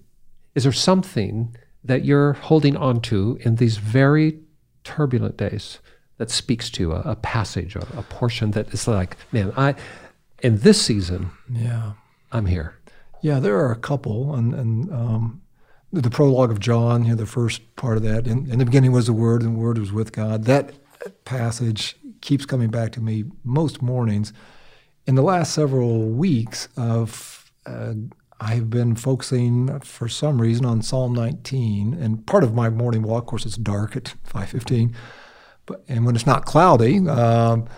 [0.54, 4.40] is there something that you're holding on to in these very
[4.84, 5.78] turbulent days
[6.24, 9.74] that speaks to a, a passage, a, a portion that is like, man, I,
[10.38, 11.92] in this season, Yeah.
[12.32, 12.76] I'm here.
[13.20, 15.42] Yeah, there are a couple, and and um,
[15.92, 18.26] the, prologue of John, you know, the first part of that.
[18.26, 20.44] In, in the beginning was the Word, and the Word was with God.
[20.44, 20.72] That
[21.24, 24.32] passage keeps coming back to me most mornings.
[25.06, 27.94] In the last several weeks, of uh,
[28.40, 33.24] I've been focusing for some reason on Psalm 19, and part of my morning walk,
[33.24, 34.92] of course, it's dark at 5:15,
[35.66, 37.06] but and when it's not cloudy.
[37.08, 37.68] Um,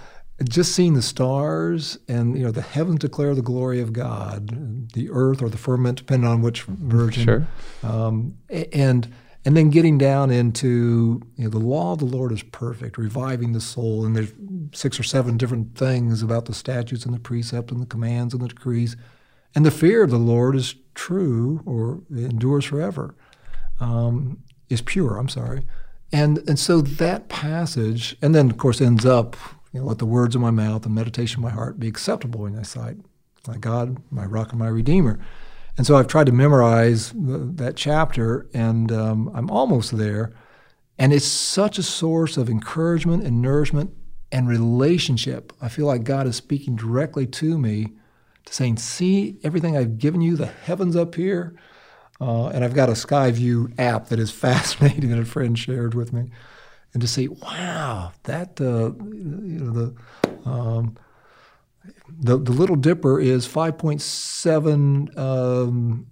[0.45, 5.09] just seeing the stars and you know the heavens declare the glory of God, the
[5.11, 7.25] earth or the firmament, depending on which version.
[7.25, 7.47] Sure.
[7.83, 9.13] Um, and
[9.47, 13.53] and then getting down into you know the law of the Lord is perfect, reviving
[13.53, 14.05] the soul.
[14.05, 14.33] And there's
[14.73, 18.43] six or seven different things about the statutes and the precepts and the commands and
[18.43, 18.97] the decrees.
[19.55, 23.15] And the fear of the Lord is true or endures forever,
[23.81, 25.17] um, is pure.
[25.17, 25.65] I'm sorry.
[26.17, 29.37] And and so that passage, and then of course ends up
[29.71, 32.47] you know, let the words of my mouth and meditation of my heart be acceptable
[32.47, 32.97] in thy sight,
[33.47, 35.19] my God, my rock and my redeemer.
[35.77, 40.33] And so I've tried to memorize the, that chapter, and um, I'm almost there.
[40.99, 43.91] And it's such a source of encouragement and nourishment
[44.33, 45.53] and relationship.
[45.61, 47.93] I feel like God is speaking directly to me,
[48.47, 51.55] to saying, "See everything I've given you, the heavens up here."
[52.21, 56.13] Uh, and I've got a Skyview app that is fascinating that a friend shared with
[56.13, 56.31] me
[56.97, 60.97] and to see, wow, that uh, you know the, um,
[62.09, 66.07] the the Little Dipper is 5.7 um,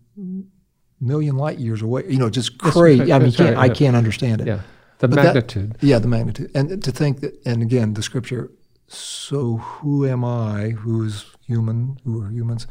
[1.00, 2.04] million light years away.
[2.06, 3.10] You know, just crazy.
[3.14, 4.46] I mean, can't, I can't understand it.
[4.46, 4.60] Yeah,
[4.98, 5.72] the but magnitude.
[5.72, 8.50] That, yeah, the magnitude, and to think that, and again, the scripture.
[8.86, 12.66] So who am I, who is human, who are humans,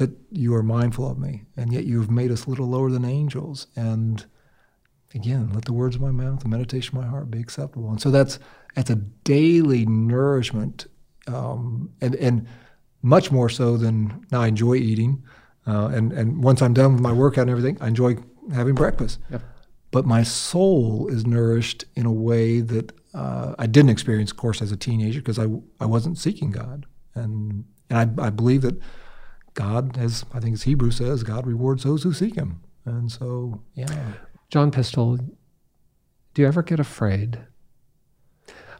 [0.00, 3.04] that you are mindful of me, and yet you have made us little lower than
[3.04, 4.24] angels, and
[5.14, 7.90] again, let the words of my mouth, the meditation of my heart be acceptable.
[7.90, 8.38] And so that's
[8.74, 10.86] that's a daily nourishment,
[11.26, 12.48] um, and and
[13.02, 14.40] much more so than now.
[14.40, 15.22] I enjoy eating,
[15.66, 18.16] uh, and and once I'm done with my workout and everything, I enjoy
[18.54, 19.18] having breakfast.
[19.30, 19.42] Yep.
[19.90, 24.62] But my soul is nourished in a way that uh, I didn't experience, of course,
[24.62, 25.46] as a teenager because I
[25.78, 28.80] I wasn't seeking God, and and I, I believe that
[29.54, 32.60] God, as I think as Hebrew says, God rewards those who seek Him.
[32.84, 34.12] And so, yeah.
[34.48, 35.18] John Pistole,
[36.34, 37.38] do you ever get afraid?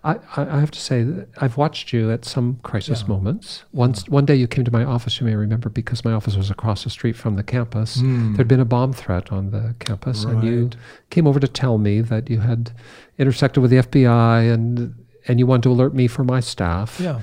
[0.02, 3.08] I, I have to say that I've watched you at some crisis yeah.
[3.08, 3.64] moments.
[3.72, 6.50] Once, one day you came to my office, you may remember, because my office was
[6.50, 7.98] across the street from the campus.
[7.98, 8.34] Mm.
[8.34, 10.36] There'd been a bomb threat on the campus, right.
[10.36, 10.70] and you
[11.10, 12.72] came over to tell me that you had
[13.18, 14.94] intersected with the FBI and
[15.28, 16.98] and you wanted to alert me for my staff.
[16.98, 17.20] Yeah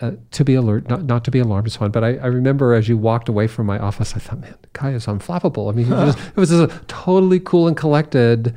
[0.00, 2.74] uh, to be alert, not, not to be alarmed So on, But I, I, remember
[2.74, 5.72] as you walked away from my office, I thought, man, Kai is unflappable.
[5.72, 8.54] I mean, it was, it was just totally cool and collected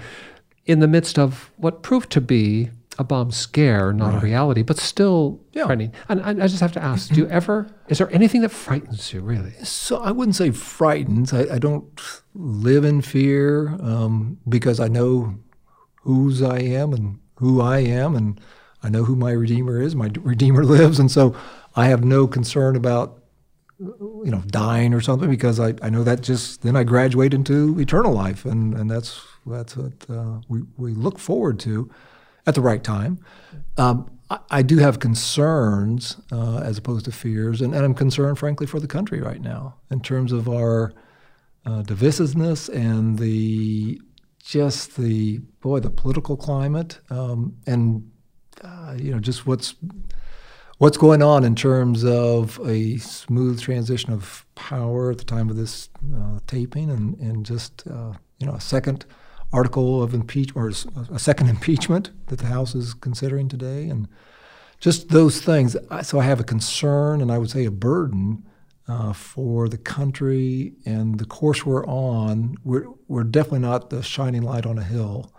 [0.66, 4.22] in the midst of what proved to be a bomb scare, not right.
[4.22, 5.66] a reality, but still yeah.
[5.66, 5.94] frightening.
[6.10, 9.14] And I, I, just have to ask, do you ever, is there anything that frightens
[9.14, 9.54] you really?
[9.64, 11.34] So I wouldn't say frightens.
[11.34, 12.02] I, I don't
[12.36, 15.36] live in fear um, because I know
[16.02, 18.40] whose I am and who I am and
[18.82, 19.96] I know who my Redeemer is.
[19.96, 21.36] My Redeemer lives, and so
[21.76, 23.20] I have no concern about
[23.80, 27.80] you know dying or something because I, I know that just then I graduate into
[27.80, 31.90] eternal life, and, and that's that's what uh, we we look forward to
[32.46, 33.20] at the right time.
[33.78, 38.40] Um, I, I, do have concerns uh, as opposed to fears, and, and I'm concerned,
[38.40, 40.94] frankly, for the country right now in terms of our
[41.66, 44.02] uh, divisiveness and the
[44.44, 48.09] just the boy the political climate um, and
[48.64, 49.76] uh, you know, just what's
[50.78, 55.56] what's going on in terms of a smooth transition of power at the time of
[55.56, 59.06] this uh, taping, and and just uh, you know a second
[59.52, 64.08] article of impeachment or a second impeachment that the House is considering today, and
[64.80, 65.76] just those things.
[66.04, 68.46] So I have a concern, and I would say a burden.
[68.88, 74.42] Uh, for the country and the course we're on, we're, we're definitely not the shining
[74.42, 75.32] light on a hill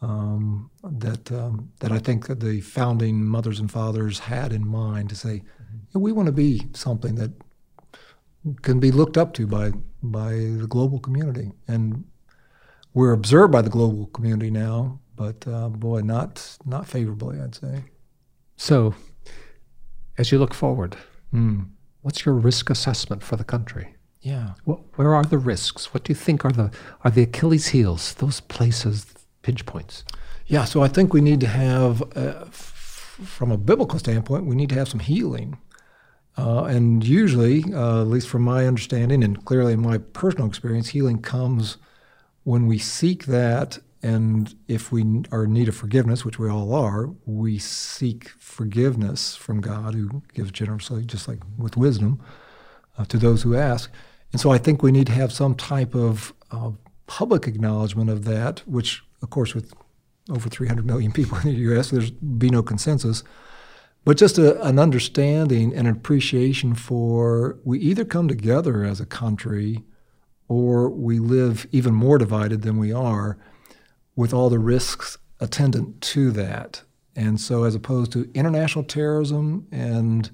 [0.00, 5.08] um, that um, that I think that the founding mothers and fathers had in mind
[5.10, 6.00] to say mm-hmm.
[6.00, 7.32] we want to be something that
[8.62, 9.72] can be looked up to by
[10.02, 12.04] by the global community, and
[12.94, 17.84] we're observed by the global community now, but uh, boy, not not favorably, I'd say.
[18.56, 18.94] So,
[20.16, 20.96] as you look forward,
[21.32, 21.68] mm.
[22.02, 23.94] what's your risk assessment for the country?
[24.20, 24.54] Yeah.
[24.64, 25.94] where are the risks?
[25.94, 26.70] What do you think are the
[27.04, 28.14] are the Achilles heels?
[28.14, 29.06] Those places
[29.48, 30.04] pinch points?
[30.46, 34.54] Yeah, so I think we need to have, uh, f- from a biblical standpoint, we
[34.54, 35.56] need to have some healing.
[36.36, 40.88] Uh, and usually, uh, at least from my understanding and clearly in my personal experience,
[40.88, 41.78] healing comes
[42.44, 43.78] when we seek that.
[44.02, 49.34] And if we are in need of forgiveness, which we all are, we seek forgiveness
[49.34, 52.20] from God, who gives generously, just like with wisdom,
[52.98, 53.90] uh, to those who ask.
[54.30, 56.72] And so I think we need to have some type of uh,
[57.06, 59.72] public acknowledgement of that, which of course, with
[60.30, 63.24] over 300 million people in the U.S., there's be no consensus.
[64.04, 69.06] But just a, an understanding and an appreciation for we either come together as a
[69.06, 69.84] country
[70.48, 73.38] or we live even more divided than we are
[74.16, 76.82] with all the risks attendant to that.
[77.14, 80.30] And so, as opposed to international terrorism and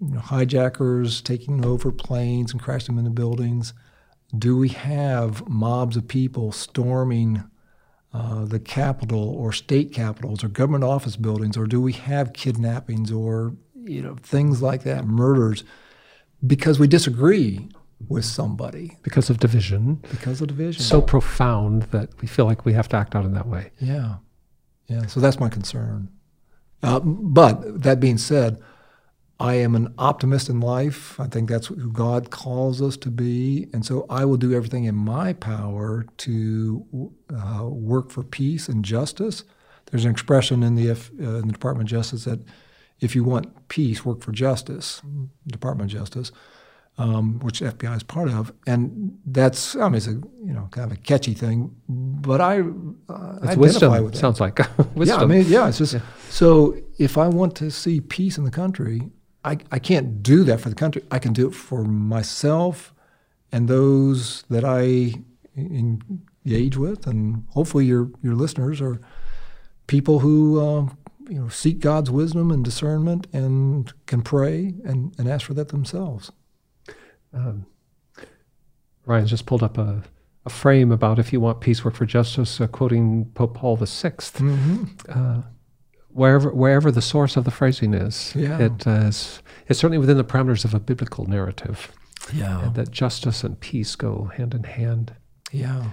[0.00, 3.74] you know, hijackers taking over planes and crashing them into buildings,
[4.36, 7.44] do we have mobs of people storming
[8.12, 13.12] uh, the Capitol or state capitals or government office buildings, or do we have kidnappings
[13.12, 15.64] or you know things like that, murders,
[16.46, 17.68] because we disagree
[18.08, 22.72] with somebody because of division, because of division, so profound that we feel like we
[22.72, 23.70] have to act out in that way.
[23.78, 24.16] Yeah,
[24.88, 25.06] yeah.
[25.06, 26.08] So that's my concern.
[26.82, 28.60] Uh, but that being said,
[29.40, 31.18] I am an optimist in life.
[31.18, 33.68] I think that's who God calls us to be.
[33.72, 38.84] And so I will do everything in my power to uh, work for peace and
[38.84, 39.44] justice.
[39.86, 42.40] There's an expression in the, uh, in the Department of Justice that
[43.00, 45.00] if you want peace, work for justice,
[45.46, 46.32] Department of Justice,
[46.98, 48.52] um, which FBI is part of.
[48.66, 52.60] And that's, I mean, it's a, you know, kind of a catchy thing, but I,
[52.60, 54.58] uh, it's wisdom, with sounds like.
[54.94, 54.96] wisdom.
[55.06, 56.00] Yeah, I mean, yeah, it's just, yeah.
[56.28, 59.10] so if I want to see peace in the country,
[59.44, 61.02] I, I can't do that for the country.
[61.10, 62.94] I can do it for myself
[63.52, 65.14] and those that I
[65.56, 69.00] engage with, and hopefully your your listeners are
[69.86, 70.88] people who uh,
[71.28, 75.68] you know seek God's wisdom and discernment and can pray and, and ask for that
[75.68, 76.30] themselves.
[77.32, 77.66] Um,
[79.06, 80.02] Ryan's just pulled up a,
[80.44, 83.84] a frame about if you want peace, work for justice, uh, quoting Pope Paul VI.
[83.84, 84.84] Mm-hmm.
[85.08, 85.42] Uh,
[86.12, 88.32] wherever wherever the source of the phrasing is.
[88.34, 88.58] Yeah.
[88.58, 91.92] It uh, is, it's certainly within the parameters of a biblical narrative.
[92.34, 92.70] Yeah.
[92.74, 95.14] that justice and peace go hand in hand.
[95.52, 95.84] Yeah.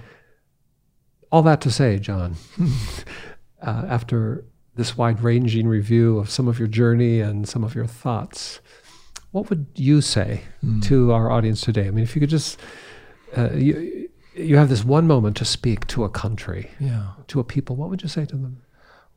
[1.32, 2.36] All that to say, John,
[3.62, 4.46] uh, after
[4.76, 8.62] this wide ranging review of some of your journey and some of your thoughts,
[9.32, 10.82] what would you say mm.
[10.84, 11.88] to our audience today?
[11.88, 12.60] I mean, if you could just,
[13.36, 17.14] uh, you, you have this one moment to speak to a country, yeah.
[17.28, 18.62] to a people, what would you say to them?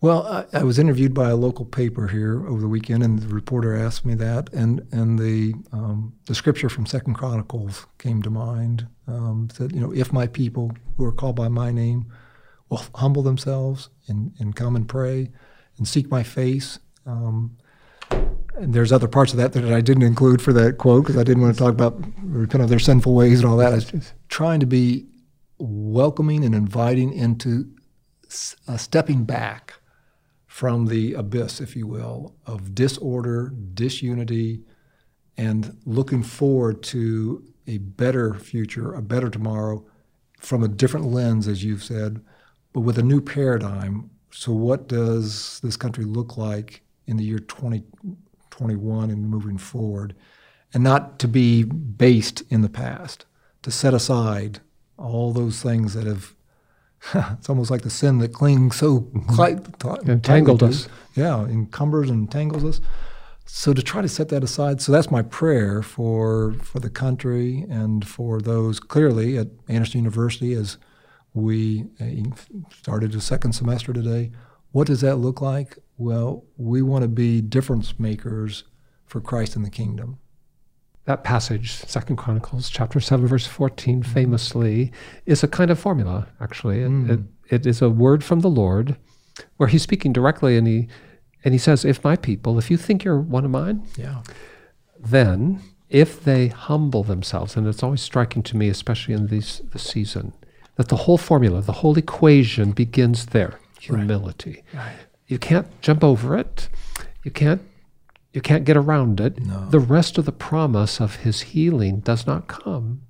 [0.02, 3.35] Well, I, I, was interviewed by a local paper here over the weekend, and the
[3.35, 8.31] reporter asked me that, and and the um, the scripture from Second Chronicles came to
[8.31, 8.86] mind.
[9.06, 12.10] Um, said, you know, if my people who are called by my name
[12.70, 15.31] will humble themselves and, and come and pray
[15.77, 16.78] and seek my face.
[17.05, 17.59] Um,
[18.10, 21.24] and there's other parts of that that I didn't include for that quote because I
[21.24, 23.72] didn't want to talk about repent of their sinful ways and all that.
[23.72, 25.06] I was trying to be
[25.59, 27.70] welcoming and inviting into
[28.68, 29.74] uh, stepping back
[30.51, 34.60] from the abyss, if you will, of disorder, disunity,
[35.36, 39.86] and looking forward to a better future, a better tomorrow
[40.40, 42.20] from a different lens, as you've said,
[42.72, 44.10] but with a new paradigm.
[44.32, 50.16] So, what does this country look like in the year 2021 and moving forward?
[50.74, 53.24] And not to be based in the past,
[53.62, 54.59] to set aside
[54.98, 56.35] all those things that have
[57.14, 60.10] it's almost like the sin that clings so mm-hmm.
[60.10, 60.89] entangled us.
[61.14, 62.81] Yeah, encumbers and entangles us.
[63.47, 67.66] So to try to set that aside, so that's my prayer for for the country
[67.68, 70.77] and for those clearly at Anderson University as
[71.32, 72.06] we uh,
[72.70, 74.31] started a second semester today.
[74.72, 75.78] What does that look like?
[75.98, 78.64] Well, we want to be difference makers
[79.05, 80.18] for Christ in the kingdom
[81.11, 84.12] that passage, Second Chronicles chapter seven, verse fourteen, mm-hmm.
[84.12, 84.93] famously
[85.27, 86.28] is a kind of formula.
[86.41, 87.11] Actually, it, mm.
[87.11, 87.20] it,
[87.55, 88.97] it is a word from the Lord,
[89.57, 90.89] where He's speaking directly, and He
[91.45, 94.23] and He says, "If my people, if you think you're one of mine, yeah,
[94.99, 99.81] then if they humble themselves, and it's always striking to me, especially in this the
[99.81, 100.32] season,
[100.77, 104.62] that the whole formula, the whole equation begins there: humility.
[104.73, 104.85] Right.
[104.85, 104.97] Right.
[105.27, 106.69] You can't jump over it.
[107.24, 107.62] You can't
[108.32, 109.40] you can't get around it.
[109.40, 109.69] No.
[109.70, 113.02] The rest of the promise of his healing does not come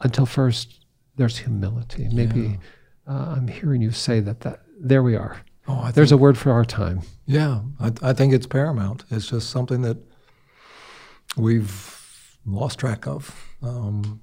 [0.00, 0.84] until first
[1.16, 2.08] there's humility.
[2.12, 2.58] Maybe
[3.06, 3.14] yeah.
[3.14, 4.40] uh, I'm hearing you say that.
[4.40, 5.40] That there we are.
[5.66, 7.00] Oh, there's a word for our time.
[7.26, 9.04] Yeah, I, I, think it's paramount.
[9.10, 9.96] It's just something that
[11.36, 14.20] we've lost track of um,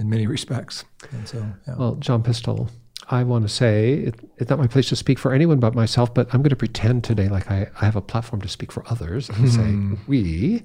[0.00, 0.84] in many respects.
[1.12, 1.76] And so, yeah.
[1.76, 2.68] well, John Pistole,
[3.08, 6.14] I want to say it, it's not my place to speak for anyone but myself,
[6.14, 8.84] but I'm going to pretend today like I, I have a platform to speak for
[8.88, 9.94] others and say, hmm.
[10.06, 10.62] we,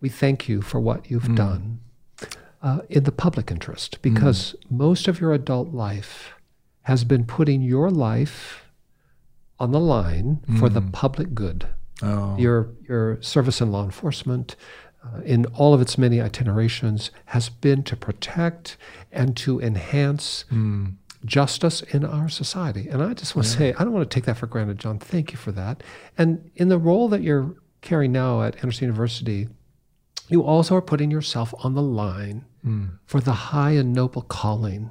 [0.00, 1.36] we thank you for what you've mm.
[1.36, 1.80] done
[2.62, 4.78] uh, in the public interest because mm.
[4.78, 6.32] most of your adult life
[6.82, 8.64] has been putting your life
[9.58, 10.58] on the line mm.
[10.58, 10.90] for the hmm.
[10.90, 11.66] public good.
[12.02, 12.36] Oh.
[12.38, 14.56] Your, your service in law enforcement,
[15.04, 18.78] uh, in all of its many itinerations, has been to protect
[19.12, 20.94] and to enhance mm
[21.24, 22.88] justice in our society.
[22.88, 24.98] And I just want to say, I don't want to take that for granted, John.
[24.98, 25.82] Thank you for that.
[26.16, 29.48] And in the role that you're carrying now at Anderson University,
[30.28, 32.90] you also are putting yourself on the line mm.
[33.04, 34.90] for the high and noble calling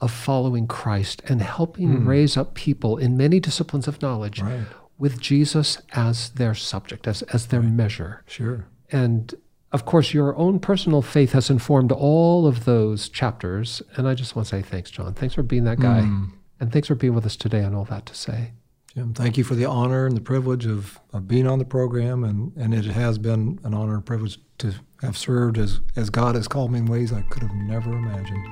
[0.00, 2.06] of following Christ and helping mm.
[2.06, 4.66] raise up people in many disciplines of knowledge right.
[4.98, 8.24] with Jesus as their subject, as, as their measure.
[8.26, 8.66] Sure.
[8.90, 9.34] And
[9.72, 13.82] of course, your own personal faith has informed all of those chapters.
[13.96, 15.14] And I just want to say thanks, John.
[15.14, 16.00] Thanks for being that guy.
[16.00, 16.32] Mm.
[16.58, 18.52] And thanks for being with us today on All That to Say.
[18.94, 22.24] Jim, thank you for the honor and the privilege of, of being on the program.
[22.24, 26.34] And, and it has been an honor and privilege to have served as, as God
[26.34, 28.44] has called me in ways I could have never imagined.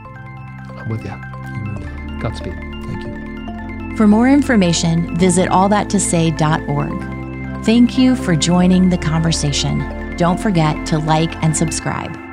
[0.71, 1.11] I'm with you.
[1.11, 2.21] Amen.
[2.21, 2.55] Godspeed.
[2.55, 3.97] Thank you.
[3.97, 7.65] For more information, visit allthattosay.org.
[7.65, 10.08] Thank you for joining the conversation.
[10.19, 12.28] Don't forget to like and subscribe.